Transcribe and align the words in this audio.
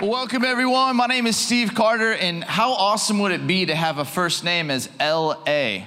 Welcome, 0.00 0.46
everyone. 0.46 0.96
My 0.96 1.04
name 1.04 1.26
is 1.26 1.36
Steve 1.36 1.74
Carter, 1.74 2.14
and 2.14 2.42
how 2.42 2.72
awesome 2.72 3.18
would 3.18 3.32
it 3.32 3.46
be 3.46 3.66
to 3.66 3.74
have 3.74 3.98
a 3.98 4.04
first 4.06 4.44
name 4.44 4.70
as 4.70 4.88
L.A.? 4.98 5.86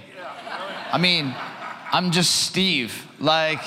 I 0.91 0.97
mean, 0.99 1.33
I'm 1.91 2.11
just 2.11 2.45
Steve. 2.45 3.07
Like, 3.17 3.59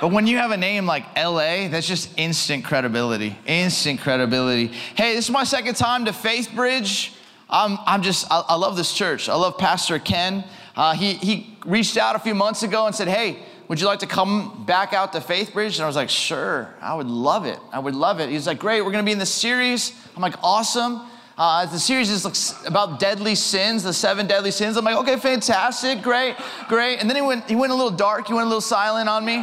but 0.00 0.10
when 0.10 0.26
you 0.26 0.38
have 0.38 0.50
a 0.50 0.56
name 0.56 0.86
like 0.86 1.04
LA, 1.14 1.68
that's 1.68 1.86
just 1.86 2.08
instant 2.18 2.64
credibility. 2.64 3.36
Instant 3.44 4.00
credibility. 4.00 4.68
Hey, 4.68 5.14
this 5.14 5.26
is 5.26 5.30
my 5.30 5.44
second 5.44 5.74
time 5.74 6.06
to 6.06 6.14
Faith 6.14 6.50
Bridge. 6.54 7.12
I'm, 7.50 7.76
I'm 7.84 8.00
just, 8.00 8.26
I, 8.32 8.42
I 8.48 8.54
love 8.54 8.78
this 8.78 8.94
church. 8.94 9.28
I 9.28 9.34
love 9.34 9.58
Pastor 9.58 9.98
Ken. 9.98 10.42
Uh, 10.74 10.94
he, 10.94 11.12
he 11.14 11.58
reached 11.66 11.98
out 11.98 12.16
a 12.16 12.18
few 12.18 12.34
months 12.34 12.62
ago 12.62 12.86
and 12.86 12.94
said, 12.94 13.08
Hey, 13.08 13.40
would 13.72 13.80
you 13.80 13.86
like 13.86 14.00
to 14.00 14.06
come 14.06 14.66
back 14.66 14.92
out 14.92 15.14
to 15.14 15.20
Faith 15.22 15.54
Bridge? 15.54 15.76
And 15.76 15.84
I 15.84 15.86
was 15.86 15.96
like, 15.96 16.10
Sure, 16.10 16.68
I 16.82 16.94
would 16.94 17.06
love 17.06 17.46
it. 17.46 17.58
I 17.72 17.78
would 17.78 17.94
love 17.94 18.20
it. 18.20 18.28
He's 18.28 18.46
like, 18.46 18.58
Great, 18.58 18.82
we're 18.82 18.90
gonna 18.90 19.02
be 19.02 19.12
in 19.12 19.18
this 19.18 19.32
series. 19.32 19.98
I'm 20.14 20.20
like, 20.20 20.34
Awesome. 20.42 21.00
Uh, 21.38 21.64
the 21.64 21.78
series 21.78 22.10
is 22.10 22.54
about 22.66 23.00
deadly 23.00 23.34
sins, 23.34 23.82
the 23.82 23.94
seven 23.94 24.26
deadly 24.26 24.50
sins. 24.50 24.76
I'm 24.76 24.84
like, 24.84 24.96
okay, 24.96 25.16
fantastic, 25.16 26.02
great, 26.02 26.36
great. 26.68 26.98
And 26.98 27.08
then 27.08 27.16
he 27.16 27.22
went, 27.22 27.48
he 27.48 27.56
went 27.56 27.72
a 27.72 27.74
little 27.74 27.90
dark, 27.90 28.26
he 28.26 28.34
went 28.34 28.44
a 28.44 28.48
little 28.48 28.60
silent 28.60 29.08
on 29.08 29.24
me. 29.24 29.42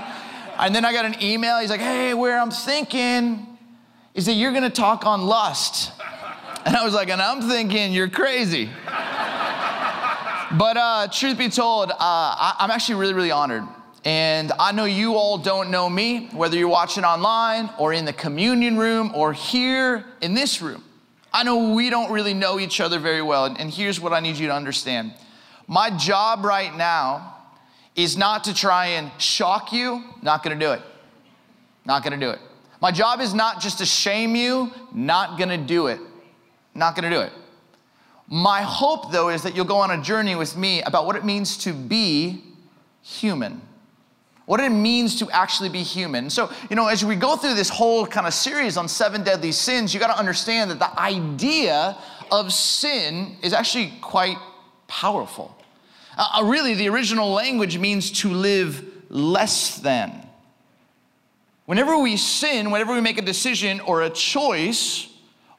And 0.60 0.76
then 0.76 0.86
I 0.86 0.94
got 0.94 1.06
an 1.06 1.16
email. 1.24 1.58
He's 1.58 1.72
like, 1.72 1.82
hey, 1.82 2.14
where 2.14 2.40
I'm 2.40 2.52
thinking 2.52 3.58
is 4.14 4.28
that 4.28 4.34
you're 4.34 4.54
gonna 4.54 4.70
talk 4.70 5.08
on 5.08 5.26
lust. 5.26 5.92
And 6.68 6.76
I 6.76 6.86
was 6.86 6.94
like, 6.94 7.10
and 7.10 7.20
I'm 7.20 7.42
thinking 7.50 7.94
you're 7.94 8.10
crazy. 8.10 8.70
but 8.86 10.78
uh, 10.78 11.08
truth 11.12 11.36
be 11.36 11.50
told, 11.50 11.90
uh, 11.90 11.96
I, 12.00 12.58
I'm 12.60 12.70
actually 12.70 13.00
really, 13.00 13.16
really 13.16 13.32
honored. 13.32 13.64
And 14.06 14.52
I 14.60 14.72
know 14.72 14.86
you 14.86 15.16
all 15.16 15.38
don't 15.38 15.72
know 15.72 15.90
me, 15.90 16.30
whether 16.32 16.58
you're 16.58 16.70
watching 16.70 17.04
online 17.04 17.70
or 17.78 17.92
in 17.92 18.06
the 18.06 18.14
communion 18.14 18.78
room 18.78 19.12
or 19.14 19.34
here 19.34 20.06
in 20.22 20.34
this 20.34 20.62
room. 20.62 20.84
I 21.34 21.44
know 21.44 21.74
we 21.74 21.90
don't 21.90 22.12
really 22.12 22.34
know 22.34 22.60
each 22.60 22.80
other 22.80 22.98
very 22.98 23.22
well. 23.22 23.46
And 23.46 23.70
here's 23.70 24.00
what 24.00 24.14
I 24.14 24.20
need 24.20 24.38
you 24.38 24.48
to 24.48 24.54
understand 24.54 25.14
my 25.68 25.92
job 25.92 26.44
right 26.46 26.76
now 26.76 27.36
is 27.96 28.18
not 28.18 28.46
to 28.46 28.54
try 28.54 28.88
and 28.88 29.12
shock 29.22 29.72
you, 29.72 30.04
not 30.24 30.42
gonna 30.42 30.58
do 30.58 30.72
it. 30.72 30.82
Not 31.86 32.04
gonna 32.04 32.18
do 32.18 32.30
it. 32.30 32.40
My 32.82 32.92
job 32.92 33.20
is 33.20 33.34
not 33.34 33.62
just 33.62 33.78
to 33.80 33.86
shame 33.86 34.36
you, 34.36 34.72
not 34.94 35.38
gonna 35.38 35.58
do 35.58 35.88
it. 35.88 36.00
Not 36.74 36.96
gonna 36.96 37.10
do 37.10 37.20
it. 37.20 37.32
My 38.28 38.62
hope, 38.62 39.12
though, 39.12 39.30
is 39.30 39.44
that 39.44 39.56
you'll 39.56 39.66
go 39.66 39.78
on 39.78 39.92
a 39.92 40.02
journey 40.02 40.36
with 40.36 40.56
me 40.56 40.82
about 40.84 41.06
what 41.06 41.16
it 41.16 41.26
means 41.26 41.58
to 41.60 41.74
be 41.74 42.44
human. 43.02 43.62
What 44.50 44.62
it 44.62 44.72
means 44.72 45.20
to 45.20 45.30
actually 45.30 45.70
be 45.70 45.84
human. 45.84 46.28
So, 46.32 46.52
you 46.72 46.76
know, 46.76 46.88
as 46.88 47.06
we 47.06 47.16
go 47.16 47.36
through 47.36 47.54
this 47.54 47.70
whole 47.70 48.08
kind 48.08 48.26
of 48.26 48.34
series 48.34 48.78
on 48.78 48.88
seven 48.88 49.24
deadly 49.24 49.52
sins, 49.52 49.94
you 49.94 50.00
got 50.00 50.08
to 50.08 50.18
understand 50.18 50.72
that 50.72 50.80
the 50.80 51.00
idea 51.00 51.96
of 52.32 52.52
sin 52.52 53.38
is 53.44 53.54
actually 53.54 53.94
quite 54.02 54.38
powerful. 54.88 55.56
Uh, 56.18 56.40
uh, 56.40 56.44
really, 56.46 56.74
the 56.74 56.90
original 56.90 57.32
language 57.32 57.78
means 57.78 58.10
to 58.22 58.30
live 58.32 58.84
less 59.10 59.78
than. 59.78 60.28
Whenever 61.68 62.00
we 62.00 62.18
sin, 62.18 62.72
whenever 62.72 62.92
we 62.92 63.02
make 63.02 63.20
a 63.20 63.22
decision 63.22 63.80
or 63.82 64.02
a 64.02 64.10
choice, 64.10 65.10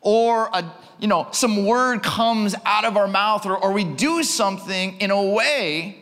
or 0.00 0.50
a, 0.52 0.64
you 0.98 1.06
know, 1.06 1.28
some 1.30 1.64
word 1.64 2.02
comes 2.02 2.56
out 2.64 2.84
of 2.84 2.96
our 2.96 3.06
mouth, 3.06 3.46
or, 3.46 3.56
or 3.56 3.70
we 3.70 3.84
do 3.84 4.24
something 4.24 4.98
in 4.98 5.12
a 5.12 5.22
way 5.30 5.99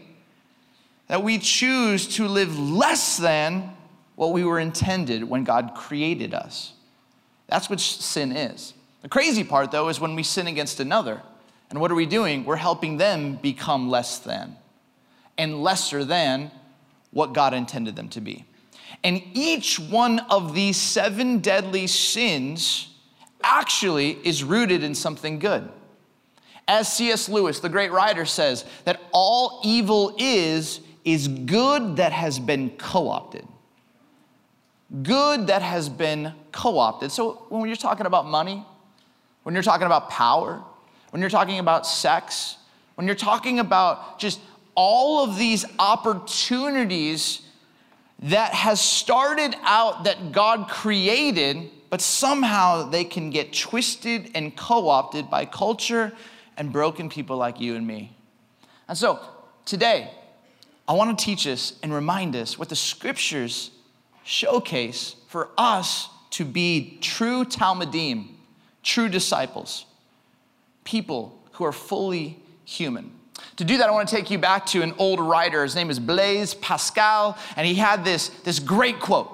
that 1.08 1.22
we 1.22 1.38
choose 1.38 2.06
to 2.16 2.28
live 2.28 2.58
less 2.58 3.16
than 3.16 3.74
what 4.14 4.32
we 4.32 4.44
were 4.44 4.58
intended 4.58 5.24
when 5.24 5.44
God 5.44 5.72
created 5.74 6.34
us. 6.34 6.72
That's 7.48 7.70
what 7.70 7.80
sin 7.80 8.32
is. 8.32 8.74
The 9.02 9.08
crazy 9.08 9.44
part, 9.44 9.70
though, 9.70 9.88
is 9.88 10.00
when 10.00 10.14
we 10.14 10.22
sin 10.22 10.46
against 10.46 10.80
another. 10.80 11.22
And 11.70 11.80
what 11.80 11.90
are 11.90 11.94
we 11.94 12.06
doing? 12.06 12.44
We're 12.44 12.56
helping 12.56 12.96
them 12.96 13.36
become 13.36 13.88
less 13.88 14.18
than 14.18 14.56
and 15.36 15.62
lesser 15.62 16.04
than 16.04 16.50
what 17.10 17.32
God 17.32 17.54
intended 17.54 17.96
them 17.96 18.08
to 18.10 18.20
be. 18.20 18.44
And 19.04 19.22
each 19.32 19.78
one 19.78 20.18
of 20.30 20.54
these 20.54 20.76
seven 20.76 21.38
deadly 21.38 21.86
sins 21.86 22.88
actually 23.42 24.18
is 24.24 24.42
rooted 24.42 24.82
in 24.82 24.94
something 24.94 25.38
good. 25.38 25.68
As 26.66 26.92
C.S. 26.92 27.28
Lewis, 27.28 27.60
the 27.60 27.68
great 27.68 27.92
writer, 27.92 28.24
says, 28.24 28.64
that 28.84 29.00
all 29.12 29.60
evil 29.64 30.14
is, 30.18 30.80
is 31.12 31.28
good 31.28 31.96
that 31.96 32.12
has 32.12 32.38
been 32.38 32.70
co 32.70 33.08
opted. 33.08 33.46
Good 35.02 35.48
that 35.48 35.62
has 35.62 35.88
been 35.88 36.32
co 36.52 36.78
opted. 36.78 37.12
So 37.12 37.46
when 37.48 37.66
you're 37.66 37.76
talking 37.76 38.06
about 38.06 38.26
money, 38.26 38.64
when 39.42 39.54
you're 39.54 39.62
talking 39.62 39.86
about 39.86 40.10
power, 40.10 40.62
when 41.10 41.20
you're 41.20 41.30
talking 41.30 41.58
about 41.58 41.86
sex, 41.86 42.56
when 42.94 43.06
you're 43.06 43.16
talking 43.16 43.60
about 43.60 44.18
just 44.18 44.40
all 44.74 45.24
of 45.24 45.38
these 45.38 45.64
opportunities 45.78 47.42
that 48.20 48.52
has 48.52 48.80
started 48.80 49.54
out 49.62 50.04
that 50.04 50.32
God 50.32 50.68
created, 50.68 51.70
but 51.90 52.00
somehow 52.00 52.88
they 52.88 53.04
can 53.04 53.30
get 53.30 53.52
twisted 53.52 54.30
and 54.34 54.56
co 54.56 54.88
opted 54.88 55.30
by 55.30 55.44
culture 55.44 56.12
and 56.56 56.72
broken 56.72 57.08
people 57.08 57.36
like 57.36 57.60
you 57.60 57.76
and 57.76 57.86
me. 57.86 58.12
And 58.88 58.98
so 58.98 59.20
today, 59.64 60.10
I 60.88 60.94
want 60.94 61.16
to 61.16 61.24
teach 61.24 61.46
us 61.46 61.74
and 61.82 61.92
remind 61.92 62.34
us 62.34 62.58
what 62.58 62.70
the 62.70 62.76
scriptures 62.76 63.70
showcase 64.24 65.14
for 65.28 65.50
us 65.58 66.08
to 66.30 66.46
be 66.46 66.98
true 67.02 67.44
talmidim, 67.44 68.28
true 68.82 69.08
disciples 69.08 69.84
people 70.84 71.38
who 71.52 71.66
are 71.66 71.72
fully 71.72 72.40
human. 72.64 73.12
To 73.56 73.64
do 73.64 73.76
that, 73.76 73.88
I 73.88 73.92
want 73.92 74.08
to 74.08 74.16
take 74.16 74.30
you 74.30 74.38
back 74.38 74.64
to 74.66 74.80
an 74.80 74.94
old 74.96 75.20
writer. 75.20 75.62
His 75.62 75.74
name 75.74 75.90
is 75.90 76.00
Blaise 76.00 76.54
Pascal, 76.54 77.36
and 77.56 77.66
he 77.66 77.74
had 77.74 78.06
this, 78.06 78.30
this 78.44 78.58
great 78.58 78.98
quote. 78.98 79.28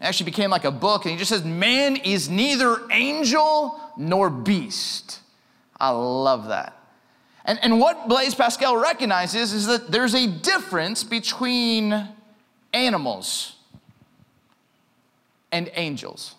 It 0.00 0.04
actually 0.04 0.26
became 0.26 0.50
like 0.50 0.64
a 0.64 0.70
book, 0.70 1.04
and 1.04 1.12
he 1.12 1.18
just 1.18 1.30
says, 1.30 1.44
Man 1.44 1.96
is 1.96 2.28
neither 2.28 2.88
angel 2.92 3.80
nor 3.96 4.30
beast. 4.30 5.18
I 5.78 5.90
love 5.90 6.46
that. 6.48 6.79
And, 7.44 7.58
and 7.62 7.80
what 7.80 8.08
Blaise 8.08 8.34
Pascal 8.34 8.76
recognizes 8.76 9.52
is 9.52 9.66
that 9.66 9.90
there's 9.90 10.14
a 10.14 10.26
difference 10.26 11.04
between 11.04 12.08
animals 12.72 13.56
and 15.50 15.70
angels. 15.74 16.34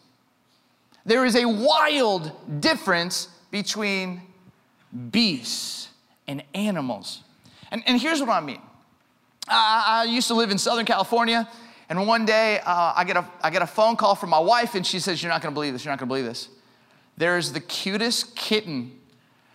There 1.05 1.25
is 1.25 1.35
a 1.35 1.45
wild 1.45 2.31
difference 2.61 3.27
between 3.49 4.21
beasts 5.11 5.89
and 6.27 6.43
animals. 6.53 7.23
And, 7.71 7.83
and 7.87 7.99
here's 7.99 8.19
what 8.19 8.29
I 8.29 8.39
mean 8.39 8.61
I, 9.47 9.83
I 9.87 10.03
used 10.03 10.27
to 10.27 10.35
live 10.35 10.51
in 10.51 10.57
Southern 10.57 10.85
California, 10.85 11.49
and 11.89 12.07
one 12.07 12.25
day 12.25 12.59
uh, 12.59 12.93
I, 12.95 13.03
get 13.03 13.17
a, 13.17 13.27
I 13.41 13.49
get 13.49 13.61
a 13.61 13.67
phone 13.67 13.95
call 13.95 14.15
from 14.15 14.29
my 14.29 14.39
wife, 14.39 14.75
and 14.75 14.85
she 14.85 14.99
says, 14.99 15.21
You're 15.21 15.31
not 15.31 15.41
gonna 15.41 15.53
believe 15.53 15.73
this, 15.73 15.83
you're 15.83 15.91
not 15.91 15.99
gonna 15.99 16.07
believe 16.07 16.25
this. 16.25 16.49
There's 17.17 17.51
the 17.51 17.59
cutest 17.59 18.35
kitten 18.35 19.00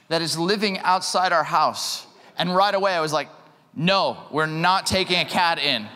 that 0.08 0.22
is 0.22 0.38
living 0.38 0.78
outside 0.80 1.32
our 1.32 1.44
house. 1.44 2.06
And 2.38 2.54
right 2.54 2.74
away 2.74 2.92
I 2.92 3.00
was 3.00 3.12
like, 3.12 3.28
No, 3.74 4.18
we're 4.30 4.46
not 4.46 4.86
taking 4.86 5.18
a 5.18 5.24
cat 5.24 5.58
in. 5.58 5.86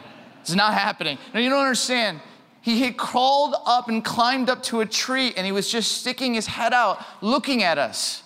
It's 0.40 0.54
not 0.54 0.74
happening. 0.74 1.18
Now, 1.34 1.40
you 1.40 1.50
don't 1.50 1.60
understand. 1.60 2.20
He 2.62 2.80
had 2.80 2.96
crawled 2.96 3.54
up 3.66 3.88
and 3.88 4.04
climbed 4.04 4.50
up 4.50 4.62
to 4.64 4.80
a 4.80 4.86
tree 4.86 5.32
and 5.36 5.46
he 5.46 5.52
was 5.52 5.70
just 5.70 5.92
sticking 5.92 6.34
his 6.34 6.46
head 6.46 6.72
out 6.72 7.02
looking 7.22 7.62
at 7.62 7.78
us. 7.78 8.22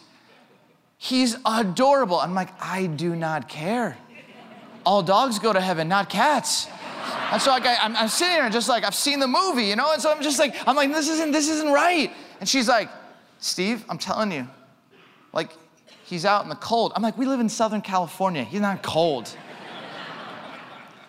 He's 0.99 1.37
adorable. 1.45 2.19
I'm 2.19 2.35
like, 2.35 2.51
I 2.61 2.87
do 2.87 3.15
not 3.15 3.49
care. 3.49 3.97
All 4.87 5.03
dogs 5.03 5.39
go 5.39 5.53
to 5.53 5.61
heaven, 5.61 5.89
not 5.89 6.09
cats. 6.09 6.67
And 7.31 7.41
so 7.41 7.51
like 7.51 7.67
I, 7.67 7.77
I'm, 7.77 7.97
I'm 7.97 8.09
sitting 8.09 8.37
there 8.37 8.49
just 8.51 8.69
like 8.69 8.85
I've 8.85 8.95
seen 8.95 9.21
the 9.21 9.29
movie, 9.29 9.65
you 9.65 9.77
know, 9.77 9.93
and 9.93 10.01
so 10.01 10.11
I'm 10.11 10.23
just 10.23 10.39
like 10.39 10.55
I'm 10.67 10.77
like 10.77 10.91
this 10.91 11.09
isn't 11.09 11.33
this 11.33 11.49
isn't 11.49 11.73
right. 11.73 12.11
And 12.41 12.49
she's 12.49 12.69
like, 12.69 12.89
Steve, 13.39 13.85
I'm 13.89 13.99
telling 13.99 14.33
you, 14.33 14.49
he's 16.05 16.25
out 16.25 16.43
in 16.43 16.49
the 16.49 16.55
cold. 16.57 16.93
I'm 16.95 17.03
like, 17.03 17.19
we 17.19 17.27
live 17.27 17.41
in 17.41 17.49
Southern 17.49 17.81
California. 17.81 18.45
He's 18.45 18.61
not 18.61 18.83
cold. 18.83 19.35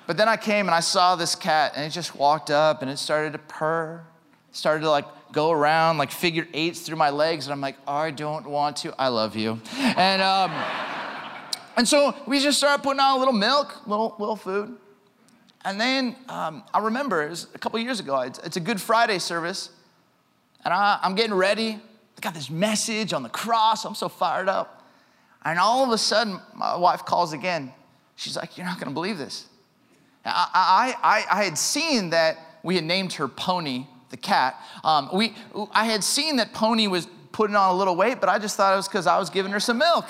but 0.08 0.18
then 0.18 0.28
I 0.28 0.38
came 0.38 0.68
and 0.68 0.76
I 0.76 0.80
saw 0.80 1.16
this 1.16 1.36
cat, 1.36 1.74
and 1.76 1.86
it 1.86 1.90
just 1.90 2.16
walked 2.16 2.50
up 2.50 2.82
and 2.82 2.90
it 2.90 2.98
started 2.98 3.34
to 3.34 3.40
purr, 3.40 4.04
started 4.52 4.82
to 4.82 4.90
like 4.90 5.06
go 5.32 5.52
around 5.52 5.98
like 5.98 6.12
figure 6.12 6.48
eights 6.54 6.82
through 6.82 6.98
my 6.98 7.10
legs, 7.10 7.46
and 7.46 7.54
I'm 7.54 7.62
like, 7.62 7.76
I 7.88 8.12
don't 8.12 8.48
want 8.48 8.78
to. 8.78 8.94
I 8.98 9.10
love 9.10 9.36
you. 9.36 9.60
And 9.78 10.22
um, 10.22 10.52
and 11.78 11.88
so 11.88 12.16
we 12.26 12.40
just 12.40 12.58
started 12.58 12.82
putting 12.82 13.00
on 13.00 13.18
a 13.18 13.20
little 13.20 13.34
milk, 13.34 13.86
little 13.86 14.16
little 14.18 14.38
food. 14.38 14.78
And 15.66 15.82
then 15.82 16.16
um, 16.30 16.64
I 16.74 16.80
remember 16.80 17.24
it 17.24 17.32
was 17.32 17.48
a 17.56 17.58
couple 17.58 17.80
years 17.80 18.00
ago. 18.00 18.22
It's, 18.22 18.38
it's, 18.44 18.56
a 18.56 18.60
Good 18.60 18.80
Friday 18.80 19.18
service, 19.18 19.72
and 20.64 20.72
I, 20.72 21.00
I'm 21.02 21.16
getting 21.16 21.34
ready. 21.34 21.80
I 22.18 22.22
got 22.22 22.36
this 22.36 22.52
message 22.52 23.14
on 23.14 23.24
the 23.24 23.30
cross. 23.30 23.84
I'm 23.84 23.96
so 23.96 24.08
fired 24.08 24.48
up. 24.48 24.85
And 25.46 25.60
all 25.60 25.84
of 25.84 25.92
a 25.92 25.98
sudden, 25.98 26.40
my 26.56 26.76
wife 26.76 27.06
calls 27.06 27.32
again. 27.32 27.72
She's 28.16 28.36
like, 28.36 28.58
You're 28.58 28.66
not 28.66 28.80
going 28.80 28.90
to 28.90 28.94
believe 28.94 29.18
this. 29.18 29.48
I, 30.26 30.96
I, 31.04 31.26
I, 31.30 31.44
had 31.44 31.56
seen 31.56 32.10
that 32.10 32.40
we 32.64 32.74
had 32.74 32.84
named 32.84 33.14
her 33.14 33.28
Pony 33.28 33.86
the 34.10 34.18
cat. 34.18 34.60
Um, 34.84 35.10
we, 35.14 35.36
I 35.72 35.86
had 35.86 36.04
seen 36.04 36.38
that 36.38 36.52
Pony 36.52 36.88
was 36.88 37.08
putting 37.32 37.56
on 37.56 37.76
a 37.76 37.78
little 37.78 37.96
weight, 37.96 38.20
but 38.20 38.28
I 38.28 38.40
just 38.40 38.58
thought 38.58 38.74
it 38.74 38.78
was 38.78 38.88
because 38.88 39.06
I 39.06 39.20
was 39.20 39.30
giving 39.30 39.52
her 39.52 39.60
some 39.60 39.78
milk. 39.78 40.06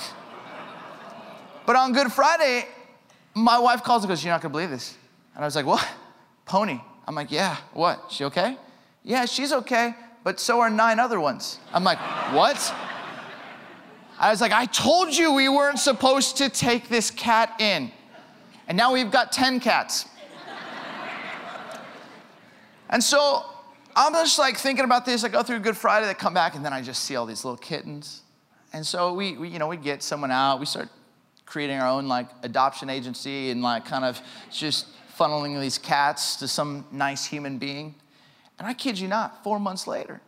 But 1.66 1.76
on 1.76 1.92
Good 1.94 2.12
Friday, 2.12 2.66
my 3.34 3.58
wife 3.60 3.84
calls 3.84 4.04
and 4.04 4.10
goes, 4.10 4.24
You're 4.24 4.34
not 4.34 4.42
gonna 4.42 4.52
believe 4.52 4.70
this. 4.70 4.96
And 5.34 5.44
I 5.44 5.48
was 5.48 5.56
like, 5.56 5.66
What? 5.66 5.86
Pony. 6.46 6.80
I'm 7.08 7.16
like, 7.16 7.32
Yeah, 7.32 7.58
what? 7.74 8.06
She 8.10 8.24
okay? 8.26 8.58
Yeah, 9.04 9.26
she's 9.26 9.52
okay, 9.52 9.96
but 10.24 10.40
so 10.40 10.62
are 10.62 10.70
nine 10.70 11.00
other 11.00 11.20
ones. 11.20 11.60
I'm 11.74 11.84
like, 11.84 12.00
What? 12.34 12.74
I 14.18 14.32
was 14.32 14.40
like, 14.42 14.52
I 14.52 14.66
told 14.66 15.16
you 15.16 15.34
we 15.34 15.50
weren't 15.50 15.80
supposed 15.80 16.38
to 16.38 16.50
take 16.50 16.88
this 16.88 17.12
cat 17.12 17.60
in. 17.60 17.92
And 18.68 18.78
now 18.78 18.94
we've 18.94 19.12
got 19.12 19.32
10 19.32 19.60
cats. 19.60 20.08
and 22.90 23.04
so 23.04 23.44
I'm 23.96 24.14
just 24.14 24.40
like 24.40 24.58
thinking 24.58 24.86
about 24.86 25.06
this. 25.06 25.24
I 25.24 25.30
go 25.30 25.44
through 25.44 25.60
Good 25.60 25.78
Friday, 25.78 26.06
they 26.06 26.14
come 26.14 26.34
back, 26.34 26.56
and 26.56 26.66
then 26.66 26.74
I 26.74 26.82
just 26.82 27.04
see 27.04 27.16
all 27.16 27.26
these 27.26 27.44
little 27.44 27.58
kittens. 27.58 28.22
And 28.74 28.86
so 28.86 29.14
we, 29.14 29.38
we 29.38 29.50
you 29.50 29.60
know, 29.60 29.68
we 29.68 29.78
get 29.78 30.02
someone 30.02 30.32
out, 30.32 30.60
we 30.60 30.66
start 30.66 30.90
creating 31.46 31.80
our 31.80 31.88
own 31.88 32.08
like 32.08 32.28
adoption 32.44 32.90
agency 32.90 33.52
and 33.52 33.62
like 33.62 33.86
kind 33.86 34.04
of 34.04 34.20
just 34.52 34.88
funneling 35.18 35.60
these 35.62 35.78
cats 35.78 36.36
to 36.38 36.48
some 36.48 36.86
nice 36.92 37.26
human 37.26 37.58
being. 37.58 37.96
And 38.58 38.68
I 38.68 38.74
kid 38.74 38.98
you 38.98 39.08
not, 39.08 39.44
four 39.44 39.60
months 39.60 39.88
later, 39.88 40.22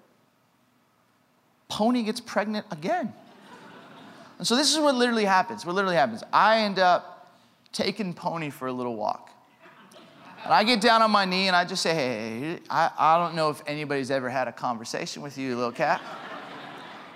Pony 1.69 2.03
gets 2.03 2.21
pregnant 2.21 2.65
again. 2.71 3.13
And 4.37 4.45
so 4.45 4.55
this 4.55 4.71
is 4.71 4.79
what 4.79 4.95
literally 4.95 5.25
happens. 5.25 5.65
What 5.65 5.75
literally 5.75 5.95
happens. 5.95 6.23
I 6.31 6.59
end 6.59 6.79
up 6.79 7.35
taking 7.71 8.13
Pony 8.13 8.49
for 8.49 8.67
a 8.67 8.73
little 8.73 8.95
walk. 8.95 9.31
And 10.43 10.53
I 10.53 10.63
get 10.63 10.79
down 10.79 11.01
on 11.01 11.11
my 11.11 11.25
knee 11.25 11.47
and 11.47 11.55
I 11.55 11.65
just 11.65 11.81
say, 11.81 11.93
hey, 11.93 12.59
I, 12.69 12.91
I 12.97 13.17
don't 13.17 13.35
know 13.35 13.49
if 13.49 13.61
anybody's 13.67 14.11
ever 14.11 14.29
had 14.29 14.47
a 14.47 14.51
conversation 14.51 15.21
with 15.21 15.37
you, 15.37 15.55
little 15.55 15.71
cat, 15.71 16.01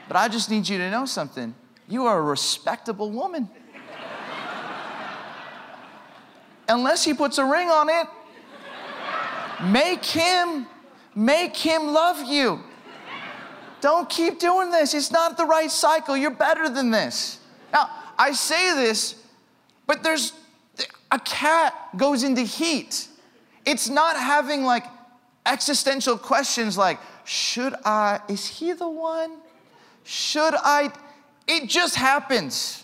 but 0.07 0.17
I 0.17 0.27
just 0.27 0.49
need 0.49 0.67
you 0.67 0.77
to 0.79 0.91
know 0.91 1.05
something. 1.05 1.55
You 1.87 2.07
are 2.07 2.19
a 2.19 2.21
respectable 2.21 3.09
woman. 3.09 3.49
Unless 6.67 7.05
he 7.05 7.13
puts 7.13 7.37
a 7.37 7.45
ring 7.45 7.69
on 7.69 7.89
it, 7.89 8.07
make 9.63 10.03
him, 10.03 10.65
make 11.15 11.55
him 11.55 11.93
love 11.93 12.23
you. 12.29 12.61
Don't 13.81 14.09
keep 14.09 14.39
doing 14.39 14.71
this. 14.71 14.93
It's 14.93 15.11
not 15.11 15.37
the 15.37 15.45
right 15.45 15.69
cycle. 15.71 16.15
You're 16.15 16.31
better 16.31 16.69
than 16.69 16.91
this. 16.91 17.39
Now, 17.73 17.89
I 18.17 18.31
say 18.31 18.75
this, 18.75 19.15
but 19.87 20.03
there's 20.03 20.33
a 21.11 21.19
cat 21.19 21.73
goes 21.97 22.23
into 22.23 22.41
heat. 22.41 23.07
It's 23.65 23.89
not 23.89 24.15
having 24.15 24.63
like 24.63 24.85
existential 25.45 26.17
questions 26.17 26.77
like, 26.77 26.99
should 27.25 27.73
I, 27.83 28.21
is 28.29 28.45
he 28.45 28.73
the 28.73 28.89
one? 28.89 29.37
Should 30.03 30.53
I? 30.55 30.91
It 31.47 31.67
just 31.67 31.95
happens. 31.95 32.83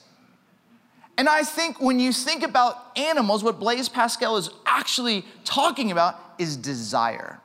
And 1.17 1.27
I 1.27 1.43
think 1.43 1.81
when 1.81 1.99
you 1.99 2.13
think 2.13 2.43
about 2.43 2.91
animals, 2.95 3.43
what 3.43 3.59
Blaise 3.59 3.89
Pascal 3.89 4.37
is 4.37 4.49
actually 4.65 5.25
talking 5.43 5.91
about 5.91 6.19
is 6.37 6.55
desire. 6.55 7.39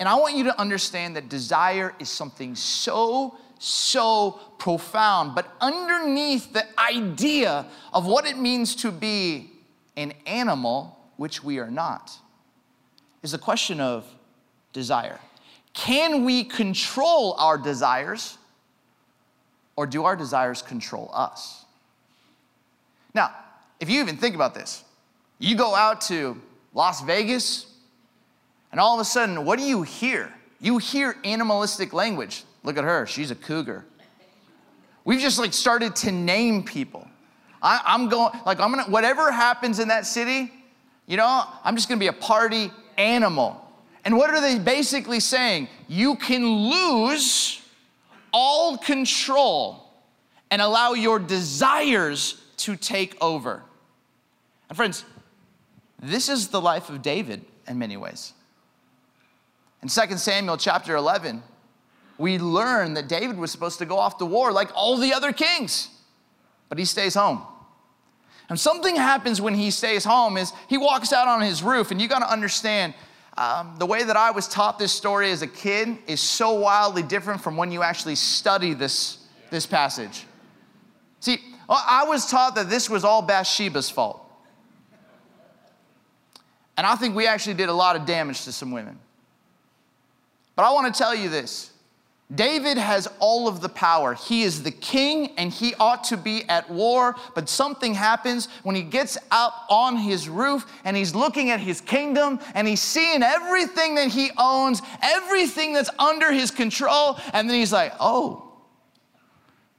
And 0.00 0.08
I 0.08 0.14
want 0.14 0.34
you 0.34 0.44
to 0.44 0.58
understand 0.58 1.14
that 1.16 1.28
desire 1.28 1.94
is 1.98 2.08
something 2.08 2.56
so, 2.56 3.36
so 3.58 4.40
profound. 4.58 5.34
But 5.34 5.54
underneath 5.60 6.54
the 6.54 6.64
idea 6.80 7.66
of 7.92 8.06
what 8.06 8.24
it 8.26 8.38
means 8.38 8.74
to 8.76 8.90
be 8.90 9.52
an 9.98 10.14
animal, 10.26 10.98
which 11.18 11.44
we 11.44 11.58
are 11.58 11.70
not, 11.70 12.10
is 13.22 13.32
the 13.32 13.38
question 13.38 13.78
of 13.78 14.06
desire. 14.72 15.20
Can 15.74 16.24
we 16.24 16.44
control 16.44 17.34
our 17.38 17.58
desires, 17.58 18.38
or 19.76 19.86
do 19.86 20.04
our 20.04 20.16
desires 20.16 20.62
control 20.62 21.10
us? 21.12 21.66
Now, 23.12 23.34
if 23.80 23.90
you 23.90 24.00
even 24.00 24.16
think 24.16 24.34
about 24.34 24.54
this, 24.54 24.82
you 25.38 25.56
go 25.56 25.74
out 25.74 26.00
to 26.02 26.40
Las 26.72 27.02
Vegas, 27.02 27.66
and 28.70 28.80
all 28.80 28.94
of 28.94 29.00
a 29.00 29.04
sudden, 29.04 29.44
what 29.44 29.58
do 29.58 29.64
you 29.64 29.82
hear? 29.82 30.32
You 30.60 30.78
hear 30.78 31.16
animalistic 31.24 31.92
language. 31.92 32.44
Look 32.62 32.76
at 32.76 32.84
her, 32.84 33.06
she's 33.06 33.30
a 33.30 33.34
cougar. 33.34 33.84
We've 35.04 35.20
just 35.20 35.38
like 35.38 35.52
started 35.52 35.96
to 35.96 36.12
name 36.12 36.62
people. 36.62 37.08
I, 37.62 37.94
am 37.94 38.08
going, 38.08 38.32
like, 38.46 38.60
I'm 38.60 38.70
gonna, 38.70 38.90
whatever 38.90 39.30
happens 39.30 39.78
in 39.78 39.88
that 39.88 40.06
city, 40.06 40.52
you 41.06 41.16
know, 41.16 41.44
I'm 41.64 41.76
just 41.76 41.88
gonna 41.88 41.98
be 41.98 42.06
a 42.06 42.12
party 42.12 42.70
animal. 42.96 43.66
And 44.04 44.16
what 44.16 44.30
are 44.30 44.40
they 44.40 44.58
basically 44.58 45.20
saying? 45.20 45.68
You 45.88 46.16
can 46.16 46.46
lose 46.46 47.60
all 48.32 48.78
control 48.78 49.90
and 50.50 50.62
allow 50.62 50.92
your 50.92 51.18
desires 51.18 52.40
to 52.58 52.76
take 52.76 53.16
over. 53.20 53.62
And 54.68 54.76
friends, 54.76 55.04
this 56.02 56.28
is 56.28 56.48
the 56.48 56.60
life 56.60 56.88
of 56.88 57.02
David 57.02 57.44
in 57.68 57.78
many 57.78 57.96
ways. 57.96 58.32
In 59.82 59.88
2 59.88 60.16
Samuel 60.18 60.56
chapter 60.56 60.94
11, 60.94 61.42
we 62.18 62.38
learn 62.38 62.94
that 62.94 63.08
David 63.08 63.38
was 63.38 63.50
supposed 63.50 63.78
to 63.78 63.86
go 63.86 63.98
off 63.98 64.18
to 64.18 64.26
war 64.26 64.52
like 64.52 64.70
all 64.74 64.96
the 64.98 65.14
other 65.14 65.32
kings, 65.32 65.88
but 66.68 66.78
he 66.78 66.84
stays 66.84 67.14
home. 67.14 67.42
And 68.50 68.58
something 68.58 68.96
happens 68.96 69.40
when 69.40 69.54
he 69.54 69.70
stays 69.70 70.04
home 70.04 70.36
is 70.36 70.52
he 70.68 70.76
walks 70.76 71.12
out 71.12 71.28
on 71.28 71.40
his 71.40 71.62
roof, 71.62 71.90
and 71.90 72.00
you 72.00 72.08
got 72.08 72.18
to 72.18 72.30
understand 72.30 72.94
um, 73.38 73.76
the 73.78 73.86
way 73.86 74.02
that 74.02 74.16
I 74.16 74.32
was 74.32 74.48
taught 74.48 74.78
this 74.78 74.92
story 74.92 75.30
as 75.30 75.40
a 75.40 75.46
kid 75.46 75.96
is 76.06 76.20
so 76.20 76.52
wildly 76.52 77.02
different 77.02 77.40
from 77.40 77.56
when 77.56 77.72
you 77.72 77.82
actually 77.82 78.16
study 78.16 78.74
this, 78.74 79.18
this 79.50 79.66
passage. 79.66 80.26
See, 81.20 81.38
I 81.68 82.04
was 82.06 82.28
taught 82.28 82.56
that 82.56 82.68
this 82.68 82.90
was 82.90 83.04
all 83.04 83.22
Bathsheba's 83.22 83.88
fault. 83.88 84.20
And 86.76 86.86
I 86.86 86.96
think 86.96 87.14
we 87.14 87.26
actually 87.26 87.54
did 87.54 87.68
a 87.68 87.74
lot 87.74 87.94
of 87.94 88.04
damage 88.04 88.44
to 88.44 88.52
some 88.52 88.72
women. 88.72 88.98
But 90.60 90.66
I 90.66 90.72
want 90.72 90.94
to 90.94 90.98
tell 90.98 91.14
you 91.14 91.30
this 91.30 91.70
David 92.34 92.76
has 92.76 93.08
all 93.18 93.48
of 93.48 93.62
the 93.62 93.68
power. 93.70 94.12
He 94.12 94.42
is 94.42 94.62
the 94.62 94.70
king 94.70 95.32
and 95.38 95.50
he 95.50 95.72
ought 95.80 96.04
to 96.04 96.18
be 96.18 96.46
at 96.50 96.68
war. 96.68 97.16
But 97.34 97.48
something 97.48 97.94
happens 97.94 98.46
when 98.62 98.76
he 98.76 98.82
gets 98.82 99.16
up 99.30 99.64
on 99.70 99.96
his 99.96 100.28
roof 100.28 100.70
and 100.84 100.98
he's 100.98 101.14
looking 101.14 101.48
at 101.48 101.60
his 101.60 101.80
kingdom 101.80 102.40
and 102.54 102.68
he's 102.68 102.82
seeing 102.82 103.22
everything 103.22 103.94
that 103.94 104.08
he 104.08 104.32
owns, 104.36 104.82
everything 105.00 105.72
that's 105.72 105.88
under 105.98 106.30
his 106.30 106.50
control. 106.50 107.18
And 107.32 107.48
then 107.48 107.56
he's 107.56 107.72
like, 107.72 107.94
oh, 107.98 108.52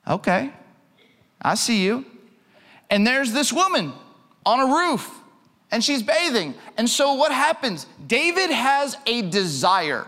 okay, 0.07 0.51
I 1.39 1.53
see 1.53 1.85
you. 1.85 2.07
And 2.89 3.05
there's 3.05 3.33
this 3.33 3.53
woman 3.53 3.93
on 4.47 4.59
a 4.61 4.73
roof 4.73 5.11
and 5.69 5.83
she's 5.83 6.01
bathing. 6.01 6.55
And 6.75 6.89
so 6.89 7.13
what 7.13 7.31
happens? 7.31 7.85
David 8.07 8.49
has 8.49 8.97
a 9.05 9.21
desire. 9.29 10.07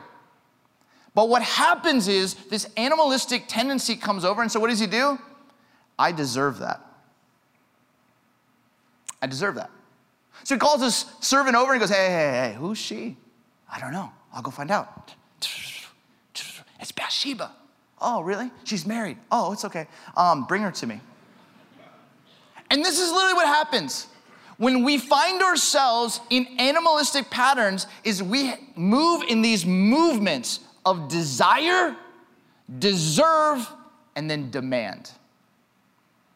But 1.16 1.30
what 1.30 1.42
happens 1.44 2.08
is 2.08 2.34
this 2.50 2.68
animalistic 2.76 3.46
tendency 3.48 3.96
comes 3.96 4.26
over, 4.26 4.42
and 4.42 4.52
so 4.52 4.60
what 4.60 4.70
does 4.70 4.80
he 4.80 4.88
do? 4.88 5.20
I 5.98 6.12
deserve 6.12 6.60
that. 6.60 6.82
I 9.22 9.28
deserve 9.28 9.56
that. 9.56 9.70
So 10.44 10.56
he 10.56 10.60
calls 10.60 10.82
his 10.82 11.06
servant 11.22 11.56
over 11.56 11.72
and 11.72 11.80
goes, 11.80 11.90
Hey, 11.90 12.08
hey, 12.08 12.52
hey, 12.52 12.56
who's 12.58 12.78
she? 12.78 13.16
I 13.72 13.80
don't 13.80 13.92
know. 13.92 14.12
I'll 14.34 14.42
go 14.42 14.52
find 14.52 14.72
out. 14.72 15.14
It's 16.80 16.92
Bathsheba. 16.92 17.52
Oh, 18.02 18.22
really? 18.22 18.52
She's 18.66 18.86
married. 18.86 19.18
Oh, 19.32 19.54
it's 19.54 19.64
okay. 19.64 19.88
Um, 20.18 20.46
bring 20.46 20.62
her 20.64 20.72
to 20.72 20.88
me. 20.88 21.00
And 22.70 22.84
this 22.84 23.00
is 23.00 23.12
literally 23.12 23.36
what 23.36 23.48
happens 23.48 24.08
when 24.58 24.84
we 24.84 24.98
find 24.98 25.42
ourselves 25.42 26.20
in 26.30 26.48
animalistic 26.60 27.30
patterns 27.30 27.88
is 28.04 28.22
we 28.22 28.54
move 28.76 29.24
in 29.28 29.42
these 29.42 29.66
movements 29.66 30.60
of 30.86 31.08
desire, 31.08 31.96
deserve, 32.80 33.68
and 34.16 34.30
then 34.30 34.52
demand. 34.52 35.12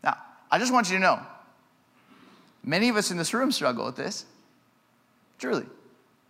Now, 0.03 0.17
I 0.49 0.59
just 0.59 0.73
want 0.73 0.89
you 0.89 0.95
to 0.95 1.01
know 1.01 1.19
many 2.63 2.89
of 2.89 2.95
us 2.97 3.11
in 3.11 3.17
this 3.17 3.33
room 3.33 3.51
struggle 3.51 3.85
with 3.85 3.95
this. 3.95 4.25
Truly. 5.39 5.65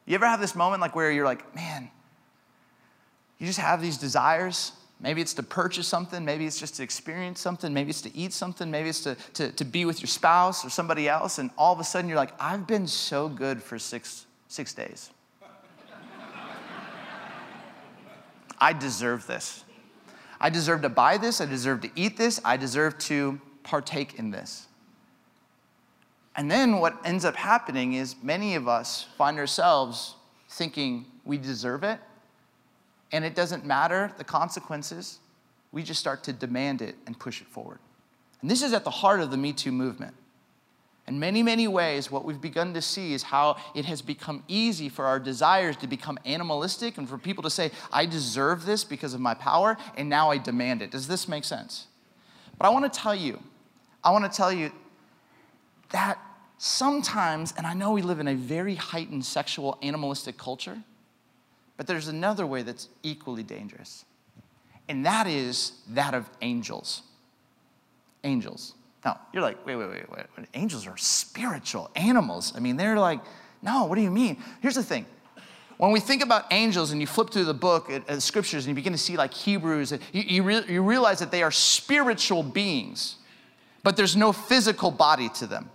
You 0.05 0.15
ever 0.15 0.25
have 0.25 0.39
this 0.39 0.55
moment 0.55 0.81
like 0.81 0.95
where 0.95 1.11
you're 1.11 1.25
like, 1.25 1.55
man, 1.55 1.89
you 3.39 3.47
just 3.47 3.59
have 3.59 3.81
these 3.81 3.97
desires? 3.97 4.71
Maybe 4.99 5.21
it's 5.21 5.35
to 5.35 5.43
purchase 5.43 5.87
something, 5.87 6.25
maybe 6.25 6.47
it's 6.47 6.59
just 6.59 6.75
to 6.77 6.83
experience 6.83 7.39
something, 7.39 7.71
maybe 7.71 7.91
it's 7.91 8.01
to 8.01 8.15
eat 8.17 8.33
something, 8.33 8.71
maybe 8.71 8.89
it's 8.89 9.01
to, 9.01 9.15
to, 9.35 9.51
to 9.51 9.63
be 9.63 9.85
with 9.85 10.01
your 10.01 10.07
spouse 10.07 10.65
or 10.65 10.71
somebody 10.71 11.07
else, 11.07 11.37
and 11.37 11.51
all 11.55 11.71
of 11.71 11.79
a 11.79 11.83
sudden 11.83 12.09
you're 12.09 12.17
like, 12.17 12.33
I've 12.39 12.65
been 12.65 12.87
so 12.87 13.29
good 13.29 13.61
for 13.61 13.77
six, 13.77 14.25
six 14.47 14.73
days. 14.73 15.11
I 18.59 18.73
deserve 18.73 19.27
this. 19.27 19.63
I 20.39 20.49
deserve 20.49 20.81
to 20.83 20.89
buy 20.89 21.17
this. 21.17 21.41
I 21.41 21.45
deserve 21.45 21.81
to 21.81 21.89
eat 21.95 22.17
this. 22.17 22.39
I 22.45 22.57
deserve 22.57 22.97
to 22.99 23.41
partake 23.63 24.15
in 24.19 24.31
this. 24.31 24.67
And 26.35 26.49
then 26.51 26.79
what 26.79 26.95
ends 27.03 27.25
up 27.25 27.35
happening 27.35 27.93
is 27.93 28.15
many 28.21 28.53
of 28.55 28.67
us 28.67 29.07
find 29.17 29.39
ourselves 29.39 30.15
thinking 30.49 31.05
we 31.25 31.37
deserve 31.37 31.83
it, 31.83 31.99
and 33.11 33.25
it 33.25 33.35
doesn't 33.35 33.65
matter 33.65 34.13
the 34.17 34.23
consequences. 34.23 35.19
we 35.71 35.83
just 35.83 35.99
start 35.99 36.23
to 36.23 36.33
demand 36.33 36.81
it 36.81 36.95
and 37.05 37.19
push 37.19 37.41
it 37.41 37.47
forward. 37.47 37.79
And 38.41 38.49
this 38.49 38.63
is 38.63 38.73
at 38.73 38.83
the 38.83 38.89
heart 38.89 39.19
of 39.19 39.31
the 39.31 39.37
Me 39.37 39.51
Too 39.51 39.71
movement. 39.71 40.15
In 41.07 41.19
many, 41.19 41.41
many 41.41 41.69
ways, 41.69 42.11
what 42.11 42.25
we've 42.25 42.41
begun 42.41 42.73
to 42.73 42.81
see 42.81 43.13
is 43.13 43.23
how 43.23 43.55
it 43.73 43.85
has 43.85 44.01
become 44.01 44.43
easy 44.49 44.89
for 44.89 45.05
our 45.05 45.19
desires 45.19 45.77
to 45.77 45.87
become 45.87 46.19
animalistic 46.25 46.97
and 46.97 47.07
for 47.07 47.17
people 47.17 47.43
to 47.43 47.49
say, 47.49 47.71
I 47.93 48.05
deserve 48.05 48.65
this 48.65 48.83
because 48.83 49.13
of 49.13 49.21
my 49.21 49.33
power, 49.33 49.77
and 49.95 50.09
now 50.09 50.31
I 50.31 50.37
demand 50.37 50.81
it. 50.81 50.91
Does 50.91 51.07
this 51.07 51.29
make 51.29 51.45
sense? 51.45 51.87
But 52.57 52.67
I 52.67 52.69
want 52.71 52.91
to 52.91 52.99
tell 52.99 53.15
you, 53.15 53.41
I 54.03 54.11
want 54.11 54.29
to 54.29 54.35
tell 54.35 54.51
you 54.51 54.71
that 55.91 56.19
sometimes, 56.57 57.53
and 57.57 57.65
I 57.65 57.73
know 57.73 57.91
we 57.91 58.01
live 58.01 58.19
in 58.19 58.27
a 58.27 58.35
very 58.35 58.75
heightened 58.75 59.23
sexual 59.23 59.77
animalistic 59.81 60.37
culture, 60.37 60.77
but 61.77 61.87
there's 61.87 62.09
another 62.09 62.45
way 62.45 62.63
that's 62.63 62.89
equally 63.03 63.43
dangerous, 63.43 64.03
and 64.89 65.05
that 65.05 65.25
is 65.25 65.71
that 65.89 66.13
of 66.13 66.29
angels. 66.41 67.03
Angels. 68.25 68.73
Now, 69.07 69.21
you're 69.31 69.41
like, 69.41 69.65
wait, 69.65 69.77
wait, 69.77 69.89
wait, 69.89 70.11
wait. 70.11 70.47
Angels 70.53 70.85
are 70.85 70.97
spiritual 70.97 71.89
animals. 71.95 72.51
I 72.57 72.59
mean, 72.59 72.75
they're 72.75 72.99
like, 72.99 73.21
no, 73.61 73.85
what 73.85 73.95
do 73.95 74.01
you 74.01 74.11
mean? 74.11 74.35
Here's 74.59 74.75
the 74.75 74.83
thing. 74.83 75.05
When 75.77 75.93
we 75.93 76.01
think 76.01 76.21
about 76.21 76.51
angels 76.51 76.91
and 76.91 76.99
you 76.99 77.07
flip 77.07 77.29
through 77.29 77.45
the 77.45 77.53
book, 77.53 77.89
at, 77.89 78.09
at 78.09 78.21
scriptures, 78.21 78.65
and 78.65 78.71
you 78.71 78.75
begin 78.75 78.91
to 78.91 78.97
see 78.97 79.15
like 79.15 79.33
Hebrews, 79.33 79.93
uh, 79.93 79.99
you, 80.11 80.23
you, 80.23 80.43
re- 80.43 80.65
you 80.67 80.81
realize 80.81 81.19
that 81.19 81.31
they 81.31 81.41
are 81.41 81.51
spiritual 81.51 82.43
beings, 82.43 83.15
but 83.81 83.95
there's 83.95 84.17
no 84.17 84.33
physical 84.33 84.91
body 84.91 85.29
to 85.35 85.47
them. 85.47 85.69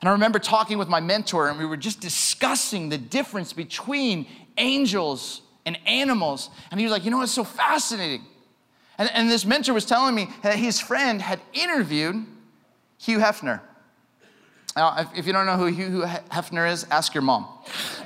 And 0.00 0.08
I 0.08 0.12
remember 0.12 0.40
talking 0.40 0.76
with 0.76 0.88
my 0.88 0.98
mentor, 0.98 1.48
and 1.48 1.56
we 1.56 1.66
were 1.66 1.76
just 1.76 2.00
discussing 2.00 2.88
the 2.88 2.98
difference 2.98 3.52
between 3.52 4.26
angels 4.58 5.42
and 5.64 5.78
animals. 5.86 6.50
And 6.72 6.80
he 6.80 6.86
was 6.86 6.90
like, 6.90 7.04
you 7.04 7.12
know, 7.12 7.22
it's 7.22 7.30
so 7.30 7.44
fascinating. 7.44 8.24
And, 8.98 9.08
and 9.12 9.30
this 9.30 9.44
mentor 9.44 9.74
was 9.74 9.86
telling 9.86 10.16
me 10.16 10.26
that 10.42 10.56
his 10.56 10.80
friend 10.80 11.22
had 11.22 11.38
interviewed 11.52 12.26
Hugh 13.04 13.18
Hefner. 13.18 13.60
Now, 14.74 15.10
if, 15.14 15.26
you 15.26 15.32
don't 15.34 15.44
know 15.44 15.58
who 15.58 15.66
Hugh 15.66 16.04
Hefner 16.30 16.70
is, 16.70 16.86
ask 16.90 17.12
your 17.12 17.22
mom. 17.22 17.46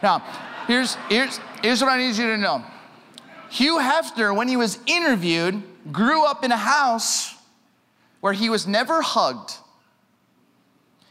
Now, 0.02 0.24
here's, 0.66 0.96
here's, 1.08 1.38
here's 1.62 1.80
what 1.80 1.90
I 1.90 1.98
need 1.98 2.16
you 2.16 2.26
to 2.26 2.36
know 2.36 2.64
Hugh 3.48 3.78
Hefner, 3.78 4.34
when 4.34 4.48
he 4.48 4.56
was 4.56 4.80
interviewed, 4.86 5.62
grew 5.92 6.26
up 6.26 6.44
in 6.44 6.50
a 6.50 6.56
house 6.56 7.34
where 8.20 8.32
he 8.32 8.50
was 8.50 8.66
never 8.66 9.00
hugged, 9.00 9.52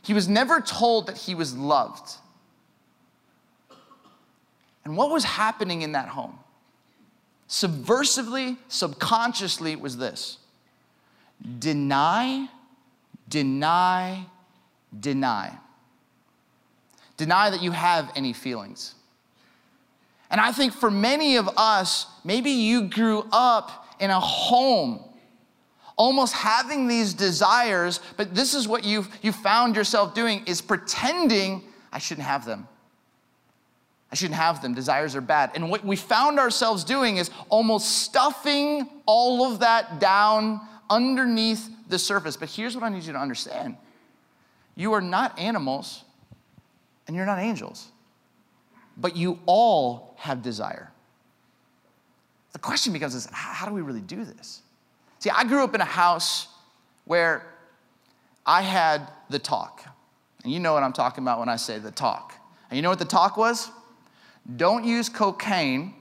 he 0.04 0.14
was 0.14 0.28
never 0.28 0.60
told 0.60 1.08
that 1.08 1.18
he 1.18 1.34
was 1.34 1.56
loved. 1.56 2.16
And 4.84 4.98
what 4.98 5.10
was 5.12 5.24
happening 5.24 5.82
in 5.82 5.94
that 5.94 6.10
home? 6.10 6.40
Subversively, 7.50 8.58
subconsciously, 8.68 9.78
was 9.78 9.98
this 9.98 10.40
deny 11.60 12.50
deny, 13.28 14.26
deny. 15.00 15.58
Deny 17.18 17.50
that 17.50 17.62
you 17.62 17.72
have 17.72 18.12
any 18.16 18.34
feelings. 18.34 18.96
And 20.30 20.42
I 20.42 20.52
think 20.52 20.74
for 20.74 20.92
many 20.92 21.38
of 21.38 21.50
us, 21.58 22.06
maybe 22.24 22.52
you 22.52 22.90
grew 22.90 23.26
up 23.32 23.88
in 24.00 24.10
a 24.10 24.20
home 24.20 25.04
almost 25.98 26.34
having 26.34 26.88
these 26.88 27.14
desires, 27.14 28.00
but 28.18 28.36
this 28.36 28.54
is 28.54 28.68
what 28.68 28.84
you've, 28.84 29.10
you 29.24 29.32
found 29.32 29.76
yourself 29.76 30.14
doing 30.14 30.44
is 30.46 30.62
pretending 30.62 31.64
I 31.92 31.98
shouldn't 31.98 32.28
have 32.28 32.46
them. 32.46 32.68
I 34.12 34.16
shouldn't 34.16 34.40
have 34.40 34.62
them. 34.62 34.74
Desires 34.74 35.16
are 35.16 35.22
bad. 35.22 35.52
And 35.56 35.70
what 35.70 35.84
we 35.84 35.96
found 35.96 36.40
ourselves 36.40 36.84
doing 36.84 37.18
is 37.18 37.30
almost 37.50 38.04
stuffing 38.04 38.88
all 39.06 39.52
of 39.52 39.60
that 39.60 40.00
down 40.00 40.62
underneath 40.90 41.70
the 41.88 42.00
surface. 42.00 42.38
But 42.38 42.50
here's 42.50 42.76
what 42.76 42.84
I 42.84 42.90
need 42.90 43.04
you 43.04 43.14
to 43.14 43.20
understand 43.20 43.78
you 44.76 44.94
are 44.94 45.02
not 45.02 45.38
animals 45.40 46.04
and 47.08 47.16
you're 47.16 47.26
not 47.26 47.40
angels, 47.40 47.88
but 48.96 49.16
you 49.16 49.40
all 49.46 50.16
have 50.18 50.42
desire. 50.42 50.92
The 52.54 52.60
question 52.60 52.94
becomes 52.94 53.16
is 53.16 53.28
how 53.32 53.68
do 53.68 53.74
we 53.74 53.82
really 53.82 54.02
do 54.02 54.24
this? 54.24 54.62
See, 55.20 55.30
I 55.30 55.44
grew 55.44 55.64
up 55.64 55.74
in 55.74 55.82
a 55.82 55.86
house 55.86 56.48
where 57.06 57.46
I 58.46 58.62
had 58.62 59.10
the 59.30 59.40
talk. 59.40 59.84
And 60.44 60.54
you 60.54 60.60
know 60.60 60.74
what 60.74 60.84
I'm 60.84 60.94
talking 60.94 61.24
about 61.24 61.40
when 61.40 61.50
I 61.50 61.56
say 61.56 61.80
the 61.80 61.92
talk. 61.92 62.34
And 62.70 62.78
you 62.78 62.82
know 62.82 62.90
what 62.90 63.00
the 63.00 63.06
talk 63.06 63.38
was? 63.38 63.70
Don't 64.56 64.86
use 64.86 65.10
cocaine 65.10 65.94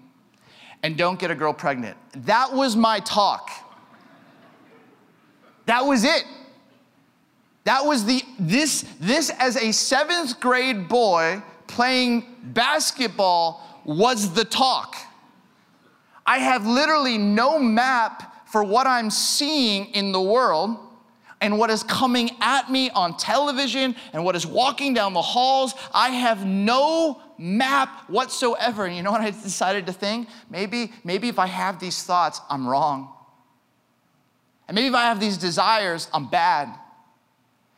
and 0.83 0.97
don't 0.97 1.19
get 1.19 1.31
a 1.31 1.35
girl 1.35 1.52
pregnant. 1.52 1.97
That 2.26 2.52
was 2.52 2.76
my 2.76 3.00
talk. 3.00 3.50
That 5.66 5.85
was 5.85 6.04
it. 6.04 6.25
That 7.64 7.85
was 7.85 8.04
the 8.04 8.23
this 8.38 8.85
this 9.00 9.30
as 9.30 9.56
a 9.56 9.68
7th 9.70 10.40
grade 10.40 10.88
boy 10.88 11.42
playing 11.66 12.25
basketball 12.42 13.82
was 13.85 14.32
the 14.35 14.44
talk. 14.44 14.96
I 16.25 16.38
have 16.38 16.66
literally 16.66 17.18
no 17.18 17.58
map 17.58 18.49
for 18.49 18.62
what 18.64 18.87
I'm 18.87 19.11
seeing 19.11 19.87
in 19.87 20.12
the 20.12 20.20
world 20.20 20.78
and 21.40 21.58
what 21.58 21.70
is 21.70 21.82
coming 21.82 22.30
at 22.40 22.70
me 22.70 22.90
on 22.90 23.16
television 23.16 23.94
and 24.12 24.25
what 24.25 24.35
is 24.35 24.46
walking 24.46 24.94
down 24.94 25.12
the 25.12 25.23
halls. 25.23 25.75
I 25.92 26.11
have 26.11 26.46
no 26.46 27.20
map 27.38 28.08
whatsoever. 28.08 28.87
And 28.87 28.96
you 28.96 29.02
know 29.02 29.12
what 29.12 29.20
I 29.20 29.30
decided 29.30 29.87
to 29.87 29.92
think? 29.92 30.28
Maybe, 30.50 30.92
maybe 31.04 31.28
if 31.28 31.38
I 31.38 31.46
have 31.46 31.78
these 31.78 32.02
thoughts, 32.02 32.40
I'm 32.49 32.66
wrong. 32.66 33.12
And 34.68 34.75
maybe 34.75 34.88
if 34.88 34.94
I 34.94 35.04
have 35.04 35.20
these 35.20 35.37
desires, 35.37 36.08
I'm 36.12 36.28
bad. 36.28 36.68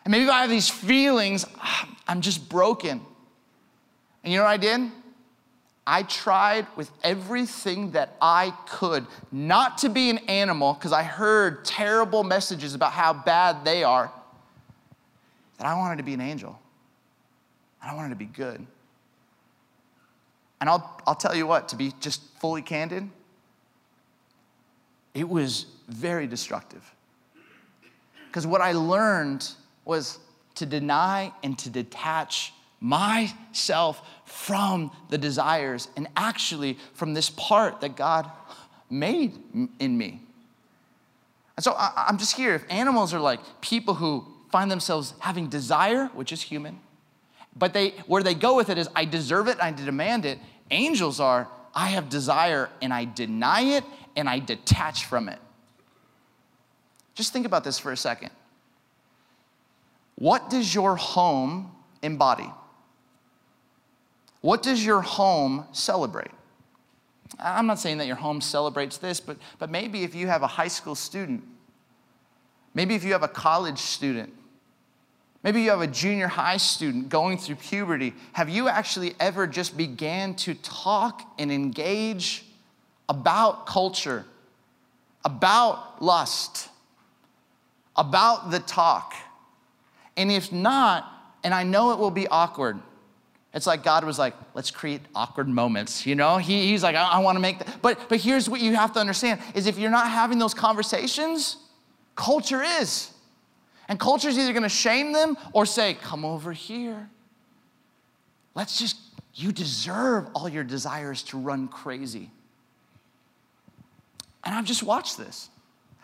And 0.04 0.12
maybe 0.12 0.24
if 0.24 0.30
I 0.30 0.40
have 0.40 0.50
these 0.50 0.68
feelings, 0.68 1.44
I'm 2.08 2.20
just 2.20 2.48
broken. 2.48 3.00
And 4.22 4.32
you 4.32 4.38
know 4.38 4.44
what 4.44 4.50
I 4.50 4.56
did? 4.56 4.90
I 5.86 6.02
tried 6.02 6.66
with 6.76 6.90
everything 7.02 7.92
that 7.92 8.14
I 8.20 8.52
could 8.66 9.06
not 9.32 9.78
to 9.78 9.88
be 9.88 10.10
an 10.10 10.18
animal 10.28 10.74
because 10.74 10.92
I 10.92 11.02
heard 11.02 11.64
terrible 11.64 12.24
messages 12.24 12.74
about 12.74 12.92
how 12.92 13.14
bad 13.14 13.64
they 13.64 13.84
are, 13.84 14.12
that 15.56 15.66
I 15.66 15.74
wanted 15.74 15.96
to 15.96 16.02
be 16.02 16.12
an 16.12 16.20
angel. 16.20 16.58
I 17.82 17.94
wanted 17.94 18.10
to 18.10 18.16
be 18.16 18.26
good. 18.26 18.66
And 20.60 20.68
I'll, 20.68 21.00
I'll 21.06 21.14
tell 21.14 21.34
you 21.34 21.46
what, 21.46 21.68
to 21.70 21.76
be 21.76 21.94
just 22.00 22.22
fully 22.38 22.60
candid, 22.60 23.08
it 25.14 25.28
was 25.28 25.66
very 25.88 26.26
destructive. 26.26 26.94
Because 28.26 28.46
what 28.46 28.60
I 28.60 28.72
learned 28.72 29.48
was 29.84 30.18
to 30.56 30.66
deny 30.66 31.32
and 31.42 31.58
to 31.58 31.70
detach 31.70 32.52
myself 32.80 34.02
from 34.24 34.90
the 35.08 35.18
desires 35.18 35.88
and 35.96 36.06
actually 36.16 36.78
from 36.94 37.14
this 37.14 37.30
part 37.30 37.80
that 37.80 37.96
God 37.96 38.30
made 38.90 39.32
in 39.78 39.98
me. 39.98 40.22
And 41.56 41.64
so 41.64 41.72
I, 41.72 42.06
am 42.08 42.18
just 42.18 42.36
here. 42.36 42.54
If 42.54 42.64
animals 42.70 43.12
are 43.12 43.20
like 43.20 43.40
people 43.60 43.94
who 43.94 44.24
find 44.50 44.70
themselves 44.70 45.14
having 45.18 45.48
desire, 45.48 46.06
which 46.14 46.32
is 46.32 46.42
human, 46.42 46.78
but 47.56 47.72
they 47.72 47.90
where 48.06 48.22
they 48.22 48.34
go 48.34 48.54
with 48.56 48.68
it 48.68 48.78
is 48.78 48.88
I 48.94 49.04
deserve 49.04 49.48
it, 49.48 49.58
I 49.60 49.72
demand 49.72 50.24
it. 50.24 50.38
Angels 50.70 51.18
are 51.18 51.48
I 51.74 51.88
have 51.88 52.08
desire 52.08 52.70
and 52.80 52.92
I 52.92 53.06
deny 53.06 53.62
it 53.62 53.84
and 54.18 54.28
I 54.28 54.40
detach 54.40 55.04
from 55.04 55.28
it. 55.28 55.38
Just 57.14 57.32
think 57.32 57.46
about 57.46 57.62
this 57.62 57.78
for 57.78 57.92
a 57.92 57.96
second. 57.96 58.30
What 60.16 60.50
does 60.50 60.74
your 60.74 60.96
home 60.96 61.70
embody? 62.02 62.50
What 64.40 64.62
does 64.62 64.84
your 64.84 65.00
home 65.00 65.66
celebrate? 65.72 66.32
I'm 67.38 67.66
not 67.66 67.78
saying 67.78 67.98
that 67.98 68.08
your 68.08 68.16
home 68.16 68.40
celebrates 68.40 68.98
this, 68.98 69.20
but, 69.20 69.36
but 69.60 69.70
maybe 69.70 70.02
if 70.02 70.16
you 70.16 70.26
have 70.26 70.42
a 70.42 70.48
high 70.48 70.68
school 70.68 70.96
student, 70.96 71.44
maybe 72.74 72.96
if 72.96 73.04
you 73.04 73.12
have 73.12 73.22
a 73.22 73.28
college 73.28 73.78
student, 73.78 74.32
maybe 75.44 75.62
you 75.62 75.70
have 75.70 75.80
a 75.80 75.86
junior 75.86 76.26
high 76.26 76.56
student 76.56 77.08
going 77.08 77.38
through 77.38 77.56
puberty, 77.56 78.14
have 78.32 78.48
you 78.48 78.68
actually 78.68 79.14
ever 79.20 79.46
just 79.46 79.76
began 79.76 80.34
to 80.34 80.54
talk 80.54 81.22
and 81.38 81.52
engage 81.52 82.47
about 83.08 83.66
culture, 83.66 84.24
about 85.24 86.02
lust, 86.02 86.68
about 87.96 88.50
the 88.50 88.60
talk. 88.60 89.14
And 90.16 90.30
if 90.30 90.52
not, 90.52 91.10
and 91.44 91.54
I 91.54 91.62
know 91.62 91.92
it 91.92 91.98
will 91.98 92.10
be 92.10 92.26
awkward, 92.28 92.78
it's 93.54 93.66
like 93.66 93.82
God 93.82 94.04
was 94.04 94.18
like, 94.18 94.34
let's 94.54 94.70
create 94.70 95.00
awkward 95.14 95.48
moments, 95.48 96.06
you 96.06 96.14
know? 96.14 96.36
He, 96.36 96.68
he's 96.68 96.82
like, 96.82 96.94
I, 96.94 97.04
I 97.04 97.18
want 97.20 97.36
to 97.36 97.40
make 97.40 97.58
that. 97.58 97.80
But, 97.80 98.08
but 98.08 98.20
here's 98.20 98.48
what 98.48 98.60
you 98.60 98.76
have 98.76 98.92
to 98.92 99.00
understand 99.00 99.40
is 99.54 99.66
if 99.66 99.78
you're 99.78 99.90
not 99.90 100.08
having 100.10 100.38
those 100.38 100.54
conversations, 100.54 101.56
culture 102.14 102.62
is. 102.62 103.10
And 103.88 103.98
culture 103.98 104.28
is 104.28 104.38
either 104.38 104.52
going 104.52 104.64
to 104.64 104.68
shame 104.68 105.12
them 105.12 105.38
or 105.52 105.64
say, 105.64 105.94
come 105.94 106.24
over 106.24 106.52
here. 106.52 107.08
Let's 108.54 108.78
just, 108.78 108.96
you 109.34 109.50
deserve 109.50 110.28
all 110.34 110.48
your 110.48 110.64
desires 110.64 111.22
to 111.24 111.38
run 111.38 111.68
crazy. 111.68 112.30
And 114.48 114.56
I've 114.56 114.64
just 114.64 114.82
watched 114.82 115.18
this. 115.18 115.50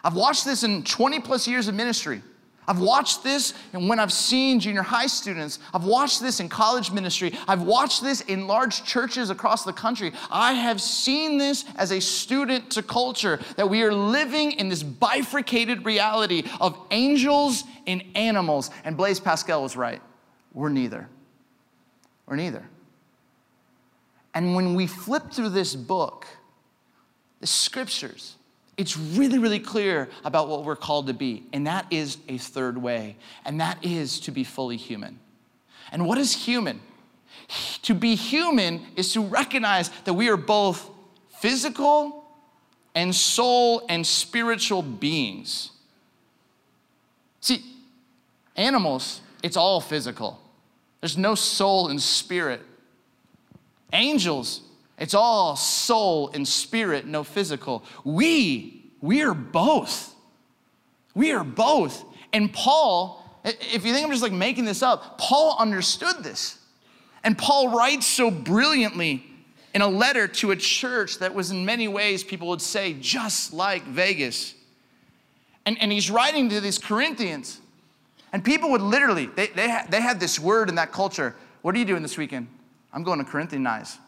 I've 0.04 0.16
watched 0.16 0.44
this 0.44 0.64
in 0.64 0.84
20 0.84 1.20
plus 1.20 1.48
years 1.48 1.66
of 1.66 1.74
ministry. 1.74 2.20
I've 2.68 2.78
watched 2.78 3.22
this 3.24 3.54
and 3.72 3.88
when 3.88 3.98
I've 3.98 4.12
seen 4.12 4.60
junior 4.60 4.82
high 4.82 5.06
students, 5.06 5.60
I've 5.72 5.84
watched 5.84 6.20
this 6.20 6.40
in 6.40 6.50
college 6.50 6.90
ministry, 6.90 7.32
I've 7.48 7.62
watched 7.62 8.02
this 8.02 8.20
in 8.20 8.46
large 8.46 8.84
churches 8.84 9.30
across 9.30 9.64
the 9.64 9.72
country. 9.72 10.12
I 10.30 10.52
have 10.52 10.78
seen 10.78 11.38
this 11.38 11.64
as 11.76 11.90
a 11.90 12.02
student 12.02 12.70
to 12.72 12.82
culture 12.82 13.40
that 13.56 13.70
we 13.70 13.82
are 13.82 13.94
living 13.94 14.52
in 14.52 14.68
this 14.68 14.82
bifurcated 14.82 15.86
reality 15.86 16.42
of 16.60 16.78
angels 16.90 17.64
and 17.86 18.04
animals. 18.14 18.70
And 18.84 18.94
Blaise 18.94 19.20
Pascal 19.20 19.62
was 19.62 19.74
right. 19.74 20.02
We're 20.52 20.68
neither. 20.68 21.08
We're 22.26 22.36
neither. 22.36 22.68
And 24.34 24.54
when 24.54 24.74
we 24.74 24.86
flip 24.86 25.32
through 25.32 25.48
this 25.48 25.74
book, 25.74 26.26
the 27.44 27.48
scriptures, 27.48 28.36
it's 28.78 28.96
really, 28.96 29.38
really 29.38 29.60
clear 29.60 30.08
about 30.24 30.48
what 30.48 30.64
we're 30.64 30.74
called 30.74 31.08
to 31.08 31.12
be, 31.12 31.42
and 31.52 31.66
that 31.66 31.84
is 31.90 32.16
a 32.26 32.38
third 32.38 32.78
way, 32.78 33.16
and 33.44 33.60
that 33.60 33.84
is 33.84 34.18
to 34.20 34.30
be 34.30 34.44
fully 34.44 34.78
human. 34.78 35.20
And 35.92 36.06
what 36.06 36.16
is 36.16 36.32
human? 36.32 36.80
To 37.82 37.92
be 37.92 38.14
human 38.14 38.80
is 38.96 39.12
to 39.12 39.20
recognize 39.20 39.90
that 40.04 40.14
we 40.14 40.30
are 40.30 40.38
both 40.38 40.88
physical 41.38 42.24
and 42.94 43.14
soul 43.14 43.84
and 43.90 44.06
spiritual 44.06 44.80
beings. 44.80 45.70
See, 47.42 47.62
animals, 48.56 49.20
it's 49.42 49.58
all 49.58 49.82
physical. 49.82 50.40
There's 51.02 51.18
no 51.18 51.34
soul 51.34 51.88
and 51.88 52.00
spirit. 52.00 52.62
Angels, 53.92 54.62
it's 54.98 55.14
all 55.14 55.56
soul 55.56 56.30
and 56.34 56.46
spirit, 56.46 57.06
no 57.06 57.24
physical. 57.24 57.84
We, 58.04 58.84
we 59.00 59.22
are 59.22 59.34
both. 59.34 60.14
We 61.14 61.32
are 61.32 61.44
both. 61.44 62.04
And 62.32 62.52
Paul, 62.52 63.24
if 63.44 63.84
you 63.84 63.92
think 63.92 64.04
I'm 64.04 64.10
just 64.10 64.22
like 64.22 64.32
making 64.32 64.64
this 64.64 64.82
up, 64.82 65.18
Paul 65.18 65.56
understood 65.58 66.22
this. 66.22 66.58
And 67.22 67.36
Paul 67.36 67.70
writes 67.70 68.06
so 68.06 68.30
brilliantly 68.30 69.24
in 69.74 69.82
a 69.82 69.88
letter 69.88 70.28
to 70.28 70.52
a 70.52 70.56
church 70.56 71.18
that 71.18 71.34
was 71.34 71.50
in 71.50 71.64
many 71.64 71.88
ways, 71.88 72.22
people 72.22 72.48
would 72.48 72.62
say, 72.62 72.94
just 73.00 73.52
like 73.52 73.82
Vegas. 73.84 74.54
And, 75.66 75.80
and 75.80 75.90
he's 75.90 76.10
writing 76.10 76.48
to 76.50 76.60
these 76.60 76.78
Corinthians. 76.78 77.60
And 78.32 78.44
people 78.44 78.70
would 78.70 78.82
literally, 78.82 79.26
they, 79.26 79.48
they, 79.48 79.80
they 79.88 80.00
had 80.00 80.20
this 80.20 80.38
word 80.38 80.68
in 80.68 80.76
that 80.76 80.92
culture. 80.92 81.34
What 81.62 81.74
are 81.74 81.78
you 81.78 81.84
doing 81.84 82.02
this 82.02 82.16
weekend? 82.16 82.46
I'm 82.92 83.02
going 83.02 83.18
to 83.18 83.24
Corinthianize. 83.24 83.98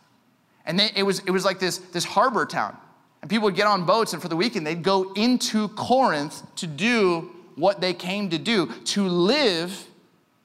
And 0.66 0.78
they, 0.78 0.90
it, 0.96 1.02
was, 1.04 1.20
it 1.20 1.30
was 1.30 1.44
like 1.44 1.58
this, 1.58 1.78
this 1.78 2.04
harbor 2.04 2.44
town. 2.44 2.76
And 3.22 3.30
people 3.30 3.44
would 3.44 3.54
get 3.54 3.66
on 3.66 3.86
boats, 3.86 4.12
and 4.12 4.20
for 4.20 4.28
the 4.28 4.36
weekend, 4.36 4.66
they'd 4.66 4.82
go 4.82 5.12
into 5.14 5.68
Corinth 5.68 6.42
to 6.56 6.66
do 6.66 7.30
what 7.54 7.80
they 7.80 7.94
came 7.94 8.30
to 8.30 8.38
do, 8.38 8.66
to 8.66 9.06
live 9.06 9.86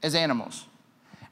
as 0.03 0.15
animals. 0.15 0.65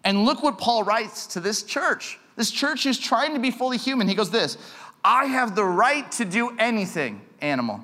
And 0.03 0.25
look 0.25 0.43
what 0.43 0.57
Paul 0.57 0.83
writes 0.83 1.27
to 1.27 1.39
this 1.39 1.63
church. 1.63 2.19
This 2.35 2.51
church 2.51 2.85
is 2.85 2.97
trying 2.97 3.33
to 3.33 3.39
be 3.39 3.51
fully 3.51 3.77
human. 3.77 4.07
He 4.07 4.15
goes, 4.15 4.29
This, 4.29 4.57
I 5.03 5.25
have 5.25 5.55
the 5.55 5.63
right 5.63 6.09
to 6.13 6.25
do 6.25 6.55
anything, 6.57 7.21
animal. 7.41 7.81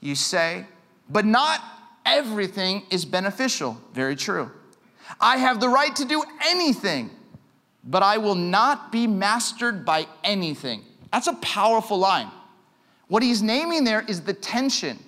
You 0.00 0.14
say, 0.14 0.66
but 1.08 1.24
not 1.24 1.60
everything 2.04 2.84
is 2.90 3.04
beneficial. 3.04 3.80
Very 3.92 4.16
true. 4.16 4.50
I 5.20 5.38
have 5.38 5.60
the 5.60 5.68
right 5.68 5.94
to 5.96 6.04
do 6.04 6.22
anything, 6.46 7.10
but 7.84 8.02
I 8.02 8.18
will 8.18 8.34
not 8.34 8.92
be 8.92 9.06
mastered 9.06 9.84
by 9.84 10.06
anything. 10.24 10.82
That's 11.12 11.26
a 11.26 11.34
powerful 11.34 11.98
line. 11.98 12.30
What 13.08 13.22
he's 13.22 13.42
naming 13.42 13.84
there 13.84 14.02
is 14.02 14.20
the 14.20 14.34
tension. 14.34 14.98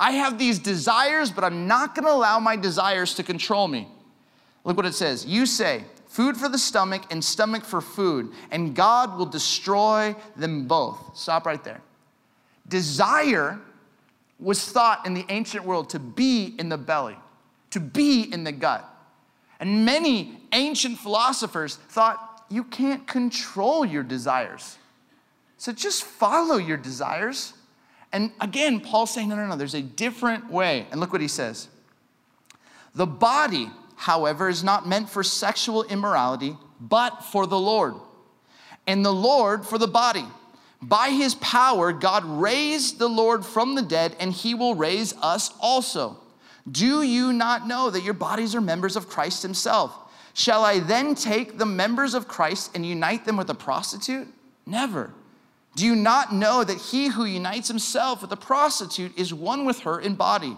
I 0.00 0.12
have 0.12 0.38
these 0.38 0.58
desires, 0.58 1.30
but 1.30 1.44
I'm 1.44 1.66
not 1.66 1.94
gonna 1.94 2.10
allow 2.10 2.40
my 2.40 2.56
desires 2.56 3.14
to 3.14 3.22
control 3.22 3.68
me. 3.68 3.86
Look 4.64 4.76
what 4.76 4.86
it 4.86 4.94
says. 4.94 5.26
You 5.26 5.46
say, 5.46 5.84
food 6.06 6.36
for 6.36 6.48
the 6.48 6.58
stomach 6.58 7.02
and 7.10 7.22
stomach 7.22 7.64
for 7.64 7.80
food, 7.80 8.32
and 8.50 8.74
God 8.74 9.16
will 9.18 9.26
destroy 9.26 10.16
them 10.36 10.66
both. 10.66 11.16
Stop 11.16 11.46
right 11.46 11.62
there. 11.62 11.80
Desire 12.68 13.60
was 14.38 14.64
thought 14.64 15.06
in 15.06 15.14
the 15.14 15.24
ancient 15.28 15.64
world 15.64 15.90
to 15.90 15.98
be 15.98 16.54
in 16.58 16.68
the 16.68 16.78
belly, 16.78 17.16
to 17.70 17.80
be 17.80 18.22
in 18.32 18.44
the 18.44 18.52
gut. 18.52 18.88
And 19.62 19.84
many 19.84 20.40
ancient 20.50 20.98
philosophers 20.98 21.76
thought 21.76 22.44
you 22.50 22.64
can't 22.64 23.06
control 23.06 23.84
your 23.84 24.02
desires. 24.02 24.76
So 25.56 25.70
just 25.70 26.02
follow 26.02 26.56
your 26.56 26.76
desires. 26.76 27.52
And 28.12 28.32
again, 28.40 28.80
Paul's 28.80 29.14
saying, 29.14 29.28
no, 29.28 29.36
no, 29.36 29.46
no, 29.46 29.54
there's 29.54 29.76
a 29.76 29.80
different 29.80 30.50
way. 30.50 30.88
And 30.90 30.98
look 30.98 31.12
what 31.12 31.20
he 31.20 31.28
says. 31.28 31.68
The 32.96 33.06
body, 33.06 33.70
however, 33.94 34.48
is 34.48 34.64
not 34.64 34.88
meant 34.88 35.08
for 35.08 35.22
sexual 35.22 35.84
immorality, 35.84 36.56
but 36.80 37.22
for 37.22 37.46
the 37.46 37.58
Lord. 37.58 37.94
And 38.88 39.04
the 39.04 39.14
Lord 39.14 39.64
for 39.64 39.78
the 39.78 39.86
body. 39.86 40.24
By 40.82 41.10
his 41.10 41.36
power, 41.36 41.92
God 41.92 42.24
raised 42.24 42.98
the 42.98 43.08
Lord 43.08 43.46
from 43.46 43.76
the 43.76 43.82
dead, 43.82 44.16
and 44.18 44.32
he 44.32 44.54
will 44.54 44.74
raise 44.74 45.14
us 45.22 45.54
also. 45.60 46.18
Do 46.70 47.02
you 47.02 47.32
not 47.32 47.66
know 47.66 47.90
that 47.90 48.04
your 48.04 48.14
bodies 48.14 48.54
are 48.54 48.60
members 48.60 48.96
of 48.96 49.08
Christ 49.08 49.42
himself? 49.42 49.96
Shall 50.34 50.64
I 50.64 50.78
then 50.78 51.14
take 51.14 51.58
the 51.58 51.66
members 51.66 52.14
of 52.14 52.28
Christ 52.28 52.70
and 52.74 52.86
unite 52.86 53.24
them 53.24 53.36
with 53.36 53.50
a 53.50 53.54
prostitute? 53.54 54.28
Never. 54.64 55.12
Do 55.74 55.86
you 55.86 55.96
not 55.96 56.34
know 56.34 56.64
that 56.64 56.78
he 56.78 57.08
who 57.08 57.24
unites 57.24 57.68
himself 57.68 58.22
with 58.22 58.32
a 58.32 58.36
prostitute 58.36 59.18
is 59.18 59.34
one 59.34 59.64
with 59.64 59.80
her 59.80 60.00
in 60.00 60.14
body? 60.14 60.56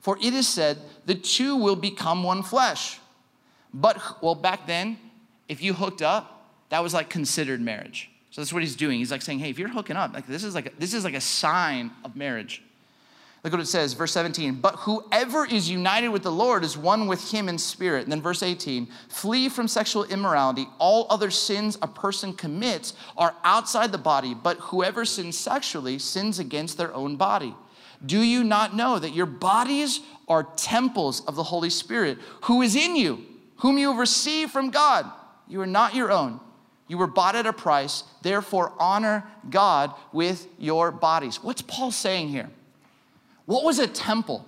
For 0.00 0.16
it 0.18 0.32
is 0.32 0.48
said, 0.48 0.78
the 1.06 1.14
two 1.14 1.56
will 1.56 1.76
become 1.76 2.22
one 2.22 2.42
flesh. 2.42 2.98
But, 3.72 4.22
well, 4.22 4.34
back 4.34 4.66
then, 4.66 4.98
if 5.48 5.62
you 5.62 5.74
hooked 5.74 6.02
up, 6.02 6.48
that 6.70 6.82
was 6.82 6.94
like 6.94 7.10
considered 7.10 7.60
marriage. 7.60 8.10
So 8.30 8.40
that's 8.40 8.52
what 8.52 8.62
he's 8.62 8.76
doing. 8.76 8.98
He's 8.98 9.10
like 9.10 9.22
saying, 9.22 9.40
hey, 9.40 9.50
if 9.50 9.58
you're 9.58 9.68
hooking 9.68 9.96
up, 9.96 10.14
like 10.14 10.26
this 10.26 10.44
is 10.44 10.54
like 10.54 10.66
a, 10.66 10.70
this 10.78 10.94
is 10.94 11.04
like 11.04 11.14
a 11.14 11.20
sign 11.20 11.90
of 12.04 12.16
marriage. 12.16 12.62
Look 13.42 13.54
what 13.54 13.62
it 13.62 13.66
says, 13.66 13.94
verse 13.94 14.12
17. 14.12 14.56
But 14.56 14.76
whoever 14.76 15.46
is 15.46 15.70
united 15.70 16.08
with 16.08 16.22
the 16.22 16.32
Lord 16.32 16.62
is 16.62 16.76
one 16.76 17.06
with 17.06 17.30
him 17.30 17.48
in 17.48 17.56
spirit. 17.56 18.02
And 18.02 18.12
then 18.12 18.20
verse 18.20 18.42
18 18.42 18.86
flee 19.08 19.48
from 19.48 19.66
sexual 19.66 20.04
immorality. 20.04 20.66
All 20.78 21.06
other 21.08 21.30
sins 21.30 21.78
a 21.80 21.88
person 21.88 22.34
commits 22.34 22.92
are 23.16 23.34
outside 23.42 23.92
the 23.92 23.98
body, 23.98 24.34
but 24.34 24.58
whoever 24.58 25.06
sins 25.06 25.38
sexually 25.38 25.98
sins 25.98 26.38
against 26.38 26.76
their 26.76 26.92
own 26.94 27.16
body. 27.16 27.54
Do 28.04 28.20
you 28.20 28.44
not 28.44 28.76
know 28.76 28.98
that 28.98 29.14
your 29.14 29.26
bodies 29.26 30.00
are 30.28 30.42
temples 30.56 31.24
of 31.26 31.34
the 31.34 31.42
Holy 31.42 31.70
Spirit, 31.70 32.18
who 32.44 32.62
is 32.62 32.76
in 32.76 32.94
you, 32.94 33.24
whom 33.56 33.78
you 33.78 33.88
have 33.90 33.98
received 33.98 34.52
from 34.52 34.70
God? 34.70 35.10
You 35.48 35.60
are 35.62 35.66
not 35.66 35.94
your 35.94 36.12
own. 36.12 36.40
You 36.88 36.98
were 36.98 37.06
bought 37.06 37.36
at 37.36 37.46
a 37.46 37.52
price, 37.52 38.04
therefore 38.22 38.72
honor 38.78 39.24
God 39.48 39.94
with 40.12 40.46
your 40.58 40.90
bodies. 40.90 41.42
What's 41.42 41.62
Paul 41.62 41.90
saying 41.90 42.28
here? 42.28 42.50
What 43.50 43.64
was 43.64 43.80
a 43.80 43.88
temple? 43.88 44.46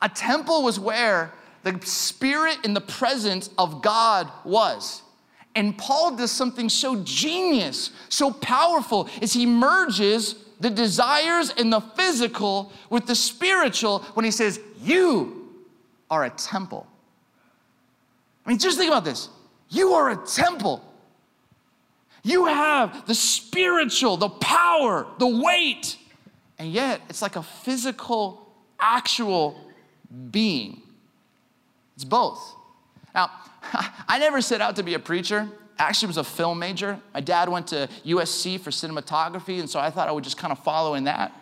A 0.00 0.08
temple 0.08 0.62
was 0.62 0.80
where 0.80 1.34
the 1.62 1.78
spirit 1.84 2.56
and 2.64 2.74
the 2.74 2.80
presence 2.80 3.50
of 3.58 3.82
God 3.82 4.30
was. 4.44 5.02
And 5.54 5.76
Paul 5.76 6.16
does 6.16 6.30
something 6.30 6.70
so 6.70 7.02
genius, 7.04 7.90
so 8.08 8.30
powerful, 8.30 9.10
is 9.20 9.34
he 9.34 9.44
merges 9.44 10.36
the 10.58 10.70
desires 10.70 11.52
and 11.58 11.70
the 11.70 11.80
physical 11.80 12.72
with 12.88 13.04
the 13.04 13.14
spiritual 13.14 13.98
when 14.14 14.24
he 14.24 14.30
says, 14.30 14.58
You 14.80 15.52
are 16.10 16.24
a 16.24 16.30
temple. 16.30 16.86
I 18.46 18.48
mean, 18.48 18.58
just 18.58 18.78
think 18.78 18.90
about 18.90 19.04
this. 19.04 19.28
You 19.68 19.92
are 19.92 20.12
a 20.12 20.16
temple. 20.16 20.82
You 22.22 22.46
have 22.46 23.06
the 23.06 23.14
spiritual, 23.14 24.16
the 24.16 24.30
power, 24.30 25.06
the 25.18 25.28
weight 25.28 25.98
and 26.64 26.72
yet, 26.72 27.02
it's 27.10 27.20
like 27.20 27.36
a 27.36 27.42
physical, 27.42 28.50
actual 28.80 29.60
being. 30.30 30.80
It's 31.94 32.04
both. 32.04 32.40
Now, 33.14 33.30
I 34.08 34.18
never 34.18 34.40
set 34.40 34.62
out 34.62 34.76
to 34.76 34.82
be 34.82 34.94
a 34.94 34.98
preacher. 34.98 35.46
Actually, 35.78 36.06
was 36.06 36.16
a 36.16 36.24
film 36.24 36.58
major. 36.58 36.98
My 37.12 37.20
dad 37.20 37.50
went 37.50 37.66
to 37.66 37.86
USC 38.06 38.58
for 38.58 38.70
cinematography, 38.70 39.60
and 39.60 39.68
so 39.68 39.78
I 39.78 39.90
thought 39.90 40.08
I 40.08 40.12
would 40.12 40.24
just 40.24 40.38
kind 40.38 40.52
of 40.52 40.58
follow 40.60 40.94
in 40.94 41.04
that. 41.04 41.38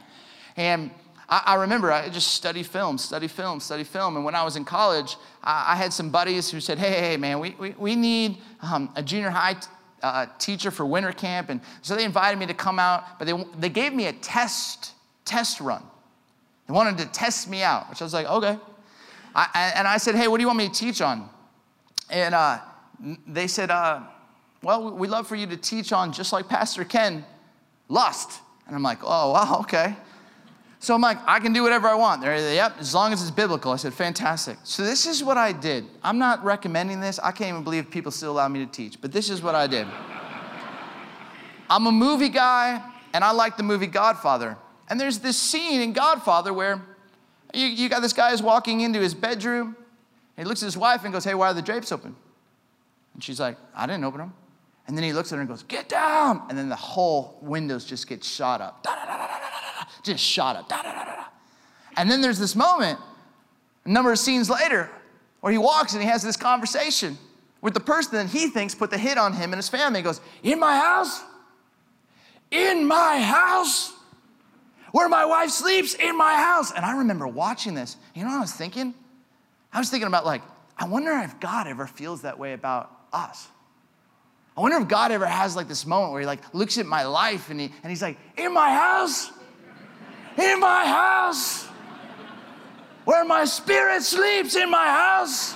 And 0.57 0.91
I, 1.29 1.43
I 1.47 1.55
remember 1.55 1.93
I 1.93 2.09
just 2.09 2.33
study 2.33 2.65
film, 2.65 2.99
study 2.99 3.29
film, 3.29 3.61
study 3.61 3.85
film. 3.85 4.17
And 4.17 4.25
when 4.25 4.35
I 4.35 4.43
was 4.43 4.57
in 4.57 4.65
college, 4.65 5.17
I, 5.45 5.75
I 5.75 5.77
had 5.77 5.93
some 5.93 6.11
buddies 6.11 6.51
who 6.51 6.59
said, 6.59 6.81
"Hey, 6.81 6.99
hey, 6.99 7.17
man, 7.17 7.39
we, 7.39 7.55
we, 7.61 7.71
we 7.79 7.95
need 7.95 8.39
um, 8.61 8.91
a 8.97 9.05
junior 9.05 9.31
high 9.31 9.55
t- 9.55 9.69
uh, 10.03 10.27
teacher 10.41 10.73
for 10.73 10.85
winter 10.85 11.13
camp." 11.13 11.49
And 11.49 11.61
so 11.81 11.95
they 11.95 12.05
invited 12.05 12.41
me 12.41 12.47
to 12.47 12.55
come 12.55 12.81
out, 12.81 13.21
but 13.21 13.29
they, 13.29 13.45
they 13.61 13.69
gave 13.69 13.93
me 13.93 14.07
a 14.07 14.13
test 14.13 14.95
test 15.33 15.61
run. 15.61 15.83
They 16.67 16.75
wanted 16.75 16.99
to 16.99 17.07
test 17.07 17.49
me 17.49 17.63
out, 17.63 17.89
which 17.89 18.03
I 18.03 18.05
was 18.05 18.13
like, 18.13 18.27
okay. 18.27 18.59
I, 19.35 19.73
and 19.77 19.89
I 19.89 19.97
said, 19.97 20.15
hey, 20.15 20.29
what 20.29 20.37
do 20.37 20.43
you 20.43 20.47
want 20.47 20.59
me 20.59 20.69
to 20.69 20.75
teach 20.75 21.01
on? 21.01 21.29
And 22.11 22.35
uh, 22.35 22.59
they 23.27 23.47
said, 23.47 23.71
uh, 23.71 24.01
well, 24.63 24.93
we'd 24.93 25.09
love 25.09 25.27
for 25.27 25.37
you 25.37 25.47
to 25.47 25.57
teach 25.57 25.91
on, 25.93 26.13
just 26.13 26.35
like 26.35 26.49
Pastor 26.49 26.85
Ken, 26.85 27.25
lust. 27.89 28.41
And 28.67 28.77
I'm 28.77 28.83
like, 28.83 28.99
oh, 29.03 29.33
wow, 29.33 29.61
okay. 29.61 29.97
So 30.81 30.95
I'm 30.95 31.01
like, 31.01 31.19
I 31.27 31.41
can 31.41 31.55
do 31.55 31.63
whatever 31.63 31.89
I 31.89 31.95
want. 31.95 32.21
They're, 32.21 32.39
like, 32.39 32.57
yep, 32.57 32.77
as 32.79 32.95
long 32.95 33.13
as 33.15 33.23
it's 33.23 33.31
biblical. 33.31 33.73
I 33.73 33.77
said, 33.77 33.95
fantastic. 33.95 34.59
So 34.65 34.83
this 34.83 35.07
is 35.07 35.25
what 35.25 35.39
I 35.39 35.53
did. 35.53 35.87
I'm 36.05 36.19
not 36.19 36.45
recommending 36.45 37.01
this. 37.01 37.19
I 37.21 37.33
can't 37.33 37.49
even 37.49 37.65
believe 37.65 37.91
people 37.91 38.13
still 38.13 38.33
allow 38.33 38.49
me 38.49 38.59
to 38.65 38.71
teach, 38.71 39.01
but 39.01 39.13
this 39.13 39.31
is 39.31 39.43
what 39.43 39.55
I 39.55 39.67
did. 39.67 39.87
I'm 41.71 41.87
a 41.87 41.93
movie 41.93 42.29
guy, 42.29 42.83
and 43.15 43.25
I 43.25 43.31
like 43.31 43.57
the 43.57 43.63
movie 43.63 43.87
Godfather. 43.87 44.59
And 44.93 45.01
there's 45.01 45.21
this 45.21 45.39
scene 45.39 45.81
in 45.81 45.95
Godfather 45.95 46.53
where 46.53 46.83
you, 47.55 47.67
you 47.67 47.89
got 47.89 48.03
this 48.03 48.13
guy 48.13 48.31
who's 48.31 48.43
walking 48.43 48.83
into 48.83 49.01
his 49.01 49.15
bedroom, 49.15 49.75
he 50.37 50.45
looks 50.45 50.63
at 50.63 50.67
his 50.67 50.77
wife 50.77 51.05
and 51.05 51.15
goes, 51.15 51.25
Hey, 51.25 51.33
why 51.33 51.49
are 51.49 51.55
the 51.55 51.63
drapes 51.63 51.93
open? 51.93 52.15
And 53.15 53.25
she's 53.25 53.41
like, 53.41 53.57
I 53.75 53.87
didn't 53.87 54.05
open 54.05 54.19
them. 54.21 54.35
And 54.87 54.95
then 54.95 55.03
he 55.03 55.15
looks 55.15 55.33
at 55.33 55.37
her 55.37 55.41
and 55.41 55.49
goes, 55.49 55.63
Get 55.63 55.89
down. 55.89 56.43
And 56.51 56.59
then 56.59 56.69
the 56.69 56.77
whole 56.77 57.39
windows 57.41 57.87
just 57.87 58.07
get 58.07 58.23
shot 58.23 58.61
up. 58.61 58.83
Da, 58.83 58.95
da, 58.95 59.07
da, 59.07 59.87
just 60.03 60.23
shot 60.23 60.57
up. 60.57 61.33
And 61.97 62.11
then 62.11 62.21
there's 62.21 62.39
this 62.39 62.55
moment, 62.55 62.99
a 63.87 63.89
number 63.89 64.13
of 64.13 64.19
scenes 64.19 64.51
later, 64.51 64.91
where 65.41 65.53
he 65.53 65.59
walks 65.59 65.95
and 65.95 66.03
he 66.03 66.09
has 66.11 66.23
this 66.23 66.37
conversation 66.37 67.17
with 67.63 67.73
the 67.73 67.81
person 67.81 68.13
that 68.19 68.29
he 68.29 68.49
thinks 68.49 68.75
put 68.75 68.91
the 68.91 68.99
hit 68.99 69.17
on 69.17 69.33
him 69.33 69.55
and 69.55 69.55
his 69.55 69.71
family. 69.71 70.01
He 70.01 70.05
goes, 70.05 70.21
In 70.43 70.61
my 70.61 70.77
house? 70.77 71.23
In 72.51 72.87
my 72.87 73.23
house? 73.23 73.95
Where 74.93 75.09
my 75.09 75.25
wife 75.25 75.51
sleeps? 75.51 75.95
In 75.95 76.17
my 76.17 76.35
house. 76.35 76.73
And 76.73 76.85
I 76.85 76.99
remember 76.99 77.27
watching 77.27 77.75
this. 77.75 77.97
You 78.15 78.23
know 78.23 78.31
what 78.31 78.39
I 78.39 78.41
was 78.41 78.53
thinking? 78.53 78.95
I 79.73 79.79
was 79.79 79.91
thinking 79.91 80.07
about, 80.07 80.25
like, 80.25 80.43
I 80.77 80.87
wonder 80.87 81.11
if 81.13 81.41
God 81.41 81.67
ever 81.67 81.87
feels 81.87 82.23
that 82.23 82.39
way 82.39 82.53
about 82.53 82.91
us. 83.13 83.49
I 84.57 84.61
wonder 84.61 84.77
if 84.79 84.89
God 84.89 85.13
ever 85.13 85.27
has 85.27 85.57
like 85.57 85.67
this 85.67 85.87
moment 85.87 86.13
where 86.13 86.21
he 86.21 86.27
like 86.27 86.55
looks 86.55 86.77
at 86.77 86.87
my 86.87 87.05
life 87.05 87.49
and, 87.51 87.59
he, 87.59 87.73
and 87.83 87.91
he's 87.91 88.03
like, 88.03 88.19
in 88.37 88.53
my 88.53 88.71
house? 88.71 89.33
in 90.39 90.61
my 90.61 90.87
house, 90.87 91.65
where 93.05 93.25
my 93.25 93.45
spirit 93.45 94.03
sleeps 94.03 94.57
in 94.57 94.71
my 94.71 94.87
house. 94.87 95.55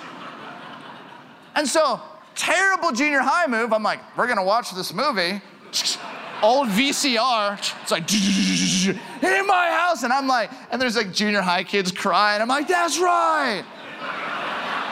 And 1.54 1.66
so, 1.66 2.00
terrible 2.34 2.92
junior 2.92 3.20
high 3.20 3.46
move. 3.46 3.72
I'm 3.72 3.82
like, 3.82 4.00
we're 4.16 4.26
gonna 4.26 4.44
watch 4.44 4.74
this 4.74 4.92
movie. 4.92 5.40
Old 6.42 6.68
VCR. 6.68 7.58
It's 7.82 7.90
like 7.90 8.12
in 8.12 9.46
my 9.46 9.70
house, 9.70 10.02
and 10.02 10.12
I'm 10.12 10.26
like, 10.26 10.50
and 10.70 10.80
there's 10.80 10.96
like 10.96 11.12
junior 11.12 11.40
high 11.40 11.64
kids 11.64 11.90
crying. 11.90 12.42
I'm 12.42 12.48
like, 12.48 12.68
that's 12.68 12.98
right. 12.98 13.64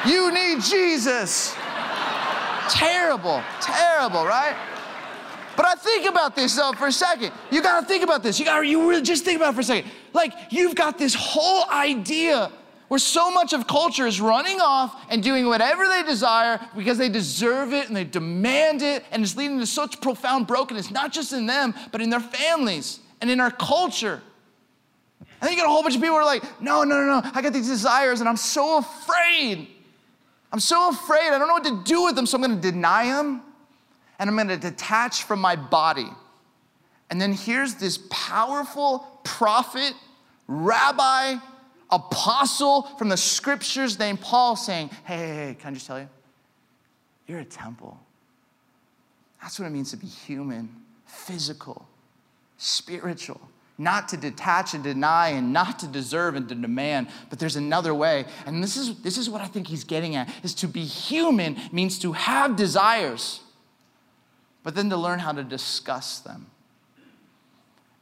You 0.06 0.32
need 0.32 0.62
Jesus. 0.62 1.54
Terrible, 2.70 3.42
terrible, 3.60 4.24
right? 4.24 4.56
But 5.56 5.66
I 5.66 5.74
think 5.74 6.08
about 6.08 6.34
this 6.34 6.56
though 6.56 6.72
for 6.72 6.88
a 6.88 6.92
second. 6.92 7.32
You 7.50 7.62
gotta 7.62 7.86
think 7.86 8.02
about 8.02 8.22
this. 8.22 8.38
You 8.38 8.44
gotta, 8.44 8.66
you 8.66 8.88
really 8.88 9.02
just 9.02 9.24
think 9.24 9.36
about 9.36 9.52
it 9.52 9.54
for 9.54 9.60
a 9.60 9.64
second. 9.64 9.90
Like, 10.12 10.32
you've 10.50 10.74
got 10.74 10.98
this 10.98 11.14
whole 11.14 11.68
idea 11.70 12.50
where 12.94 13.00
so 13.00 13.28
much 13.28 13.52
of 13.52 13.66
culture 13.66 14.06
is 14.06 14.20
running 14.20 14.60
off 14.60 15.04
and 15.10 15.20
doing 15.20 15.48
whatever 15.48 15.88
they 15.88 16.04
desire 16.04 16.60
because 16.76 16.96
they 16.96 17.08
deserve 17.08 17.72
it 17.72 17.88
and 17.88 17.96
they 17.96 18.04
demand 18.04 18.82
it, 18.82 19.04
and 19.10 19.20
it's 19.24 19.34
leading 19.34 19.58
to 19.58 19.66
such 19.66 20.00
profound 20.00 20.46
brokenness, 20.46 20.92
not 20.92 21.12
just 21.12 21.32
in 21.32 21.44
them, 21.44 21.74
but 21.90 22.00
in 22.00 22.08
their 22.08 22.20
families 22.20 23.00
and 23.20 23.28
in 23.32 23.40
our 23.40 23.50
culture. 23.50 24.22
And 25.18 25.28
then 25.40 25.50
you 25.50 25.56
get 25.56 25.66
a 25.66 25.70
whole 25.70 25.82
bunch 25.82 25.96
of 25.96 26.00
people 26.00 26.14
who 26.14 26.22
are 26.22 26.24
like, 26.24 26.44
no, 26.60 26.84
no, 26.84 27.00
no, 27.00 27.20
no, 27.20 27.30
I 27.34 27.42
got 27.42 27.52
these 27.52 27.66
desires 27.66 28.20
and 28.20 28.28
I'm 28.28 28.36
so 28.36 28.78
afraid. 28.78 29.66
I'm 30.52 30.60
so 30.60 30.90
afraid. 30.90 31.32
I 31.32 31.38
don't 31.40 31.48
know 31.48 31.54
what 31.54 31.64
to 31.64 31.82
do 31.82 32.04
with 32.04 32.14
them, 32.14 32.26
so 32.26 32.36
I'm 32.36 32.42
gonna 32.42 32.60
deny 32.60 33.06
them 33.06 33.42
and 34.20 34.30
I'm 34.30 34.36
gonna 34.36 34.56
detach 34.56 35.24
from 35.24 35.40
my 35.40 35.56
body. 35.56 36.10
And 37.10 37.20
then 37.20 37.32
here's 37.32 37.74
this 37.74 37.98
powerful 38.08 39.20
prophet, 39.24 39.94
rabbi, 40.46 41.38
apostle 41.94 42.82
from 42.98 43.08
the 43.08 43.16
scriptures 43.16 43.98
named 43.98 44.20
Paul 44.20 44.56
saying, 44.56 44.90
Hey, 45.04 45.16
hey, 45.16 45.34
hey, 45.34 45.56
can 45.58 45.70
I 45.70 45.74
just 45.74 45.86
tell 45.86 45.98
you? 45.98 46.08
You're 47.26 47.40
a 47.40 47.44
temple. 47.44 47.98
That's 49.42 49.58
what 49.58 49.66
it 49.66 49.70
means 49.70 49.90
to 49.90 49.96
be 49.96 50.06
human, 50.06 50.68
physical, 51.06 51.86
spiritual. 52.56 53.40
Not 53.76 54.08
to 54.10 54.16
detach 54.16 54.74
and 54.74 54.84
deny 54.84 55.30
and 55.30 55.52
not 55.52 55.80
to 55.80 55.88
deserve 55.88 56.36
and 56.36 56.48
to 56.48 56.54
demand, 56.54 57.08
but 57.28 57.40
there's 57.40 57.56
another 57.56 57.92
way. 57.92 58.24
And 58.46 58.62
this 58.62 58.76
is, 58.76 59.02
this 59.02 59.18
is 59.18 59.28
what 59.28 59.40
I 59.40 59.46
think 59.46 59.66
he's 59.66 59.82
getting 59.82 60.14
at 60.14 60.32
is 60.44 60.54
to 60.56 60.68
be 60.68 60.84
human 60.84 61.56
means 61.72 61.98
to 62.00 62.12
have 62.12 62.54
desires 62.54 63.40
but 64.64 64.74
then 64.74 64.90
to 64.90 64.96
learn 64.96 65.20
how 65.20 65.30
to 65.30 65.44
discuss 65.44 66.18
them 66.18 66.46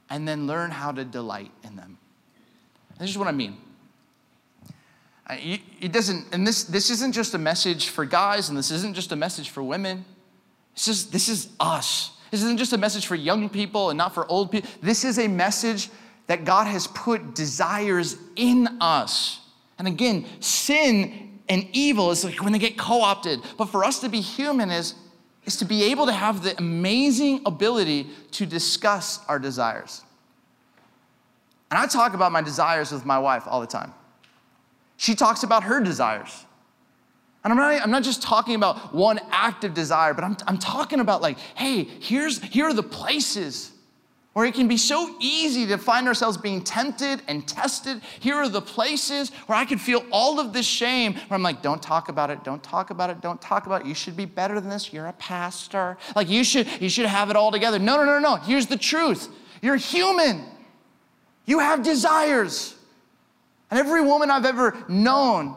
and 0.08 0.26
then 0.26 0.46
learn 0.46 0.70
how 0.70 0.92
to 0.92 1.04
delight 1.04 1.50
in 1.64 1.76
them. 1.76 1.98
This 2.98 3.10
is 3.10 3.18
what 3.18 3.28
I 3.28 3.32
mean. 3.32 3.58
It 5.30 5.92
doesn't, 5.92 6.26
and 6.32 6.46
this, 6.46 6.64
this 6.64 6.90
isn't 6.90 7.12
just 7.12 7.34
a 7.34 7.38
message 7.38 7.88
for 7.88 8.04
guys, 8.04 8.48
and 8.48 8.58
this 8.58 8.70
isn't 8.70 8.94
just 8.94 9.12
a 9.12 9.16
message 9.16 9.50
for 9.50 9.62
women. 9.62 10.04
This 10.74 10.86
just, 10.86 11.12
this 11.12 11.28
is 11.28 11.48
us. 11.60 12.16
This 12.30 12.42
isn't 12.42 12.58
just 12.58 12.72
a 12.72 12.78
message 12.78 13.06
for 13.06 13.14
young 13.14 13.48
people 13.48 13.90
and 13.90 13.98
not 13.98 14.14
for 14.14 14.26
old 14.30 14.50
people. 14.50 14.68
This 14.80 15.04
is 15.04 15.18
a 15.18 15.28
message 15.28 15.90
that 16.26 16.44
God 16.44 16.66
has 16.66 16.86
put 16.86 17.34
desires 17.34 18.16
in 18.36 18.68
us. 18.80 19.40
And 19.78 19.86
again, 19.86 20.26
sin 20.40 21.40
and 21.48 21.66
evil 21.72 22.10
is 22.10 22.24
like 22.24 22.42
when 22.42 22.52
they 22.52 22.58
get 22.58 22.78
co 22.78 23.02
opted. 23.02 23.40
But 23.58 23.66
for 23.66 23.84
us 23.84 24.00
to 24.00 24.08
be 24.08 24.20
human 24.20 24.70
is 24.70 24.94
is 25.44 25.56
to 25.56 25.64
be 25.64 25.84
able 25.84 26.06
to 26.06 26.12
have 26.12 26.42
the 26.42 26.56
amazing 26.58 27.42
ability 27.46 28.06
to 28.30 28.46
discuss 28.46 29.18
our 29.26 29.38
desires. 29.38 30.02
And 31.70 31.78
I 31.78 31.86
talk 31.86 32.14
about 32.14 32.32
my 32.32 32.42
desires 32.42 32.92
with 32.92 33.04
my 33.04 33.18
wife 33.18 33.44
all 33.46 33.60
the 33.60 33.66
time. 33.66 33.92
She 35.02 35.16
talks 35.16 35.42
about 35.42 35.64
her 35.64 35.80
desires. 35.80 36.46
And 37.42 37.52
I'm 37.52 37.58
not, 37.58 37.82
I'm 37.82 37.90
not 37.90 38.04
just 38.04 38.22
talking 38.22 38.54
about 38.54 38.94
one 38.94 39.18
active 39.32 39.74
desire, 39.74 40.14
but 40.14 40.22
I'm, 40.22 40.36
I'm 40.46 40.58
talking 40.58 41.00
about 41.00 41.20
like, 41.20 41.38
hey, 41.56 41.82
here's, 41.82 42.40
here 42.40 42.66
are 42.66 42.72
the 42.72 42.84
places 42.84 43.72
where 44.32 44.46
it 44.46 44.54
can 44.54 44.68
be 44.68 44.76
so 44.76 45.16
easy 45.18 45.66
to 45.66 45.76
find 45.76 46.06
ourselves 46.06 46.36
being 46.36 46.62
tempted 46.62 47.20
and 47.26 47.48
tested. 47.48 48.00
Here 48.20 48.36
are 48.36 48.48
the 48.48 48.62
places 48.62 49.30
where 49.46 49.58
I 49.58 49.64
can 49.64 49.78
feel 49.78 50.04
all 50.12 50.38
of 50.38 50.52
this 50.52 50.66
shame 50.66 51.14
where 51.14 51.34
I'm 51.34 51.42
like, 51.42 51.62
don't 51.62 51.82
talk 51.82 52.08
about 52.08 52.30
it, 52.30 52.44
don't 52.44 52.62
talk 52.62 52.90
about 52.90 53.10
it, 53.10 53.20
don't 53.20 53.42
talk 53.42 53.66
about 53.66 53.80
it. 53.80 53.88
You 53.88 53.94
should 53.94 54.16
be 54.16 54.24
better 54.24 54.60
than 54.60 54.70
this. 54.70 54.92
You're 54.92 55.08
a 55.08 55.14
pastor. 55.14 55.98
Like 56.14 56.30
you 56.30 56.44
should, 56.44 56.68
you 56.80 56.88
should 56.88 57.06
have 57.06 57.28
it 57.28 57.34
all 57.34 57.50
together. 57.50 57.80
No, 57.80 57.96
no, 57.96 58.04
no, 58.04 58.20
no. 58.20 58.36
Here's 58.36 58.68
the 58.68 58.78
truth. 58.78 59.28
You're 59.62 59.74
human. 59.74 60.44
You 61.44 61.58
have 61.58 61.82
desires. 61.82 62.76
And 63.72 63.78
every 63.78 64.02
woman 64.02 64.30
I've 64.30 64.44
ever 64.44 64.76
known, 64.86 65.56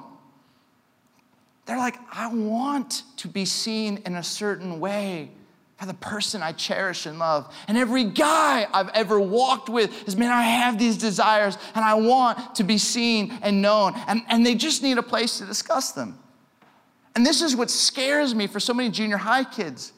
they're 1.65 1.77
like, 1.77 1.97
I 2.13 2.33
want 2.33 3.03
to 3.17 3.27
be 3.27 3.43
seen 3.43 4.01
in 4.05 4.15
a 4.15 4.23
certain 4.23 4.79
way 4.79 5.31
by 5.77 5.85
the 5.85 5.95
person 5.95 6.41
I 6.41 6.53
cherish 6.53 7.07
and 7.07 7.19
love. 7.19 7.53
And 7.67 7.77
every 7.77 8.05
guy 8.05 8.67
I've 8.73 8.87
ever 8.93 9.19
walked 9.19 9.67
with 9.67 10.07
is, 10.07 10.15
man, 10.15 10.31
I 10.31 10.43
have 10.43 10.79
these 10.79 10.97
desires 10.97 11.57
and 11.75 11.83
I 11.83 11.95
want 11.95 12.55
to 12.55 12.63
be 12.63 12.77
seen 12.77 13.37
and 13.41 13.61
known. 13.61 13.93
And, 14.07 14.21
and 14.29 14.45
they 14.45 14.55
just 14.55 14.81
need 14.81 14.97
a 14.97 15.03
place 15.03 15.39
to 15.39 15.45
discuss 15.45 15.91
them. 15.91 16.17
And 17.15 17.25
this 17.25 17.41
is 17.41 17.53
what 17.53 17.69
scares 17.69 18.33
me 18.33 18.47
for 18.47 18.61
so 18.61 18.73
many 18.73 18.89
junior 18.91 19.17
high 19.17 19.43
kids 19.43 19.91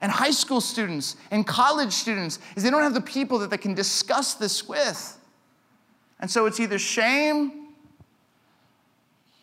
and 0.00 0.12
high 0.12 0.30
school 0.30 0.60
students 0.60 1.16
and 1.32 1.44
college 1.44 1.92
students 1.92 2.38
is 2.54 2.62
they 2.62 2.70
don't 2.70 2.84
have 2.84 2.94
the 2.94 3.00
people 3.00 3.40
that 3.40 3.50
they 3.50 3.58
can 3.58 3.74
discuss 3.74 4.34
this 4.34 4.68
with. 4.68 5.18
And 6.22 6.30
so 6.30 6.46
it's 6.46 6.60
either 6.60 6.78
shame 6.78 7.66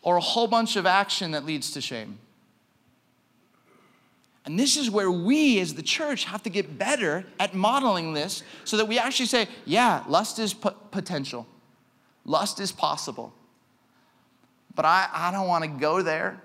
or 0.02 0.16
a 0.16 0.20
whole 0.20 0.46
bunch 0.46 0.76
of 0.76 0.86
action 0.86 1.32
that 1.32 1.44
leads 1.44 1.72
to 1.72 1.80
shame. 1.82 2.18
And 4.46 4.58
this 4.58 4.78
is 4.78 4.90
where 4.90 5.10
we 5.10 5.60
as 5.60 5.74
the 5.74 5.82
church 5.82 6.24
have 6.24 6.42
to 6.44 6.50
get 6.50 6.78
better 6.78 7.26
at 7.38 7.54
modeling 7.54 8.14
this 8.14 8.42
so 8.64 8.78
that 8.78 8.86
we 8.86 8.98
actually 8.98 9.26
say, 9.26 9.46
yeah, 9.66 10.02
lust 10.08 10.38
is 10.38 10.54
p- 10.54 10.70
potential, 10.90 11.46
lust 12.24 12.58
is 12.58 12.72
possible. 12.72 13.34
But 14.74 14.86
I, 14.86 15.08
I 15.12 15.30
don't 15.30 15.48
want 15.48 15.64
to 15.64 15.70
go 15.70 16.00
there. 16.00 16.42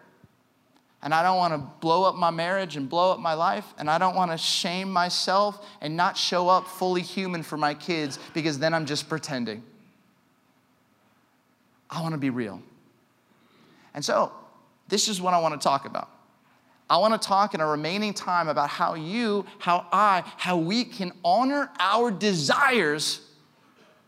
And 1.02 1.14
I 1.14 1.22
don't 1.22 1.38
want 1.38 1.54
to 1.54 1.60
blow 1.80 2.04
up 2.04 2.16
my 2.16 2.32
marriage 2.32 2.78
and 2.78 2.90
blow 2.90 3.12
up 3.12 3.20
my 3.20 3.36
life. 3.36 3.66
And 3.78 3.90
I 3.90 4.00
don't 4.00 4.16
want 4.16 4.32
to 4.32 4.38
shame 4.38 4.92
myself 4.92 5.64
and 5.80 5.96
not 5.96 6.18
show 6.18 6.50
up 6.50 6.68
fully 6.68 7.04
human 7.04 7.44
for 7.44 7.58
my 7.58 7.76
kids 7.76 8.18
because 8.34 8.58
then 8.58 8.74
I'm 8.74 8.88
just 8.88 9.08
pretending. 9.08 9.64
I 11.90 12.02
want 12.02 12.14
to 12.14 12.18
be 12.18 12.30
real. 12.30 12.62
And 13.94 14.04
so, 14.04 14.32
this 14.88 15.08
is 15.08 15.22
what 15.22 15.34
I 15.34 15.40
want 15.40 15.60
to 15.60 15.64
talk 15.64 15.86
about. 15.86 16.10
I 16.90 16.98
want 16.98 17.20
to 17.20 17.28
talk 17.28 17.56
in 17.56 17.62
our 17.62 17.72
remaining 17.72 18.14
time 18.14 18.48
about 18.48 18.70
how 18.70 18.94
you, 18.94 19.46
how 19.58 19.88
I, 19.92 20.24
how 20.38 20.58
we 20.58 20.84
can 20.84 21.12
honor 21.24 21.72
our 21.80 22.12
desires 22.12 23.22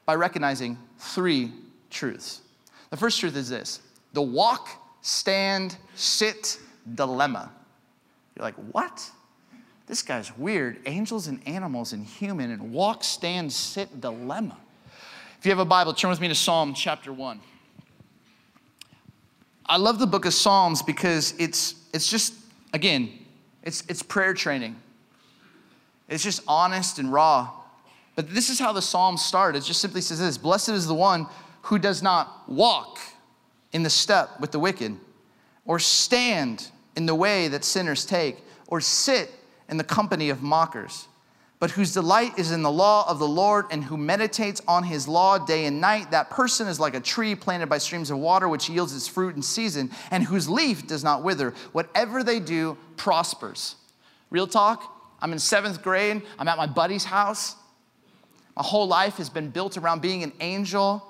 by 0.06 0.16
recognizing 0.16 0.78
three 1.00 1.52
truths. 1.90 2.42
The 2.92 2.98
first 2.98 3.20
truth 3.20 3.36
is 3.36 3.50
this 3.50 3.82
the 4.14 4.22
walk, 4.22 4.70
stand, 5.02 5.78
sit 5.96 6.60
dilemma. 6.96 7.52
You're 8.36 8.44
like, 8.44 8.56
what? 8.72 9.10
This 9.88 10.02
guy's 10.02 10.38
weird. 10.38 10.80
Angels 10.86 11.28
and 11.28 11.46
animals 11.48 11.94
and 11.94 12.06
human 12.06 12.52
and 12.52 12.72
walk, 12.72 13.04
stand, 13.04 13.52
sit 13.52 14.02
dilemma. 14.02 14.58
If 15.40 15.46
you 15.46 15.52
have 15.52 15.60
a 15.60 15.66
Bible, 15.66 15.94
turn 15.94 16.10
with 16.10 16.22
me 16.22 16.28
to 16.28 16.36
Psalm 16.36 16.74
chapter 16.74 17.12
1. 17.12 17.40
I 19.70 19.78
love 19.78 20.00
the 20.00 20.08
book 20.08 20.26
of 20.26 20.34
Psalms 20.34 20.82
because 20.82 21.34
it's, 21.38 21.76
it's 21.94 22.10
just, 22.10 22.34
again, 22.74 23.12
it's, 23.64 23.84
it's 23.90 24.02
prayer 24.02 24.34
training. 24.34 24.76
It's 26.08 26.24
just 26.24 26.42
honest 26.48 27.00
and 27.00 27.12
raw. 27.12 27.52
But 28.16 28.34
this 28.34 28.50
is 28.50 28.60
how 28.60 28.72
the 28.72 28.82
Psalms 28.82 29.24
start. 29.24 29.56
It 29.56 29.64
just 29.64 29.82
simply 29.82 30.02
says 30.02 30.20
this 30.20 30.38
Blessed 30.38 30.70
is 30.70 30.88
the 30.88 30.96
one 30.96 31.28
who 31.64 31.78
does 31.78 32.02
not 32.02 32.48
walk 32.48 33.00
in 33.74 33.84
the 33.84 33.90
step 33.90 34.40
with 34.40 34.52
the 34.52 34.60
wicked, 34.60 34.96
or 35.66 35.80
stand 35.80 36.70
in 36.96 37.06
the 37.06 37.16
way 37.16 37.50
that 37.50 37.66
sinners 37.66 38.06
take, 38.06 38.38
or 38.68 38.80
sit 38.80 39.30
in 39.70 39.76
the 39.76 39.84
company 39.84 40.30
of 40.30 40.42
mockers 40.42 41.08
but 41.60 41.72
whose 41.72 41.94
delight 41.94 42.38
is 42.38 42.52
in 42.52 42.62
the 42.62 42.72
law 42.72 43.10
of 43.10 43.18
the 43.18 43.28
Lord 43.28 43.66
and 43.72 43.84
who 43.84 43.98
meditates 43.98 44.62
on 44.68 44.84
his 44.84 45.08
law 45.08 45.40
day 45.40 45.66
and 45.66 45.82
night, 45.82 46.12
that 46.12 46.30
person 46.30 46.68
is 46.68 46.80
like 46.80 46.94
a 46.94 47.00
tree 47.00 47.34
planted 47.34 47.68
by 47.68 47.80
streams 47.80 48.12
of 48.12 48.20
water, 48.20 48.48
which 48.48 48.70
yields 48.70 48.96
its 48.96 49.08
fruit 49.08 49.36
in 49.36 49.42
season, 49.42 49.90
and 50.12 50.24
whose 50.24 50.48
leaf 50.48 50.86
does 50.86 51.04
not 51.04 51.24
wither. 51.24 51.56
Whatever 51.72 52.24
they 52.24 52.40
do 52.40 52.78
prospers. 52.96 53.76
Real 54.30 54.46
talk, 54.46 55.16
I'm 55.20 55.32
in 55.34 55.40
seventh 55.40 55.82
grade, 55.82 56.22
I'm 56.38 56.48
at 56.48 56.58
my 56.58 56.68
buddy's 56.68 57.06
house. 57.06 57.56
My 58.56 58.64
whole 58.64 58.88
life 58.88 59.18
has 59.18 59.30
been 59.30 59.50
built 59.50 59.78
around 59.78 60.02
being 60.02 60.22
an 60.22 60.34
angel, 60.40 61.04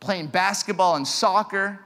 playing 0.00 0.26
basketball 0.26 0.96
and 0.96 1.08
soccer. 1.08 1.78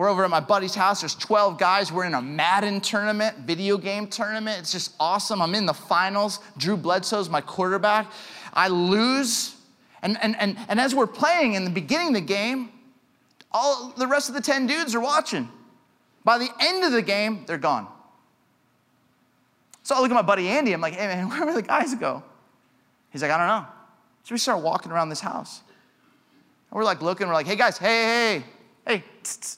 We're 0.00 0.08
over 0.08 0.24
at 0.24 0.30
my 0.30 0.40
buddy's 0.40 0.74
house. 0.74 1.02
There's 1.02 1.14
12 1.14 1.58
guys. 1.58 1.92
We're 1.92 2.06
in 2.06 2.14
a 2.14 2.22
Madden 2.22 2.80
tournament, 2.80 3.36
video 3.40 3.76
game 3.76 4.06
tournament. 4.06 4.58
It's 4.58 4.72
just 4.72 4.94
awesome. 4.98 5.42
I'm 5.42 5.54
in 5.54 5.66
the 5.66 5.74
finals. 5.74 6.40
Drew 6.56 6.78
Bledsoe's 6.78 7.28
my 7.28 7.42
quarterback. 7.42 8.10
I 8.54 8.68
lose. 8.68 9.56
And, 10.00 10.16
and, 10.22 10.36
and, 10.40 10.56
and 10.70 10.80
as 10.80 10.94
we're 10.94 11.06
playing 11.06 11.52
in 11.52 11.64
the 11.64 11.70
beginning 11.70 12.08
of 12.08 12.14
the 12.14 12.20
game, 12.22 12.70
all 13.52 13.92
the 13.94 14.06
rest 14.06 14.30
of 14.30 14.34
the 14.34 14.40
10 14.40 14.66
dudes 14.66 14.94
are 14.94 15.00
watching. 15.00 15.50
By 16.24 16.38
the 16.38 16.48
end 16.60 16.82
of 16.82 16.92
the 16.92 17.02
game, 17.02 17.44
they're 17.46 17.58
gone. 17.58 17.86
So 19.82 19.94
I 19.94 20.00
look 20.00 20.10
at 20.10 20.14
my 20.14 20.22
buddy 20.22 20.48
Andy. 20.48 20.72
I'm 20.72 20.80
like, 20.80 20.94
hey, 20.94 21.08
man, 21.08 21.28
where 21.28 21.44
did 21.44 21.56
the 21.56 21.60
guys 21.60 21.94
go? 21.94 22.22
He's 23.10 23.20
like, 23.20 23.32
I 23.32 23.36
don't 23.36 23.48
know. 23.48 23.66
So 24.24 24.34
we 24.34 24.38
start 24.38 24.62
walking 24.62 24.92
around 24.92 25.10
this 25.10 25.20
house. 25.20 25.60
And 26.70 26.78
we're 26.78 26.84
like 26.84 27.02
looking, 27.02 27.26
we're 27.26 27.34
like, 27.34 27.46
hey, 27.46 27.56
guys, 27.56 27.76
hey, 27.76 27.86
hey, 28.38 28.44
Hey, 28.86 29.04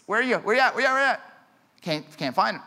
where 0.07 0.21
are 0.21 0.23
you? 0.23 0.37
Where 0.37 0.57
are 0.57 0.57
you? 0.57 0.57
Where 0.57 0.57
you 0.57 0.61
at? 0.61 0.75
Where 0.75 0.87
are 0.87 0.99
you 0.99 1.07
at? 1.07 1.33
Can't, 1.81 2.17
can't 2.17 2.35
find 2.35 2.57
him. 2.57 2.63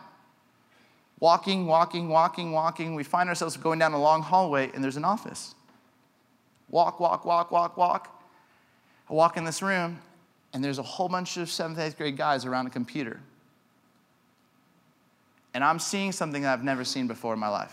Walking, 1.18 1.66
walking, 1.66 2.08
walking, 2.08 2.52
walking. 2.52 2.94
We 2.94 3.02
find 3.02 3.28
ourselves 3.28 3.56
going 3.56 3.78
down 3.78 3.94
a 3.94 4.00
long 4.00 4.22
hallway 4.22 4.70
and 4.74 4.84
there's 4.84 4.96
an 4.96 5.04
office. 5.04 5.54
Walk, 6.68 7.00
walk, 7.00 7.24
walk, 7.24 7.50
walk, 7.50 7.76
walk. 7.76 8.22
I 9.08 9.14
walk 9.14 9.36
in 9.36 9.44
this 9.44 9.62
room 9.62 9.98
and 10.52 10.62
there's 10.62 10.78
a 10.78 10.82
whole 10.82 11.08
bunch 11.08 11.36
of 11.38 11.48
seventh, 11.50 11.78
eighth 11.78 11.96
grade 11.96 12.16
guys 12.16 12.44
around 12.44 12.66
a 12.66 12.70
computer. 12.70 13.20
And 15.54 15.64
I'm 15.64 15.78
seeing 15.78 16.12
something 16.12 16.42
that 16.42 16.52
I've 16.52 16.64
never 16.64 16.84
seen 16.84 17.06
before 17.06 17.32
in 17.32 17.40
my 17.40 17.48
life. 17.48 17.72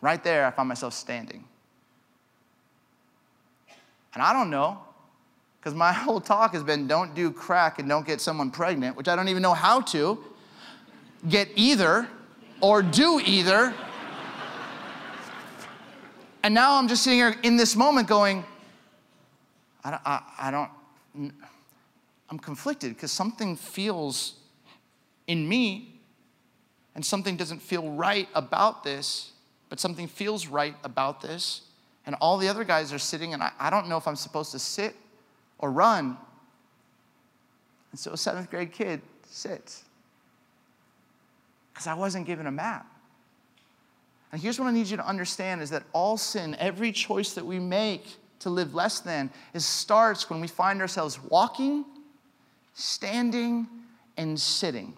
Right 0.00 0.22
there, 0.22 0.46
I 0.46 0.50
find 0.50 0.68
myself 0.68 0.94
standing. 0.94 1.44
And 4.14 4.22
I 4.22 4.32
don't 4.32 4.48
know 4.48 4.78
because 5.58 5.74
my 5.74 5.92
whole 6.04 6.20
talk 6.20 6.52
has 6.52 6.62
been 6.62 6.86
don't 6.86 7.14
do 7.14 7.30
crack 7.30 7.78
and 7.78 7.88
don't 7.88 8.06
get 8.06 8.20
someone 8.20 8.50
pregnant, 8.50 8.96
which 8.96 9.08
I 9.08 9.16
don't 9.16 9.28
even 9.28 9.42
know 9.42 9.54
how 9.54 9.80
to 9.82 10.18
get 11.28 11.48
either 11.56 12.08
or 12.60 12.82
do 12.82 13.20
either. 13.24 13.74
and 16.42 16.54
now 16.54 16.76
I'm 16.76 16.88
just 16.88 17.02
sitting 17.02 17.18
here 17.18 17.34
in 17.42 17.56
this 17.56 17.76
moment 17.76 18.08
going, 18.08 18.44
I 19.84 19.90
don't, 19.90 20.02
I, 20.04 20.22
I 20.38 20.50
don't 20.50 20.70
I'm 22.30 22.38
conflicted 22.38 22.94
because 22.94 23.10
something 23.10 23.56
feels 23.56 24.34
in 25.26 25.48
me 25.48 26.00
and 26.94 27.04
something 27.04 27.36
doesn't 27.36 27.62
feel 27.62 27.90
right 27.90 28.28
about 28.34 28.84
this, 28.84 29.32
but 29.68 29.80
something 29.80 30.06
feels 30.06 30.46
right 30.46 30.74
about 30.84 31.20
this. 31.20 31.62
And 32.06 32.14
all 32.20 32.38
the 32.38 32.48
other 32.48 32.64
guys 32.64 32.92
are 32.92 32.98
sitting, 32.98 33.34
and 33.34 33.42
I, 33.42 33.52
I 33.58 33.70
don't 33.70 33.88
know 33.88 33.96
if 33.96 34.08
I'm 34.08 34.16
supposed 34.16 34.52
to 34.52 34.58
sit 34.58 34.96
or 35.58 35.70
run. 35.70 36.16
And 37.90 37.98
so 37.98 38.12
a 38.12 38.16
seventh 38.16 38.50
grade 38.50 38.72
kid 38.72 39.00
sits 39.26 39.84
because 41.72 41.86
I 41.86 41.94
wasn't 41.94 42.26
given 42.26 42.46
a 42.46 42.50
map. 42.50 42.86
And 44.32 44.40
here's 44.40 44.58
what 44.58 44.66
I 44.66 44.72
need 44.72 44.88
you 44.88 44.96
to 44.96 45.06
understand 45.06 45.62
is 45.62 45.70
that 45.70 45.84
all 45.92 46.16
sin, 46.16 46.56
every 46.58 46.92
choice 46.92 47.32
that 47.34 47.46
we 47.46 47.58
make 47.58 48.04
to 48.40 48.50
live 48.50 48.74
less 48.74 49.00
than, 49.00 49.30
is 49.54 49.64
starts 49.64 50.28
when 50.28 50.40
we 50.40 50.48
find 50.48 50.80
ourselves 50.80 51.18
walking, 51.22 51.84
standing, 52.74 53.66
and 54.16 54.38
sitting. 54.38 54.94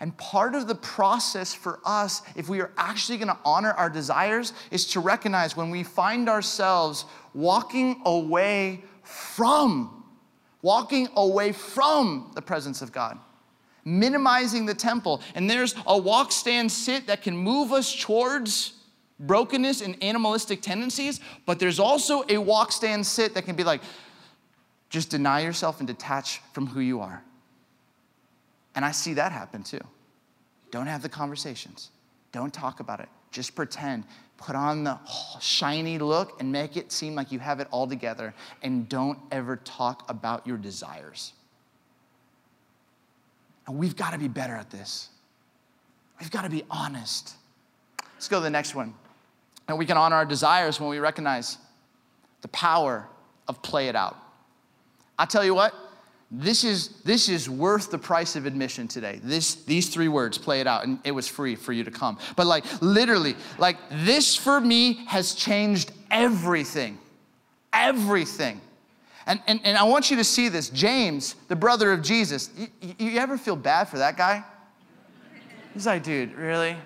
And 0.00 0.16
part 0.16 0.54
of 0.54 0.68
the 0.68 0.74
process 0.76 1.54
for 1.54 1.80
us, 1.84 2.22
if 2.36 2.48
we 2.48 2.60
are 2.60 2.70
actually 2.76 3.18
gonna 3.18 3.38
honor 3.44 3.72
our 3.72 3.90
desires, 3.90 4.52
is 4.70 4.86
to 4.88 5.00
recognize 5.00 5.56
when 5.56 5.70
we 5.70 5.82
find 5.82 6.28
ourselves 6.28 7.04
walking 7.34 8.02
away 8.04 8.84
from, 9.08 10.04
walking 10.60 11.08
away 11.16 11.52
from 11.52 12.30
the 12.34 12.42
presence 12.42 12.82
of 12.82 12.92
God, 12.92 13.18
minimizing 13.84 14.66
the 14.66 14.74
temple. 14.74 15.22
And 15.34 15.48
there's 15.48 15.74
a 15.86 15.96
walk, 15.96 16.30
stand, 16.30 16.70
sit 16.70 17.06
that 17.06 17.22
can 17.22 17.34
move 17.34 17.72
us 17.72 17.94
towards 17.98 18.74
brokenness 19.18 19.80
and 19.80 19.96
animalistic 20.02 20.60
tendencies, 20.60 21.20
but 21.46 21.58
there's 21.58 21.80
also 21.80 22.22
a 22.28 22.36
walk, 22.36 22.70
stand, 22.70 23.06
sit 23.06 23.34
that 23.34 23.46
can 23.46 23.56
be 23.56 23.64
like, 23.64 23.80
just 24.90 25.10
deny 25.10 25.40
yourself 25.40 25.80
and 25.80 25.86
detach 25.86 26.40
from 26.52 26.66
who 26.66 26.80
you 26.80 27.00
are. 27.00 27.22
And 28.74 28.84
I 28.84 28.92
see 28.92 29.14
that 29.14 29.32
happen 29.32 29.62
too. 29.62 29.80
Don't 30.70 30.86
have 30.86 31.02
the 31.02 31.08
conversations, 31.08 31.90
don't 32.30 32.52
talk 32.52 32.80
about 32.80 33.00
it, 33.00 33.08
just 33.30 33.54
pretend 33.54 34.04
put 34.38 34.56
on 34.56 34.84
the 34.84 34.98
shiny 35.40 35.98
look 35.98 36.40
and 36.40 36.50
make 36.50 36.76
it 36.76 36.90
seem 36.90 37.14
like 37.14 37.30
you 37.30 37.38
have 37.40 37.60
it 37.60 37.68
all 37.70 37.86
together 37.86 38.32
and 38.62 38.88
don't 38.88 39.18
ever 39.30 39.56
talk 39.56 40.08
about 40.08 40.46
your 40.46 40.56
desires. 40.56 41.32
And 43.66 43.76
we've 43.76 43.96
got 43.96 44.12
to 44.12 44.18
be 44.18 44.28
better 44.28 44.54
at 44.54 44.70
this. 44.70 45.10
We've 46.20 46.30
got 46.30 46.42
to 46.42 46.50
be 46.50 46.64
honest. 46.70 47.34
Let's 48.14 48.28
go 48.28 48.38
to 48.38 48.42
the 48.42 48.50
next 48.50 48.74
one. 48.74 48.94
And 49.68 49.76
we 49.76 49.84
can 49.84 49.96
honor 49.98 50.16
our 50.16 50.24
desires 50.24 50.80
when 50.80 50.88
we 50.88 50.98
recognize 50.98 51.58
the 52.40 52.48
power 52.48 53.06
of 53.48 53.60
play 53.60 53.88
it 53.88 53.96
out. 53.96 54.16
I 55.18 55.26
tell 55.26 55.44
you 55.44 55.54
what, 55.54 55.74
this 56.30 56.62
is, 56.62 56.88
this 57.04 57.30
is 57.30 57.48
worth 57.48 57.90
the 57.90 57.98
price 57.98 58.36
of 58.36 58.44
admission 58.44 58.86
today. 58.86 59.18
This, 59.22 59.54
these 59.64 59.88
three 59.88 60.08
words, 60.08 60.36
play 60.36 60.60
it 60.60 60.66
out, 60.66 60.84
and 60.84 60.98
it 61.04 61.12
was 61.12 61.26
free 61.26 61.54
for 61.54 61.72
you 61.72 61.84
to 61.84 61.90
come. 61.90 62.18
But 62.36 62.46
like 62.46 62.64
literally, 62.82 63.34
like 63.58 63.78
this 63.90 64.36
for 64.36 64.60
me 64.60 65.04
has 65.06 65.34
changed 65.34 65.92
everything. 66.10 66.98
Everything. 67.72 68.60
And, 69.26 69.40
and, 69.46 69.60
and 69.64 69.78
I 69.78 69.84
want 69.84 70.10
you 70.10 70.18
to 70.18 70.24
see 70.24 70.48
this. 70.48 70.68
James, 70.68 71.34
the 71.48 71.56
brother 71.56 71.92
of 71.92 72.02
Jesus, 72.02 72.50
you, 72.80 72.94
you 72.98 73.18
ever 73.18 73.38
feel 73.38 73.56
bad 73.56 73.88
for 73.88 73.98
that 73.98 74.16
guy? 74.18 74.44
He's 75.72 75.86
like, 75.86 76.02
dude, 76.02 76.34
really? 76.34 76.76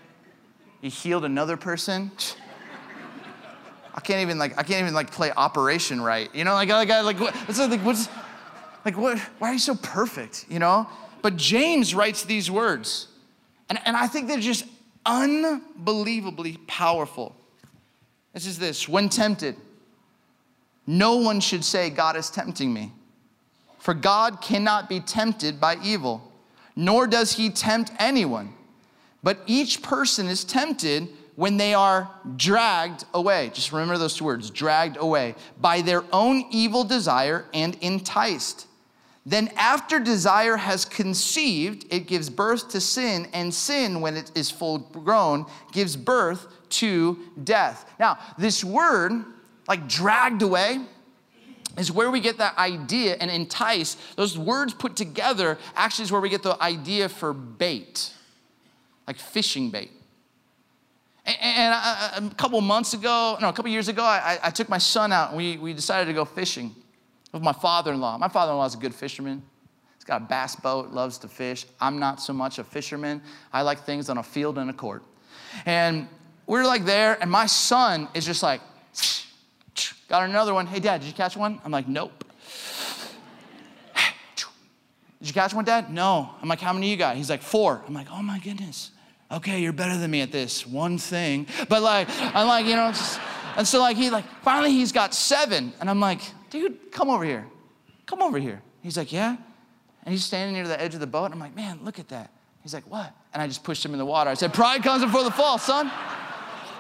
You 0.83 0.91
healed 0.91 1.25
another 1.25 1.57
person? 1.57 2.13
I 3.95 4.01
can't 4.01 4.21
even 4.21 4.39
like 4.39 4.53
I 4.59 4.63
can't 4.63 4.83
even 4.83 4.95
like 4.95 5.11
play 5.11 5.31
Operation 5.33 6.01
right. 6.01 6.35
You 6.35 6.45
know, 6.45 6.55
like 6.55 6.69
like 6.69 6.89
like, 6.89 7.21
like 7.21 7.81
what's 7.81 8.09
like, 8.85 8.97
what, 8.97 9.19
why 9.39 9.51
are 9.51 9.53
you 9.53 9.59
so 9.59 9.75
perfect, 9.75 10.47
you 10.49 10.59
know? 10.59 10.89
But 11.23 11.37
James 11.37 11.95
writes 11.95 12.25
these 12.25 12.51
words, 12.51 13.09
and, 13.69 13.79
and 13.85 13.97
I 13.97 14.07
think 14.07 14.29
they're 14.29 14.41
just 14.41 14.65
unbelievably 15.07 16.59
powerful. 16.67 17.35
This 18.33 18.47
is 18.47 18.59
this 18.59 18.89
when 18.89 19.09
tempted, 19.09 19.57
no 20.87 21.17
one 21.17 21.41
should 21.41 21.65
say, 21.65 21.91
God 21.91 22.17
is 22.17 22.31
tempting 22.31 22.73
me. 22.73 22.93
For 23.79 23.95
God 23.95 24.41
cannot 24.41 24.89
be 24.89 25.01
tempted 25.01 25.61
by 25.61 25.77
evil, 25.83 26.33
nor 26.77 27.07
does 27.07 27.33
he 27.33 27.51
tempt 27.51 27.93
anyone. 27.99 28.53
But 29.23 29.39
each 29.47 29.83
person 29.83 30.27
is 30.27 30.45
tempted 30.45 31.09
when 31.37 31.57
they 31.57 31.75
are 31.75 32.11
dragged 32.37 33.05
away. 33.15 33.51
Just 33.55 33.73
remember 33.73 33.99
those 33.99 34.15
two 34.15 34.25
words 34.25 34.51
dragged 34.51 34.97
away 34.99 35.35
by 35.61 35.83
their 35.83 36.05
own 36.13 36.45
evil 36.51 36.85
desire 36.85 37.45
and 37.55 37.77
enticed. 37.81 38.67
Then, 39.25 39.51
after 39.57 40.01
desire 40.01 40.57
has 40.57 40.85
conceived, 40.85 41.87
it 41.91 42.07
gives 42.09 42.29
birth 42.29 42.71
to 42.71 42.81
sin, 42.81 43.29
and 43.33 43.55
sin, 43.55 44.01
when 44.01 44.17
it 44.17 44.33
is 44.35 44.51
full 44.51 44.79
grown, 44.79 45.47
gives 45.71 45.97
birth 45.97 46.49
to 46.71 47.19
death. 47.45 47.89
Now, 48.01 48.19
this 48.37 48.65
word, 48.65 49.25
like 49.69 49.87
dragged 49.89 50.43
away, 50.43 50.81
is 51.79 51.93
where 51.93 52.11
we 52.11 52.19
get 52.19 52.39
that 52.39 52.59
idea 52.59 53.17
and 53.21 53.31
entice. 53.31 53.97
Those 54.17 54.37
words 54.37 54.75
put 54.75 54.97
together 54.97 55.57
actually 55.77 56.05
is 56.05 56.13
where 56.13 56.21
we 56.21 56.29
get 56.29 56.43
the 56.43 56.61
idea 56.61 57.09
for 57.09 57.33
bait, 57.33 58.13
like 59.07 59.19
fishing 59.19 59.71
bait. 59.71 59.91
And 61.25 61.73
uh, 61.73 62.29
a 62.33 62.35
couple 62.35 62.61
months 62.61 62.95
ago, 62.95 63.39
no, 63.41 63.49
a 63.49 63.53
couple 63.53 63.71
years 63.71 63.87
ago, 63.87 64.03
I, 64.03 64.41
I 64.43 64.51
took 64.51 64.69
my 64.69 64.79
son 64.79 65.13
out 65.13 65.29
and 65.29 65.37
we, 65.37 65.57
we 65.57 65.73
decided 65.73 66.07
to 66.07 66.13
go 66.13 66.25
fishing 66.25 66.75
with 67.33 67.43
my 67.43 67.53
father 67.53 67.93
in 67.93 68.01
law. 68.01 68.19
My 68.19 68.29
father 68.29 68.53
in 68.53 68.59
law 68.59 68.67
is 68.67 68.75
a 68.75 68.79
good 68.79 68.95
fisherman. 68.95 69.43
He's 69.97 70.05
got 70.05 70.23
a 70.23 70.25
bass 70.25 70.57
boat, 70.57 70.91
loves 70.91 71.19
to 71.19 71.29
fish. 71.29 71.65
I'm 71.81 71.99
not 71.99 72.21
so 72.21 72.33
much 72.33 72.59
a 72.59 72.65
fisherman. 72.65 73.23
I 73.53 73.63
like 73.63 73.81
things 73.81 74.09
on 74.11 74.19
a 74.19 74.23
field 74.23 74.59
and 74.59 74.69
a 74.69 74.73
court. 74.73 75.03
And 75.65 76.09
we're 76.47 76.65
like 76.65 76.85
there, 76.85 77.17
and 77.21 77.31
my 77.31 77.47
son 77.47 78.09
is 78.15 78.27
just 78.27 78.43
like, 78.43 78.61
got 80.09 80.29
another 80.29 80.55
one. 80.55 80.67
Hey, 80.67 80.81
dad, 80.81 81.01
did 81.01 81.07
you 81.07 81.13
catch 81.13 81.37
one? 81.37 81.61
I'm 81.65 81.71
like, 81.71 81.89
nope. 81.89 82.25
Did 85.21 85.29
you 85.29 85.35
catch 85.35 85.55
one, 85.55 85.65
dad? 85.65 85.89
No. 85.89 86.31
I'm 86.43 86.49
like, 86.49 86.61
how 86.61 86.73
many 86.73 86.91
you 86.91 86.97
got? 86.97 87.17
He's 87.17 87.31
like, 87.31 87.43
four. 87.43 87.81
I'm 87.87 87.95
like, 87.95 88.09
oh 88.11 88.23
my 88.23 88.41
goodness. 88.41 88.91
Okay, 89.31 89.61
you're 89.61 89.73
better 89.73 89.97
than 89.97 90.11
me 90.11 90.21
at 90.21 90.33
this 90.33 90.67
one 90.67 90.99
thing. 90.99 91.47
But 91.69 91.81
like, 91.81 92.09
I'm 92.35 92.49
like, 92.49 92.67
you 92.67 92.75
know, 92.75 92.89
just, 92.89 93.21
and 93.57 93.67
so 93.67 93.81
like 93.81 93.97
he 93.97 94.11
like 94.11 94.25
finally 94.43 94.73
he's 94.73 94.93
got 94.93 95.15
seven, 95.15 95.73
and 95.81 95.89
I'm 95.89 96.01
like, 96.01 96.21
dude, 96.53 96.93
come 96.93 97.09
over 97.09 97.25
here, 97.25 97.47
come 98.07 98.23
over 98.23 98.39
here. 98.39 98.61
He's 98.83 98.97
like, 98.97 99.11
yeah, 99.11 99.37
and 100.05 100.13
he's 100.13 100.25
standing 100.25 100.55
near 100.55 100.69
the 100.69 100.81
edge 100.81 100.95
of 100.95 101.01
the 101.01 101.07
boat. 101.07 101.27
And 101.27 101.35
I'm 101.35 101.41
like, 101.41 101.57
man, 101.57 101.81
look 101.83 101.99
at 101.99 102.09
that. 102.09 102.31
He's 102.63 102.75
like, 102.75 102.85
what? 102.85 103.13
And 103.33 103.43
I 103.43 103.49
just 103.49 103.65
pushed 103.65 103.85
him 103.85 103.93
in 103.93 103.99
the 103.99 104.05
water. 104.05 104.31
I 104.31 104.35
said, 104.35 104.53
pride 104.53 104.83
comes 104.83 105.03
before 105.03 105.25
the 105.25 105.31
fall, 105.31 105.59
son. 105.59 105.91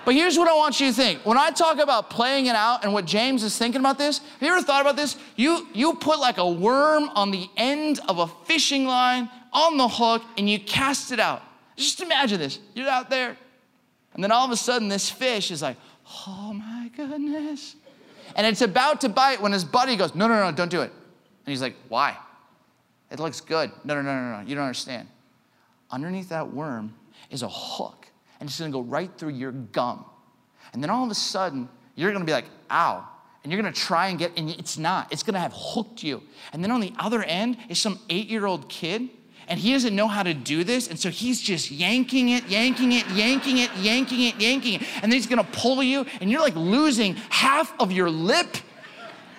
But 0.04 0.14
here's 0.14 0.36
what 0.36 0.48
I 0.48 0.54
want 0.54 0.80
you 0.80 0.88
to 0.88 0.92
think. 0.92 1.24
When 1.24 1.38
I 1.38 1.50
talk 1.50 1.78
about 1.78 2.10
playing 2.10 2.46
it 2.46 2.56
out 2.56 2.84
and 2.84 2.92
what 2.92 3.04
James 3.04 3.42
is 3.44 3.56
thinking 3.56 3.80
about 3.80 3.98
this, 3.98 4.18
have 4.18 4.42
you 4.42 4.48
ever 4.48 4.60
thought 4.62 4.80
about 4.80 4.96
this? 4.96 5.16
You, 5.36 5.66
you 5.72 5.94
put 5.94 6.18
like 6.18 6.38
a 6.38 6.48
worm 6.48 7.08
on 7.10 7.30
the 7.30 7.48
end 7.56 8.00
of 8.08 8.18
a 8.18 8.26
fishing 8.26 8.84
line 8.84 9.30
on 9.52 9.76
the 9.76 9.88
hook 9.88 10.22
and 10.36 10.50
you 10.50 10.58
cast 10.58 11.12
it 11.12 11.20
out. 11.20 11.42
Just 11.76 12.00
imagine 12.00 12.38
this. 12.38 12.58
You're 12.74 12.88
out 12.88 13.10
there, 13.10 13.36
and 14.14 14.22
then 14.22 14.30
all 14.30 14.44
of 14.44 14.50
a 14.50 14.56
sudden 14.56 14.88
this 14.88 15.08
fish 15.08 15.50
is 15.50 15.62
like, 15.62 15.76
oh 16.26 16.52
my 16.52 16.90
goodness. 16.94 17.76
And 18.36 18.46
it's 18.46 18.62
about 18.62 19.00
to 19.02 19.08
bite 19.08 19.40
when 19.40 19.52
his 19.52 19.64
buddy 19.64 19.96
goes, 19.96 20.14
no, 20.14 20.26
no, 20.26 20.38
no, 20.38 20.52
don't 20.52 20.70
do 20.70 20.82
it. 20.82 20.90
And 20.90 21.50
he's 21.50 21.62
like, 21.62 21.76
why? 21.88 22.16
It 23.10 23.20
looks 23.20 23.40
good. 23.40 23.70
No, 23.84 23.94
no, 23.94 24.02
no, 24.02 24.14
no, 24.14 24.40
no. 24.40 24.48
You 24.48 24.54
don't 24.54 24.64
understand. 24.64 25.08
Underneath 25.90 26.30
that 26.30 26.52
worm 26.52 26.94
is 27.30 27.42
a 27.42 27.48
hook 27.48 28.08
and 28.40 28.48
it's 28.48 28.58
gonna 28.58 28.72
go 28.72 28.80
right 28.80 29.10
through 29.16 29.30
your 29.30 29.52
gum. 29.52 30.04
And 30.72 30.82
then 30.82 30.90
all 30.90 31.04
of 31.04 31.10
a 31.10 31.14
sudden, 31.14 31.68
you're 31.94 32.12
gonna 32.12 32.24
be 32.24 32.32
like, 32.32 32.46
ow. 32.70 33.06
And 33.42 33.52
you're 33.52 33.60
gonna 33.60 33.74
try 33.74 34.08
and 34.08 34.18
get, 34.18 34.32
and 34.36 34.50
it's 34.50 34.78
not. 34.78 35.12
It's 35.12 35.22
gonna 35.22 35.38
have 35.38 35.52
hooked 35.54 36.02
you. 36.02 36.22
And 36.52 36.62
then 36.62 36.70
on 36.70 36.80
the 36.80 36.92
other 36.98 37.22
end 37.22 37.56
is 37.68 37.80
some 37.80 38.00
eight 38.08 38.28
year 38.28 38.46
old 38.46 38.68
kid, 38.68 39.10
and 39.48 39.58
he 39.58 39.72
doesn't 39.72 39.94
know 39.94 40.08
how 40.08 40.22
to 40.22 40.34
do 40.34 40.64
this. 40.64 40.88
And 40.88 40.98
so 40.98 41.10
he's 41.10 41.40
just 41.40 41.70
yanking 41.70 42.30
it, 42.30 42.48
yanking 42.48 42.92
it, 42.92 43.08
yanking 43.10 43.58
it, 43.58 43.70
yanking 43.76 44.20
it, 44.22 44.40
yanking 44.40 44.74
it. 44.74 44.82
And 45.02 45.04
then 45.04 45.12
he's 45.12 45.26
gonna 45.26 45.44
pull 45.52 45.82
you, 45.82 46.06
and 46.20 46.30
you're 46.30 46.40
like 46.40 46.56
losing 46.56 47.14
half 47.28 47.74
of 47.80 47.92
your 47.92 48.10
lip 48.10 48.56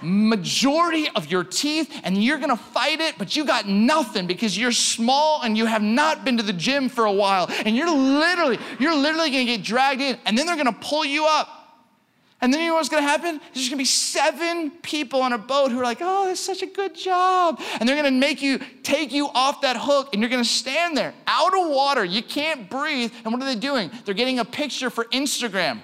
majority 0.03 1.07
of 1.15 1.31
your 1.31 1.43
teeth 1.43 2.01
and 2.03 2.21
you're 2.21 2.37
gonna 2.37 2.57
fight 2.57 2.99
it, 2.99 3.15
but 3.17 3.35
you 3.35 3.45
got 3.45 3.67
nothing 3.67 4.27
because 4.27 4.57
you're 4.57 4.71
small 4.71 5.41
and 5.43 5.57
you 5.57 5.65
have 5.65 5.81
not 5.81 6.25
been 6.25 6.37
to 6.37 6.43
the 6.43 6.53
gym 6.53 6.89
for 6.89 7.05
a 7.05 7.11
while. 7.11 7.49
And 7.65 7.75
you're 7.75 7.89
literally, 7.89 8.59
you're 8.79 8.95
literally 8.95 9.29
gonna 9.29 9.45
get 9.45 9.63
dragged 9.63 10.01
in 10.01 10.17
and 10.25 10.37
then 10.37 10.45
they're 10.45 10.57
gonna 10.57 10.73
pull 10.73 11.05
you 11.05 11.25
up. 11.25 11.62
And 12.43 12.53
then 12.53 12.59
you 12.59 12.67
know 12.67 12.75
what's 12.75 12.89
gonna 12.89 13.03
happen? 13.03 13.39
There's 13.53 13.69
gonna 13.69 13.77
be 13.77 13.85
seven 13.85 14.69
people 14.69 15.21
on 15.21 15.31
a 15.31 15.37
boat 15.37 15.71
who 15.71 15.79
are 15.79 15.83
like, 15.83 15.99
oh, 16.01 16.27
that's 16.27 16.41
such 16.41 16.61
a 16.61 16.65
good 16.65 16.93
job. 16.93 17.61
And 17.79 17.87
they're 17.87 17.95
gonna 17.95 18.11
make 18.11 18.41
you 18.41 18.59
take 18.83 19.13
you 19.13 19.29
off 19.33 19.61
that 19.61 19.77
hook 19.77 20.09
and 20.11 20.21
you're 20.21 20.29
gonna 20.29 20.43
stand 20.43 20.97
there 20.97 21.13
out 21.25 21.57
of 21.57 21.69
water. 21.69 22.03
You 22.03 22.21
can't 22.21 22.69
breathe. 22.69 23.13
And 23.23 23.31
what 23.31 23.41
are 23.41 23.45
they 23.45 23.55
doing? 23.55 23.89
They're 24.03 24.13
getting 24.13 24.39
a 24.39 24.45
picture 24.45 24.89
for 24.89 25.05
Instagram. 25.05 25.79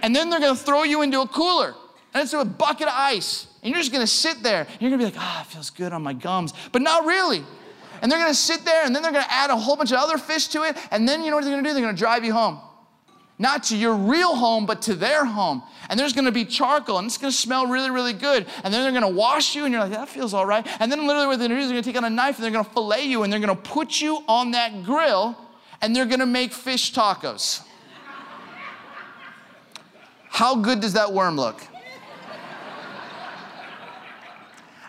And 0.00 0.16
then 0.16 0.30
they're 0.30 0.40
gonna 0.40 0.56
throw 0.56 0.84
you 0.84 1.02
into 1.02 1.20
a 1.20 1.28
cooler 1.28 1.74
and 2.14 2.22
it's 2.22 2.32
a 2.32 2.46
bucket 2.46 2.88
of 2.88 2.94
ice. 2.96 3.46
And 3.62 3.72
you're 3.72 3.80
just 3.80 3.92
gonna 3.92 4.06
sit 4.06 4.42
there. 4.42 4.62
And 4.62 4.80
you're 4.80 4.90
gonna 4.90 5.02
be 5.02 5.04
like, 5.04 5.18
ah, 5.18 5.36
oh, 5.36 5.42
it 5.42 5.52
feels 5.52 5.68
good 5.68 5.92
on 5.92 6.02
my 6.02 6.14
gums. 6.14 6.54
But 6.72 6.80
not 6.80 7.04
really. 7.04 7.44
And 8.00 8.10
they're 8.10 8.18
gonna 8.18 8.32
sit 8.32 8.64
there 8.64 8.86
and 8.86 8.96
then 8.96 9.02
they're 9.02 9.12
gonna 9.12 9.26
add 9.28 9.50
a 9.50 9.56
whole 9.56 9.76
bunch 9.76 9.92
of 9.92 9.98
other 9.98 10.16
fish 10.16 10.48
to 10.48 10.62
it. 10.62 10.78
And 10.90 11.06
then 11.06 11.22
you 11.22 11.28
know 11.28 11.36
what 11.36 11.44
they're 11.44 11.52
gonna 11.52 11.68
do? 11.68 11.74
They're 11.74 11.84
gonna 11.84 11.94
drive 11.94 12.24
you 12.24 12.32
home. 12.32 12.58
Not 13.38 13.64
to 13.64 13.76
your 13.76 13.94
real 13.94 14.36
home, 14.36 14.66
but 14.66 14.82
to 14.82 14.94
their 14.94 15.24
home. 15.24 15.62
And 15.88 15.98
there's 15.98 16.12
gonna 16.12 16.32
be 16.32 16.44
charcoal 16.44 16.98
and 16.98 17.06
it's 17.06 17.18
gonna 17.18 17.32
smell 17.32 17.66
really, 17.66 17.90
really 17.90 18.12
good. 18.12 18.46
And 18.62 18.72
then 18.72 18.82
they're 18.82 18.92
gonna 18.92 19.12
wash 19.12 19.54
you 19.54 19.64
and 19.64 19.72
you're 19.72 19.82
like, 19.82 19.92
that 19.92 20.08
feels 20.08 20.32
all 20.32 20.46
right. 20.46 20.66
And 20.80 20.92
then 20.92 21.06
literally 21.06 21.36
do 21.36 21.42
is 21.54 21.66
they're 21.66 21.74
gonna 21.74 21.82
take 21.82 21.96
out 21.96 22.04
a 22.04 22.10
knife 22.10 22.36
and 22.36 22.44
they're 22.44 22.52
gonna 22.52 22.64
fillet 22.64 23.04
you 23.04 23.22
and 23.22 23.32
they're 23.32 23.40
gonna 23.40 23.56
put 23.56 24.00
you 24.00 24.22
on 24.28 24.52
that 24.52 24.84
grill 24.84 25.36
and 25.80 25.96
they're 25.96 26.06
gonna 26.06 26.26
make 26.26 26.52
fish 26.52 26.92
tacos. 26.92 27.62
How 30.28 30.56
good 30.56 30.80
does 30.80 30.92
that 30.94 31.12
worm 31.12 31.36
look? 31.36 31.60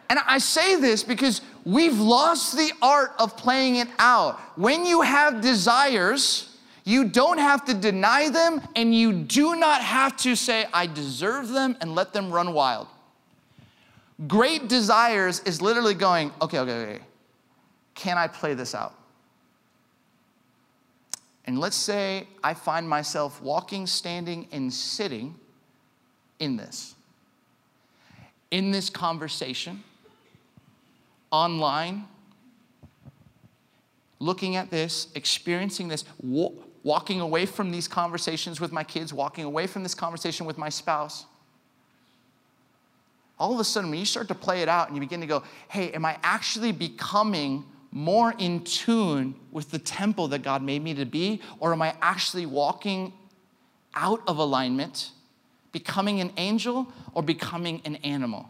And 0.09 0.19
I 0.27 0.37
say 0.37 0.75
this 0.79 1.03
because 1.03 1.41
we've 1.65 1.99
lost 1.99 2.55
the 2.55 2.71
art 2.81 3.13
of 3.17 3.35
playing 3.35 3.77
it 3.77 3.87
out. 3.97 4.39
When 4.57 4.85
you 4.85 5.01
have 5.01 5.41
desires, 5.41 6.52
you 6.83 7.05
don't 7.05 7.37
have 7.37 7.65
to 7.65 7.73
deny 7.73 8.29
them, 8.29 8.61
and 8.75 8.93
you 8.93 9.13
do 9.13 9.55
not 9.55 9.81
have 9.81 10.17
to 10.17 10.35
say, 10.35 10.65
I 10.73 10.85
deserve 10.85 11.49
them, 11.49 11.77
and 11.79 11.95
let 11.95 12.13
them 12.13 12.31
run 12.31 12.53
wild. 12.53 12.87
Great 14.27 14.67
desires 14.67 15.39
is 15.41 15.61
literally 15.61 15.93
going, 15.93 16.31
okay, 16.41 16.59
okay, 16.59 16.73
okay, 16.73 17.03
can 17.95 18.17
I 18.17 18.27
play 18.27 18.53
this 18.53 18.75
out? 18.75 18.93
And 21.45 21.59
let's 21.59 21.75
say 21.75 22.27
I 22.43 22.53
find 22.53 22.87
myself 22.87 23.41
walking, 23.41 23.87
standing, 23.87 24.47
and 24.51 24.73
sitting 24.73 25.35
in 26.39 26.57
this. 26.57 26.95
In 28.51 28.71
this 28.71 28.89
conversation, 28.89 29.83
online, 31.31 32.05
looking 34.19 34.55
at 34.55 34.69
this, 34.69 35.07
experiencing 35.15 35.87
this, 35.87 36.05
walking 36.83 37.21
away 37.21 37.45
from 37.45 37.71
these 37.71 37.87
conversations 37.87 38.59
with 38.59 38.71
my 38.71 38.83
kids, 38.83 39.13
walking 39.13 39.45
away 39.45 39.67
from 39.67 39.83
this 39.83 39.95
conversation 39.95 40.45
with 40.45 40.57
my 40.57 40.69
spouse. 40.69 41.25
All 43.39 43.53
of 43.53 43.59
a 43.59 43.63
sudden, 43.63 43.89
when 43.89 43.99
you 43.99 44.05
start 44.05 44.27
to 44.27 44.35
play 44.35 44.61
it 44.61 44.69
out 44.69 44.87
and 44.87 44.95
you 44.95 44.99
begin 44.99 45.21
to 45.21 45.27
go, 45.27 45.43
hey, 45.69 45.91
am 45.91 46.05
I 46.05 46.17
actually 46.23 46.71
becoming 46.71 47.65
more 47.91 48.33
in 48.37 48.63
tune 48.63 49.35
with 49.51 49.71
the 49.71 49.79
temple 49.79 50.27
that 50.29 50.43
God 50.43 50.61
made 50.61 50.83
me 50.83 50.93
to 50.95 51.05
be? 51.05 51.41
Or 51.59 51.73
am 51.73 51.81
I 51.81 51.95
actually 52.01 52.45
walking 52.45 53.13
out 53.95 54.21
of 54.27 54.37
alignment, 54.37 55.11
becoming 55.71 56.19
an 56.19 56.31
angel 56.37 56.91
or 57.13 57.23
becoming 57.23 57.81
an 57.85 57.95
animal? 57.97 58.49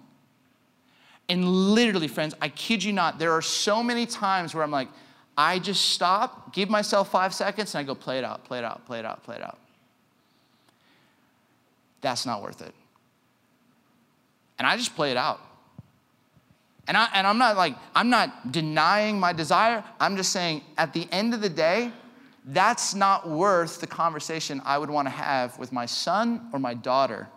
And 1.29 1.47
literally, 1.47 2.07
friends, 2.07 2.35
I 2.41 2.49
kid 2.49 2.83
you 2.83 2.93
not, 2.93 3.19
there 3.19 3.31
are 3.31 3.41
so 3.41 3.81
many 3.81 4.05
times 4.05 4.53
where 4.53 4.63
I'm 4.63 4.71
like, 4.71 4.89
I 5.37 5.59
just 5.59 5.89
stop, 5.89 6.53
give 6.53 6.69
myself 6.69 7.11
five 7.11 7.33
seconds, 7.33 7.73
and 7.73 7.79
I 7.79 7.83
go, 7.83 7.95
play 7.95 8.19
it 8.19 8.23
out, 8.23 8.43
play 8.45 8.59
it 8.59 8.63
out, 8.63 8.85
play 8.85 8.99
it 8.99 9.05
out, 9.05 9.23
play 9.23 9.35
it 9.35 9.41
out. 9.41 9.57
That's 12.01 12.25
not 12.25 12.43
worth 12.43 12.61
it. 12.61 12.73
And 14.59 14.67
I 14.67 14.77
just 14.77 14.95
play 14.95 15.11
it 15.11 15.17
out. 15.17 15.39
And, 16.87 16.97
I, 16.97 17.07
and 17.13 17.25
I'm 17.25 17.37
not 17.37 17.55
like, 17.55 17.75
I'm 17.95 18.09
not 18.09 18.51
denying 18.51 19.19
my 19.19 19.33
desire. 19.33 19.83
I'm 19.99 20.17
just 20.17 20.31
saying, 20.31 20.61
at 20.77 20.93
the 20.93 21.07
end 21.11 21.33
of 21.33 21.41
the 21.41 21.49
day, 21.49 21.91
that's 22.45 22.93
not 22.93 23.27
worth 23.29 23.79
the 23.79 23.87
conversation 23.87 24.61
I 24.65 24.77
would 24.77 24.89
want 24.89 25.07
to 25.07 25.11
have 25.11 25.57
with 25.57 25.71
my 25.71 25.85
son 25.85 26.49
or 26.51 26.59
my 26.59 26.73
daughter 26.73 27.29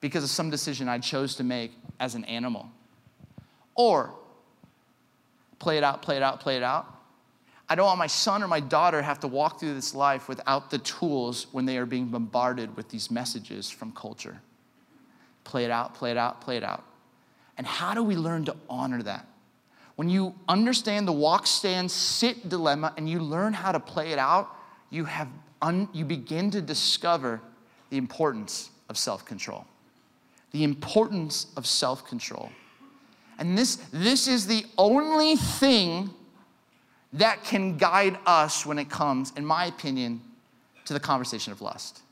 because 0.00 0.22
of 0.22 0.30
some 0.30 0.50
decision 0.50 0.88
I 0.88 0.98
chose 0.98 1.34
to 1.36 1.44
make 1.44 1.72
as 1.98 2.14
an 2.14 2.24
animal. 2.26 2.70
Or 3.74 4.14
play 5.58 5.78
it 5.78 5.84
out, 5.84 6.02
play 6.02 6.16
it 6.16 6.22
out, 6.22 6.40
play 6.40 6.56
it 6.56 6.62
out. 6.62 6.94
I 7.68 7.74
don't 7.74 7.86
want 7.86 7.98
my 7.98 8.06
son 8.06 8.42
or 8.42 8.48
my 8.48 8.60
daughter 8.60 9.02
have 9.02 9.20
to 9.20 9.28
walk 9.28 9.60
through 9.60 9.74
this 9.74 9.94
life 9.94 10.28
without 10.28 10.70
the 10.70 10.78
tools 10.78 11.48
when 11.52 11.66
they 11.66 11.76
are 11.76 11.84
being 11.84 12.06
bombarded 12.06 12.76
with 12.76 12.88
these 12.88 13.10
messages 13.10 13.68
from 13.68 13.92
culture. 13.92 14.40
Play 15.44 15.64
it 15.64 15.70
out, 15.70 15.94
play 15.94 16.10
it 16.10 16.16
out, 16.16 16.40
play 16.40 16.56
it 16.56 16.64
out. 16.64 16.84
And 17.58 17.66
how 17.66 17.92
do 17.92 18.02
we 18.02 18.16
learn 18.16 18.44
to 18.46 18.56
honor 18.70 19.02
that? 19.02 19.26
When 19.96 20.08
you 20.08 20.34
understand 20.48 21.08
the 21.08 21.12
walk, 21.12 21.46
stand, 21.46 21.90
sit 21.90 22.48
dilemma 22.48 22.94
and 22.96 23.08
you 23.08 23.18
learn 23.18 23.52
how 23.52 23.72
to 23.72 23.80
play 23.80 24.12
it 24.12 24.18
out, 24.18 24.48
you, 24.90 25.04
have 25.04 25.28
un- 25.60 25.88
you 25.92 26.04
begin 26.04 26.50
to 26.52 26.62
discover 26.62 27.40
the 27.90 27.98
importance 27.98 28.70
of 28.88 28.96
self 28.96 29.24
control 29.24 29.66
the 30.52 30.64
importance 30.64 31.46
of 31.56 31.66
self 31.66 32.06
control. 32.06 32.50
And 33.38 33.56
this, 33.56 33.76
this 33.92 34.26
is 34.26 34.46
the 34.46 34.64
only 34.76 35.36
thing 35.36 36.10
that 37.12 37.44
can 37.44 37.78
guide 37.78 38.18
us 38.26 38.66
when 38.66 38.78
it 38.78 38.90
comes, 38.90 39.32
in 39.36 39.46
my 39.46 39.66
opinion, 39.66 40.20
to 40.84 40.92
the 40.92 41.00
conversation 41.00 41.52
of 41.52 41.62
lust. 41.62 42.02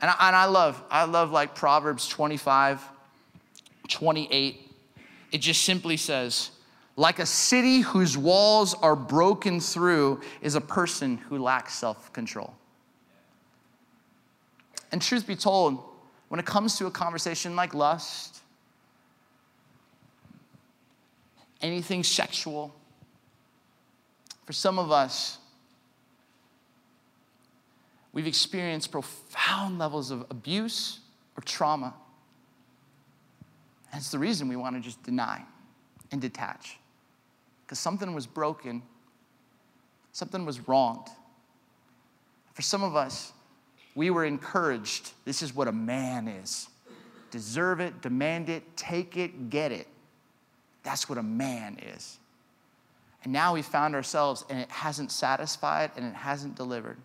And 0.00 0.10
I, 0.10 0.28
and 0.28 0.36
I 0.36 0.44
love, 0.46 0.82
I 0.90 1.04
love 1.04 1.30
like 1.30 1.54
Proverbs 1.54 2.08
25, 2.08 2.82
28. 3.88 4.70
It 5.32 5.38
just 5.38 5.62
simply 5.62 5.96
says, 5.96 6.50
like 6.96 7.18
a 7.18 7.26
city 7.26 7.80
whose 7.80 8.16
walls 8.16 8.74
are 8.74 8.96
broken 8.96 9.60
through, 9.60 10.20
is 10.40 10.54
a 10.54 10.60
person 10.60 11.16
who 11.16 11.38
lacks 11.38 11.74
self 11.74 12.12
control. 12.12 12.54
And 14.92 15.00
truth 15.00 15.26
be 15.26 15.36
told, 15.36 15.82
when 16.28 16.40
it 16.40 16.46
comes 16.46 16.76
to 16.78 16.86
a 16.86 16.90
conversation 16.90 17.56
like 17.56 17.74
lust, 17.74 18.39
anything 21.62 22.02
sexual, 22.02 22.74
for 24.44 24.52
some 24.52 24.78
of 24.78 24.90
us, 24.90 25.38
we've 28.12 28.26
experienced 28.26 28.90
profound 28.90 29.78
levels 29.78 30.10
of 30.10 30.26
abuse 30.30 31.00
or 31.36 31.42
trauma. 31.42 31.94
It's 33.92 34.10
the 34.10 34.18
reason 34.18 34.48
we 34.48 34.56
want 34.56 34.76
to 34.76 34.80
just 34.80 35.02
deny 35.02 35.44
and 36.12 36.20
detach. 36.20 36.78
Because 37.64 37.78
something 37.78 38.14
was 38.14 38.26
broken, 38.26 38.82
something 40.12 40.44
was 40.44 40.66
wronged. 40.68 41.08
For 42.54 42.62
some 42.62 42.82
of 42.82 42.96
us, 42.96 43.32
we 43.94 44.10
were 44.10 44.24
encouraged 44.24 45.12
this 45.24 45.42
is 45.42 45.54
what 45.54 45.68
a 45.68 45.72
man 45.72 46.28
is 46.28 46.68
deserve 47.30 47.78
it, 47.78 48.02
demand 48.02 48.48
it, 48.48 48.76
take 48.76 49.16
it, 49.16 49.50
get 49.50 49.70
it. 49.70 49.86
That's 50.82 51.08
what 51.08 51.18
a 51.18 51.22
man 51.22 51.78
is. 51.94 52.18
And 53.22 53.32
now 53.32 53.54
we 53.54 53.62
found 53.62 53.94
ourselves 53.94 54.44
and 54.48 54.58
it 54.58 54.70
hasn't 54.70 55.12
satisfied 55.12 55.90
and 55.96 56.06
it 56.06 56.14
hasn't 56.14 56.56
delivered. 56.56 56.96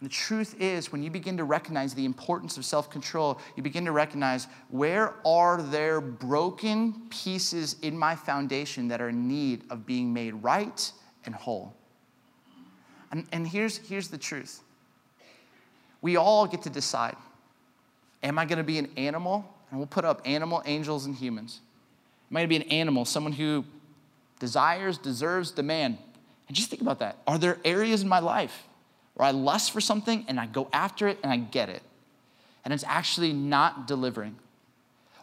And 0.00 0.10
the 0.10 0.12
truth 0.12 0.60
is, 0.60 0.90
when 0.90 1.04
you 1.04 1.10
begin 1.10 1.36
to 1.36 1.44
recognize 1.44 1.94
the 1.94 2.04
importance 2.04 2.56
of 2.56 2.64
self 2.64 2.90
control, 2.90 3.38
you 3.56 3.62
begin 3.62 3.84
to 3.84 3.92
recognize 3.92 4.48
where 4.68 5.14
are 5.24 5.62
there 5.62 6.00
broken 6.00 7.02
pieces 7.08 7.76
in 7.82 7.96
my 7.96 8.16
foundation 8.16 8.88
that 8.88 9.00
are 9.00 9.10
in 9.10 9.28
need 9.28 9.62
of 9.70 9.86
being 9.86 10.12
made 10.12 10.34
right 10.34 10.90
and 11.24 11.36
whole. 11.36 11.72
And, 13.12 13.26
and 13.30 13.46
here's, 13.46 13.76
here's 13.76 14.08
the 14.08 14.18
truth 14.18 14.60
we 16.00 16.16
all 16.16 16.48
get 16.48 16.62
to 16.62 16.70
decide 16.70 17.14
am 18.24 18.38
I 18.38 18.44
going 18.44 18.58
to 18.58 18.64
be 18.64 18.78
an 18.78 18.90
animal? 18.96 19.48
And 19.70 19.78
we'll 19.78 19.86
put 19.86 20.04
up 20.04 20.20
animal, 20.24 20.62
angels, 20.66 21.06
and 21.06 21.14
humans. 21.14 21.60
Am 22.32 22.36
I 22.38 22.40
going 22.40 22.48
to 22.48 22.58
be 22.60 22.64
an 22.64 22.72
animal, 22.80 23.04
someone 23.04 23.34
who 23.34 23.62
desires, 24.40 24.96
deserves, 24.96 25.50
demand? 25.50 25.98
And 26.48 26.56
just 26.56 26.70
think 26.70 26.80
about 26.80 27.00
that. 27.00 27.18
Are 27.26 27.36
there 27.36 27.58
areas 27.62 28.00
in 28.00 28.08
my 28.08 28.20
life 28.20 28.66
where 29.14 29.28
I 29.28 29.32
lust 29.32 29.70
for 29.70 29.82
something 29.82 30.24
and 30.28 30.40
I 30.40 30.46
go 30.46 30.66
after 30.72 31.08
it 31.08 31.18
and 31.22 31.30
I 31.30 31.36
get 31.36 31.68
it, 31.68 31.82
and 32.64 32.72
it's 32.72 32.84
actually 32.84 33.34
not 33.34 33.86
delivering. 33.86 34.36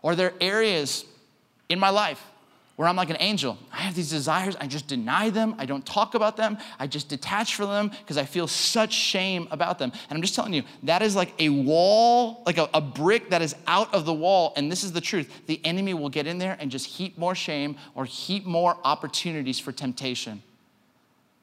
Or 0.04 0.16
there 0.16 0.28
are 0.28 0.34
areas 0.40 1.04
in 1.68 1.80
my 1.80 1.90
life 1.90 2.24
where 2.80 2.88
I'm 2.88 2.96
like 2.96 3.10
an 3.10 3.18
angel. 3.20 3.58
I 3.74 3.82
have 3.82 3.94
these 3.94 4.10
desires, 4.10 4.56
I 4.56 4.66
just 4.66 4.88
deny 4.88 5.30
them, 5.30 5.54
I 5.58 5.66
don't 5.66 5.86
talk 5.86 6.16
about 6.16 6.38
them, 6.38 6.58
I 6.80 6.88
just 6.88 7.10
detach 7.10 7.56
from 7.56 7.68
them 7.68 7.90
because 7.90 8.18
I 8.18 8.24
feel 8.24 8.48
such 8.48 8.94
shame 8.94 9.50
about 9.52 9.80
them. 9.80 9.92
And 9.92 10.16
I'm 10.16 10.22
just 10.22 10.34
telling 10.34 10.54
you, 10.54 10.64
that 10.84 11.02
is 11.02 11.14
like 11.14 11.34
a 11.40 11.50
wall, 11.50 12.42
like 12.46 12.58
a, 12.58 12.70
a 12.74 12.80
brick 12.80 13.32
that 13.32 13.42
is 13.42 13.54
out 13.68 13.94
of 13.94 14.06
the 14.06 14.14
wall. 14.14 14.54
And 14.56 14.72
this 14.72 14.86
is 14.86 14.94
the 14.94 15.02
truth 15.02 15.30
the 15.46 15.60
enemy 15.66 15.94
will 15.94 16.08
get 16.08 16.26
in 16.26 16.38
there 16.38 16.56
and 16.58 16.72
just 16.72 16.86
heap 16.86 17.18
more 17.18 17.36
shame 17.36 17.76
or 17.96 18.06
heap 18.06 18.46
more 18.46 18.78
opportunities 18.86 19.60
for 19.60 19.74
temptation. 19.74 20.42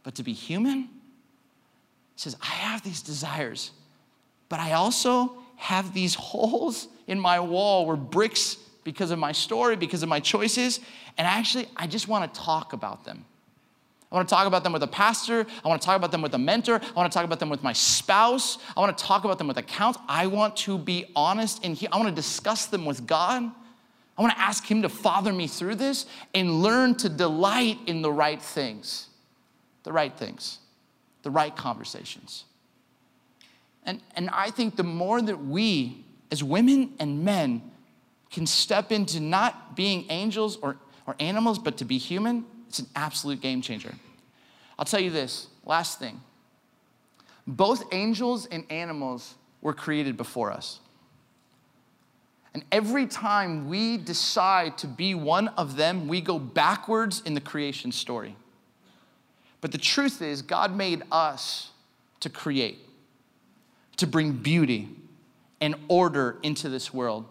But 0.04 0.14
to 0.14 0.22
be 0.22 0.32
human, 0.32 0.88
says, 2.16 2.34
I 2.40 2.46
have 2.46 2.82
these 2.82 3.02
desires, 3.02 3.72
but 4.48 4.58
I 4.58 4.72
also 4.72 5.34
have 5.56 5.92
these 5.92 6.14
holes 6.32 6.88
in 7.06 7.20
my 7.20 7.40
wall 7.40 7.84
where 7.84 7.94
bricks, 7.94 8.56
because 8.86 9.10
of 9.10 9.18
my 9.18 9.32
story, 9.32 9.76
because 9.76 10.02
of 10.02 10.08
my 10.08 10.20
choices, 10.20 10.80
and 11.18 11.26
actually, 11.26 11.68
I 11.76 11.86
just 11.86 12.08
want 12.08 12.32
to 12.32 12.40
talk 12.40 12.72
about 12.72 13.04
them. 13.04 13.26
I 14.10 14.14
want 14.14 14.28
to 14.28 14.34
talk 14.34 14.46
about 14.46 14.62
them 14.62 14.72
with 14.72 14.82
a 14.82 14.88
pastor. 14.88 15.44
I 15.64 15.68
want 15.68 15.82
to 15.82 15.86
talk 15.86 15.96
about 15.96 16.12
them 16.12 16.22
with 16.22 16.32
a 16.34 16.38
mentor. 16.38 16.80
I 16.80 16.92
want 16.94 17.10
to 17.10 17.14
talk 17.14 17.24
about 17.24 17.40
them 17.40 17.50
with 17.50 17.62
my 17.62 17.72
spouse. 17.72 18.56
I 18.76 18.80
want 18.80 18.96
to 18.96 19.04
talk 19.04 19.24
about 19.24 19.36
them 19.36 19.48
with 19.48 19.58
a 19.58 19.60
accounts. 19.60 19.98
I 20.08 20.28
want 20.28 20.56
to 20.58 20.78
be 20.78 21.10
honest 21.14 21.64
and 21.64 21.76
he- 21.76 21.88
I 21.88 21.96
want 21.96 22.08
to 22.08 22.14
discuss 22.14 22.66
them 22.66 22.86
with 22.86 23.06
God. 23.06 23.42
I 24.16 24.22
want 24.22 24.32
to 24.32 24.40
ask 24.40 24.64
Him 24.64 24.80
to 24.82 24.88
father 24.88 25.32
me 25.32 25.46
through 25.46 25.74
this 25.74 26.06
and 26.32 26.62
learn 26.62 26.94
to 26.96 27.08
delight 27.10 27.78
in 27.86 28.00
the 28.00 28.10
right 28.10 28.40
things. 28.40 29.08
The 29.82 29.92
right 29.92 30.16
things 30.16 30.60
the 31.26 31.30
right 31.32 31.56
conversations. 31.56 32.44
And, 33.82 34.00
and 34.14 34.30
I 34.30 34.50
think 34.50 34.76
the 34.76 34.84
more 34.84 35.20
that 35.20 35.44
we, 35.44 36.04
as 36.30 36.44
women 36.44 36.92
and 37.00 37.24
men, 37.24 37.62
can 38.36 38.46
step 38.46 38.92
into 38.92 39.18
not 39.18 39.74
being 39.74 40.04
angels 40.10 40.58
or, 40.60 40.76
or 41.06 41.16
animals, 41.18 41.58
but 41.58 41.78
to 41.78 41.86
be 41.86 41.96
human, 41.96 42.44
it's 42.68 42.80
an 42.80 42.86
absolute 42.94 43.40
game 43.40 43.62
changer. 43.62 43.94
I'll 44.78 44.84
tell 44.84 45.00
you 45.00 45.08
this 45.08 45.46
last 45.64 45.98
thing. 45.98 46.20
Both 47.46 47.94
angels 47.94 48.44
and 48.44 48.64
animals 48.68 49.36
were 49.62 49.72
created 49.72 50.18
before 50.18 50.52
us. 50.52 50.80
And 52.52 52.62
every 52.70 53.06
time 53.06 53.70
we 53.70 53.96
decide 53.96 54.76
to 54.78 54.86
be 54.86 55.14
one 55.14 55.48
of 55.48 55.76
them, 55.76 56.06
we 56.06 56.20
go 56.20 56.38
backwards 56.38 57.22
in 57.24 57.32
the 57.32 57.40
creation 57.40 57.90
story. 57.90 58.36
But 59.62 59.72
the 59.72 59.78
truth 59.78 60.20
is, 60.20 60.42
God 60.42 60.76
made 60.76 61.04
us 61.10 61.70
to 62.20 62.28
create, 62.28 62.80
to 63.96 64.06
bring 64.06 64.32
beauty 64.32 64.90
and 65.58 65.74
order 65.88 66.36
into 66.42 66.68
this 66.68 66.92
world. 66.92 67.24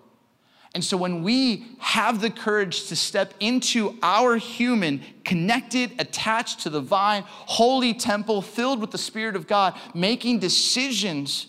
And 0.75 0.83
so 0.83 0.97
when 0.97 1.23
we 1.23 1.65
have 1.79 2.19
the 2.19 2.29
courage 2.29 2.87
to 2.87 2.97
step 2.97 3.33
into 3.39 3.97
our 4.03 4.35
human, 4.35 5.01
connected, 5.23 5.93
attached 5.99 6.59
to 6.61 6.69
the 6.69 6.81
vine, 6.81 7.23
holy 7.27 7.93
temple 7.93 8.41
filled 8.41 8.81
with 8.81 8.91
the 8.91 8.97
Spirit 8.97 9.37
of 9.37 9.47
God, 9.47 9.73
making 9.93 10.39
decisions, 10.39 11.47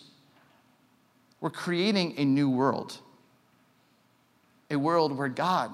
we're 1.41 1.51
creating 1.51 2.15
a 2.19 2.25
new 2.25 2.49
world. 2.49 2.99
A 4.71 4.77
world 4.77 5.11
where 5.19 5.29
God 5.29 5.73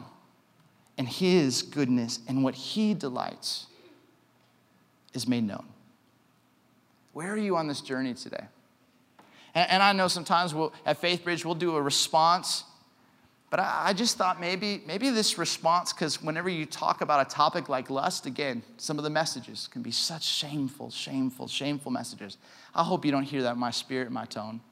and 0.97 1.07
His 1.07 1.61
goodness 1.61 2.21
and 2.27 2.43
what 2.43 2.55
He 2.55 2.95
delights 2.95 3.67
is 5.13 5.29
made 5.29 5.45
known. 5.45 5.67
Where 7.13 7.31
are 7.31 7.37
you 7.37 7.57
on 7.57 7.69
this 7.69 7.83
journey 7.83 8.15
today? 8.15 8.47
And, 9.55 9.83
I 9.83 9.93
know 9.93 10.09
sometimes 10.09 10.55
we'll, 10.55 10.73
at 10.87 11.03
FaithBridge 11.03 11.45
we'll 11.45 11.55
do 11.55 11.77
a 11.77 11.83
response, 11.83 12.65
but 13.53 13.61
I, 13.61 13.89
I 13.89 13.93
just 13.93 14.17
thought 14.17 14.41
maybe, 14.41 14.83
maybe 14.87 15.11
this 15.11 15.37
response, 15.37 15.93
because 15.93 16.23
whenever 16.23 16.49
you 16.49 16.65
talk 16.65 17.03
about 17.03 17.27
a 17.27 17.29
topic 17.29 17.69
like 17.69 17.91
lust, 17.91 18.25
again, 18.25 18.63
some 18.79 18.97
of 18.97 19.05
the 19.05 19.11
messages 19.11 19.69
can 19.71 19.83
be 19.83 19.91
such 19.91 20.25
shameful, 20.25 20.91
shameful, 20.91 21.49
shameful 21.49 21.93
messages. 21.93 22.39
I 22.75 22.83
hope 22.83 23.05
you 23.05 23.11
don't 23.11 23.25
hear 23.25 23.43
that 23.43 23.53
in 23.53 23.59
my 23.59 23.71
spirit, 23.71 24.07
in 24.07 24.15
my 24.15 24.25
tone. 24.25 24.63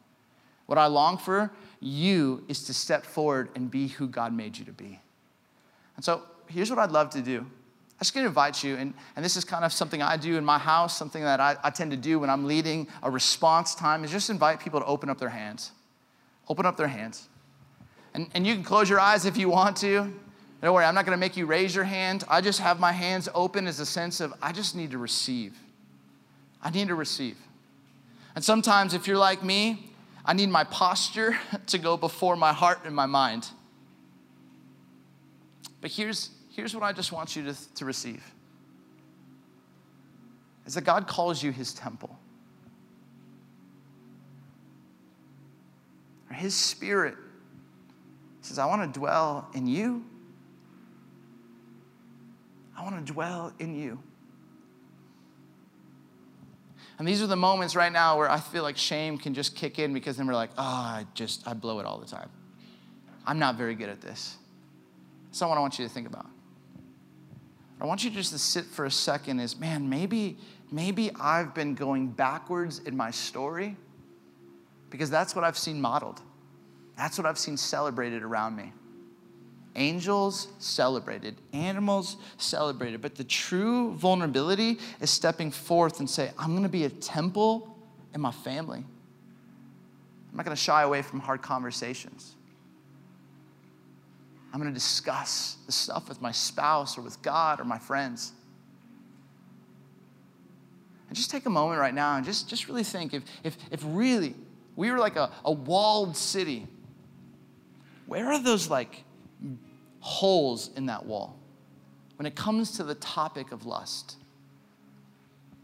What 0.65 0.79
I 0.79 0.87
long 0.87 1.19
for 1.19 1.53
you 1.81 2.43
is 2.49 2.65
to 2.65 2.73
step 2.73 3.05
forward 3.05 3.51
and 3.55 3.71
be 3.71 3.89
who 3.89 4.09
God 4.09 4.33
made 4.33 4.57
you 4.57 4.65
to 4.65 4.73
be. 4.73 4.99
And 5.97 6.03
so 6.03 6.23
here's 6.47 6.71
what 6.71 6.79
I'd 6.79 6.91
love 6.91 7.11
to 7.11 7.21
do. 7.21 7.41
I 7.41 7.99
just 8.01 8.15
to 8.15 8.25
invite 8.25 8.65
you, 8.65 8.77
and, 8.77 8.95
and 9.15 9.23
this 9.23 9.37
is 9.37 9.45
kind 9.45 9.63
of 9.63 9.75
something 9.75 10.01
I 10.01 10.17
do 10.17 10.39
in 10.39 10.45
my 10.45 10.59
house, 10.59 10.97
something 10.97 11.23
that 11.23 11.39
I, 11.39 11.55
I 11.63 11.69
tend 11.69 11.91
to 11.91 11.99
do 11.99 12.19
when 12.19 12.31
I'm 12.31 12.47
leading 12.47 12.89
a 13.03 13.11
response 13.11 13.75
time, 13.75 14.05
is 14.05 14.11
just 14.11 14.31
invite 14.31 14.59
people 14.59 14.81
to 14.81 14.87
open 14.87 15.11
up 15.11 15.19
their 15.19 15.29
hands. 15.29 15.73
Open 16.49 16.65
up 16.65 16.79
their 16.79 16.89
hands. 16.89 17.29
And, 18.15 18.29
and 18.35 18.47
you 18.47 18.55
can 18.55 18.65
close 18.65 18.89
your 18.89 19.01
eyes 19.01 19.25
if 19.25 19.37
you 19.37 19.49
want 19.49 19.77
to. 19.79 20.13
Don't 20.63 20.75
worry, 20.75 20.85
I'm 20.85 20.95
not 20.95 21.07
going 21.07 21.17
to 21.17 21.21
make 21.21 21.37
you 21.37 21.47
raise 21.47 21.75
your 21.75 21.85
hand. 21.85 22.25
I 22.29 22.41
just 22.41 22.61
have 22.61 22.79
my 22.81 22.93
hands 22.93 23.29
open 23.35 23.67
as 23.67 23.81
a 23.81 23.87
sense 23.87 24.21
of 24.21 24.35
I 24.43 24.53
just 24.53 24.77
need 24.77 24.91
to 24.91 24.99
receive. 24.99 25.59
I 26.63 26.71
need 26.71 26.89
to 26.89 26.95
receive. 26.95 27.39
And 28.35 28.45
sometimes, 28.45 28.93
if 28.93 29.07
you're 29.07 29.17
like 29.17 29.43
me, 29.43 29.91
I 30.25 30.35
need 30.35 30.51
my 30.51 30.65
posture 30.65 31.39
to 31.69 31.79
go 31.79 31.97
before 31.97 32.37
my 32.37 32.53
heart 32.53 32.81
and 32.85 32.95
my 32.95 33.07
mind. 33.07 33.49
But 35.81 35.91
here's, 35.91 36.31
here's 36.51 36.75
what 36.75 36.85
I 36.85 36.93
just 36.93 37.11
want 37.11 37.37
you 37.37 37.45
to, 37.45 37.75
to 37.77 37.85
receive 37.85 38.23
is 40.67 40.75
that 40.75 40.83
God 40.83 41.09
calls 41.09 41.43
you 41.43 41.51
his 41.51 41.73
temple. 41.73 42.17
His 46.33 46.55
spirit 46.55 47.17
says, 48.43 48.59
I 48.59 48.67
want 48.67 48.93
to 48.93 48.99
dwell 48.99 49.49
in 49.55 49.67
you. 49.67 50.05
I 52.77 52.83
want 52.83 53.05
to 53.07 53.13
dwell 53.13 53.53
in 53.59 53.75
you. 53.75 53.99
And 56.99 57.09
these 57.09 57.23
are 57.23 57.27
the 57.27 57.37
moments 57.37 57.75
right 57.75 57.93
now 57.93 58.19
where 58.19 58.31
I 58.31 58.41
feel 58.41 58.63
like 58.63 58.77
shame 58.77 59.17
can 59.17 59.33
just 59.33 59.57
kick 59.57 59.79
in 59.79 59.95
because 59.95 60.19
then 60.19 60.27
we're 60.27 60.35
like, 60.35 60.51
oh, 60.59 60.63
I 60.63 61.07
just, 61.15 61.47
I 61.49 61.55
blow 61.55 61.81
it 61.81 61.87
all 61.87 61.99
the 61.99 62.07
time. 62.07 62.29
I'm 63.27 63.39
not 63.39 63.57
very 63.57 63.75
good 63.75 63.89
at 63.89 64.01
this. 64.01 64.37
Not 65.41 65.49
what 65.49 65.57
I 65.57 65.61
want 65.61 65.79
you 65.79 65.87
to 65.87 65.93
think 65.93 66.07
about. 66.07 66.27
I 67.81 67.87
want 67.87 68.05
you 68.05 68.11
just 68.11 68.33
to 68.33 68.39
sit 68.39 68.67
for 68.67 68.85
a 68.85 68.91
second 68.91 69.41
is, 69.41 69.59
man, 69.59 69.89
maybe, 69.89 70.37
maybe 70.71 71.11
I've 71.19 71.55
been 71.55 71.75
going 71.75 72.09
backwards 72.09 72.81
in 72.81 72.95
my 72.95 73.11
story 73.11 73.77
because 74.91 75.09
that's 75.09 75.35
what 75.35 75.45
I've 75.45 75.57
seen 75.57 75.81
modeled. 75.81 76.21
That's 77.01 77.17
what 77.17 77.27
I've 77.27 77.39
seen 77.39 77.57
celebrated 77.57 78.23
around 78.23 78.57
me. 78.57 78.75
Angels 79.75 80.49
celebrated, 80.59 81.35
animals 81.55 82.19
celebrated, 82.37 83.01
but 83.01 83.15
the 83.15 83.25
true 83.25 83.95
vulnerability 83.95 84.79
is 85.01 85.09
stepping 85.09 85.51
forth 85.51 86.01
and 86.01 86.11
say, 86.11 86.31
I'm 86.39 86.55
gonna 86.55 86.69
be 86.69 86.85
a 86.85 86.91
temple 86.91 87.75
in 88.15 88.21
my 88.21 88.31
family. 88.31 88.85
I'm 90.31 90.37
not 90.37 90.45
gonna 90.45 90.55
shy 90.55 90.83
away 90.83 91.01
from 91.01 91.21
hard 91.21 91.41
conversations. 91.41 92.35
I'm 94.53 94.61
gonna 94.61 94.71
discuss 94.71 95.57
the 95.65 95.73
stuff 95.73 96.07
with 96.07 96.21
my 96.21 96.33
spouse 96.33 96.99
or 96.99 97.01
with 97.01 97.23
God 97.23 97.61
or 97.61 97.65
my 97.65 97.79
friends. 97.79 98.33
And 101.09 101.17
just 101.17 101.31
take 101.31 101.47
a 101.47 101.51
moment 101.51 101.81
right 101.81 101.95
now 101.95 102.17
and 102.17 102.27
just, 102.27 102.47
just 102.47 102.69
really 102.69 102.85
think 102.85 103.15
if, 103.15 103.23
if, 103.43 103.57
if 103.71 103.81
really 103.87 104.35
we 104.77 104.91
were 104.91 104.99
like 104.99 105.17
a, 105.17 105.33
a 105.47 105.51
walled 105.51 106.15
city, 106.15 106.69
where 108.11 108.27
are 108.33 108.43
those 108.43 108.69
like 108.69 109.05
holes 110.01 110.71
in 110.77 110.87
that 110.87 111.07
wall 111.07 111.39
when 112.17 112.27
it 112.27 112.35
comes 112.35 112.73
to 112.73 112.83
the 112.83 112.97
topic 112.97 113.53
of 113.53 113.67
lust? 113.67 114.17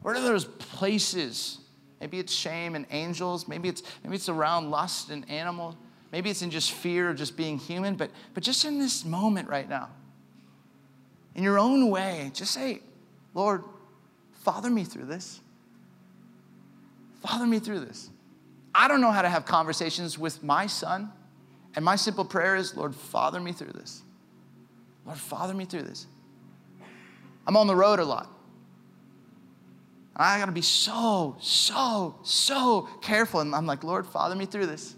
Where 0.01 0.15
are 0.15 0.21
those 0.21 0.45
places? 0.45 1.59
Maybe 2.01 2.21
it's 2.21 2.33
shame 2.33 2.77
and 2.77 2.87
angels. 2.93 3.49
Maybe 3.49 3.69
it's, 3.69 3.83
maybe 4.05 4.15
it's 4.15 4.29
around 4.29 4.71
lust 4.71 5.11
and 5.11 5.29
animal. 5.29 5.77
Maybe 6.13 6.31
it's 6.31 6.43
in 6.43 6.53
just 6.53 6.71
fear 6.71 7.11
of 7.11 7.17
just 7.17 7.37
being 7.37 7.59
human. 7.59 7.97
But, 7.97 8.13
but 8.33 8.45
just 8.45 8.65
in 8.65 8.79
this 8.79 9.05
moment 9.05 9.49
right 9.49 9.69
now, 9.69 9.89
in 11.35 11.43
your 11.43 11.59
own 11.59 11.91
way, 11.91 12.31
just 12.33 12.53
say, 12.53 12.81
Lord, 13.35 13.65
father 14.35 14.71
me 14.71 14.85
through 14.85 15.07
this. 15.07 15.41
Father 17.27 17.45
me 17.45 17.59
through 17.59 17.81
this. 17.81 18.09
I 18.73 18.87
don't 18.87 19.01
know 19.01 19.11
how 19.11 19.23
to 19.23 19.29
have 19.29 19.47
conversations 19.47 20.17
with 20.17 20.45
my 20.45 20.69
son. 20.69 21.11
And 21.77 21.85
my 21.85 21.95
simple 21.95 22.25
prayer 22.25 22.57
is, 22.57 22.75
Lord, 22.75 22.95
father 22.95 23.39
me 23.39 23.53
through 23.53 23.73
this. 23.73 24.03
Lord, 25.05 25.19
father 25.19 25.55
me 25.55 25.67
through 25.67 25.83
this. 25.83 26.07
I'm 27.47 27.57
on 27.57 27.67
the 27.67 27.77
road 27.77 28.01
a 28.01 28.05
lot. 28.05 28.29
And 30.17 30.25
I 30.25 30.39
got 30.39 30.47
to 30.47 30.53
be 30.53 30.63
so, 30.63 31.37
so, 31.39 32.17
so 32.25 32.89
careful. 33.03 33.41
And 33.41 33.55
I'm 33.55 33.67
like, 33.67 33.85
Lord, 33.85 34.07
father 34.07 34.35
me 34.35 34.47
through 34.47 34.67
this. 34.67 34.97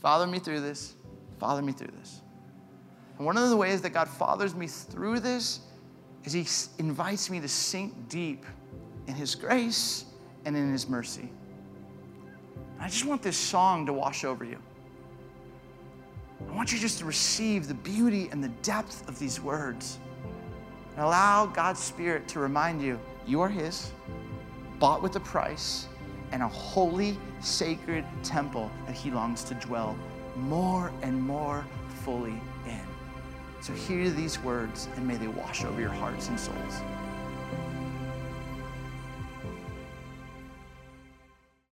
Father 0.00 0.26
me 0.26 0.38
through 0.38 0.60
this. 0.60 0.94
Father 1.38 1.60
me 1.60 1.72
through 1.72 1.92
this. 1.98 2.22
And 3.18 3.26
one 3.26 3.36
of 3.36 3.50
the 3.50 3.56
ways 3.56 3.82
that 3.82 3.90
God 3.90 4.08
fathers 4.08 4.54
me 4.54 4.66
through 4.66 5.20
this 5.20 5.60
is 6.24 6.32
He 6.32 6.46
invites 6.82 7.28
me 7.28 7.40
to 7.40 7.48
sink 7.48 8.08
deep 8.08 8.46
in 9.06 9.14
His 9.14 9.34
grace 9.34 10.06
and 10.46 10.56
in 10.56 10.72
His 10.72 10.88
mercy. 10.88 11.30
I 12.80 12.88
just 12.88 13.04
want 13.04 13.22
this 13.22 13.36
song 13.36 13.84
to 13.86 13.92
wash 13.92 14.24
over 14.24 14.44
you. 14.44 14.58
I 16.48 16.54
want 16.54 16.72
you 16.72 16.78
just 16.78 16.98
to 16.98 17.04
receive 17.04 17.68
the 17.68 17.74
beauty 17.74 18.28
and 18.30 18.42
the 18.42 18.48
depth 18.62 19.08
of 19.08 19.18
these 19.18 19.40
words 19.40 19.98
and 20.96 21.04
allow 21.04 21.46
God's 21.46 21.80
Spirit 21.80 22.28
to 22.28 22.40
remind 22.40 22.82
you 22.82 22.98
you 23.26 23.40
are 23.40 23.48
His, 23.48 23.90
bought 24.78 25.02
with 25.02 25.16
a 25.16 25.20
price, 25.20 25.88
and 26.32 26.42
a 26.42 26.48
holy, 26.48 27.18
sacred 27.40 28.04
temple 28.22 28.70
that 28.86 28.94
He 28.94 29.10
longs 29.10 29.44
to 29.44 29.54
dwell 29.54 29.96
more 30.36 30.92
and 31.02 31.20
more 31.20 31.64
fully 32.04 32.40
in. 32.66 32.80
So 33.60 33.72
hear 33.72 34.10
these 34.10 34.40
words 34.40 34.88
and 34.96 35.06
may 35.06 35.16
they 35.16 35.28
wash 35.28 35.64
over 35.64 35.80
your 35.80 35.90
hearts 35.90 36.28
and 36.28 36.38
souls. 36.38 36.80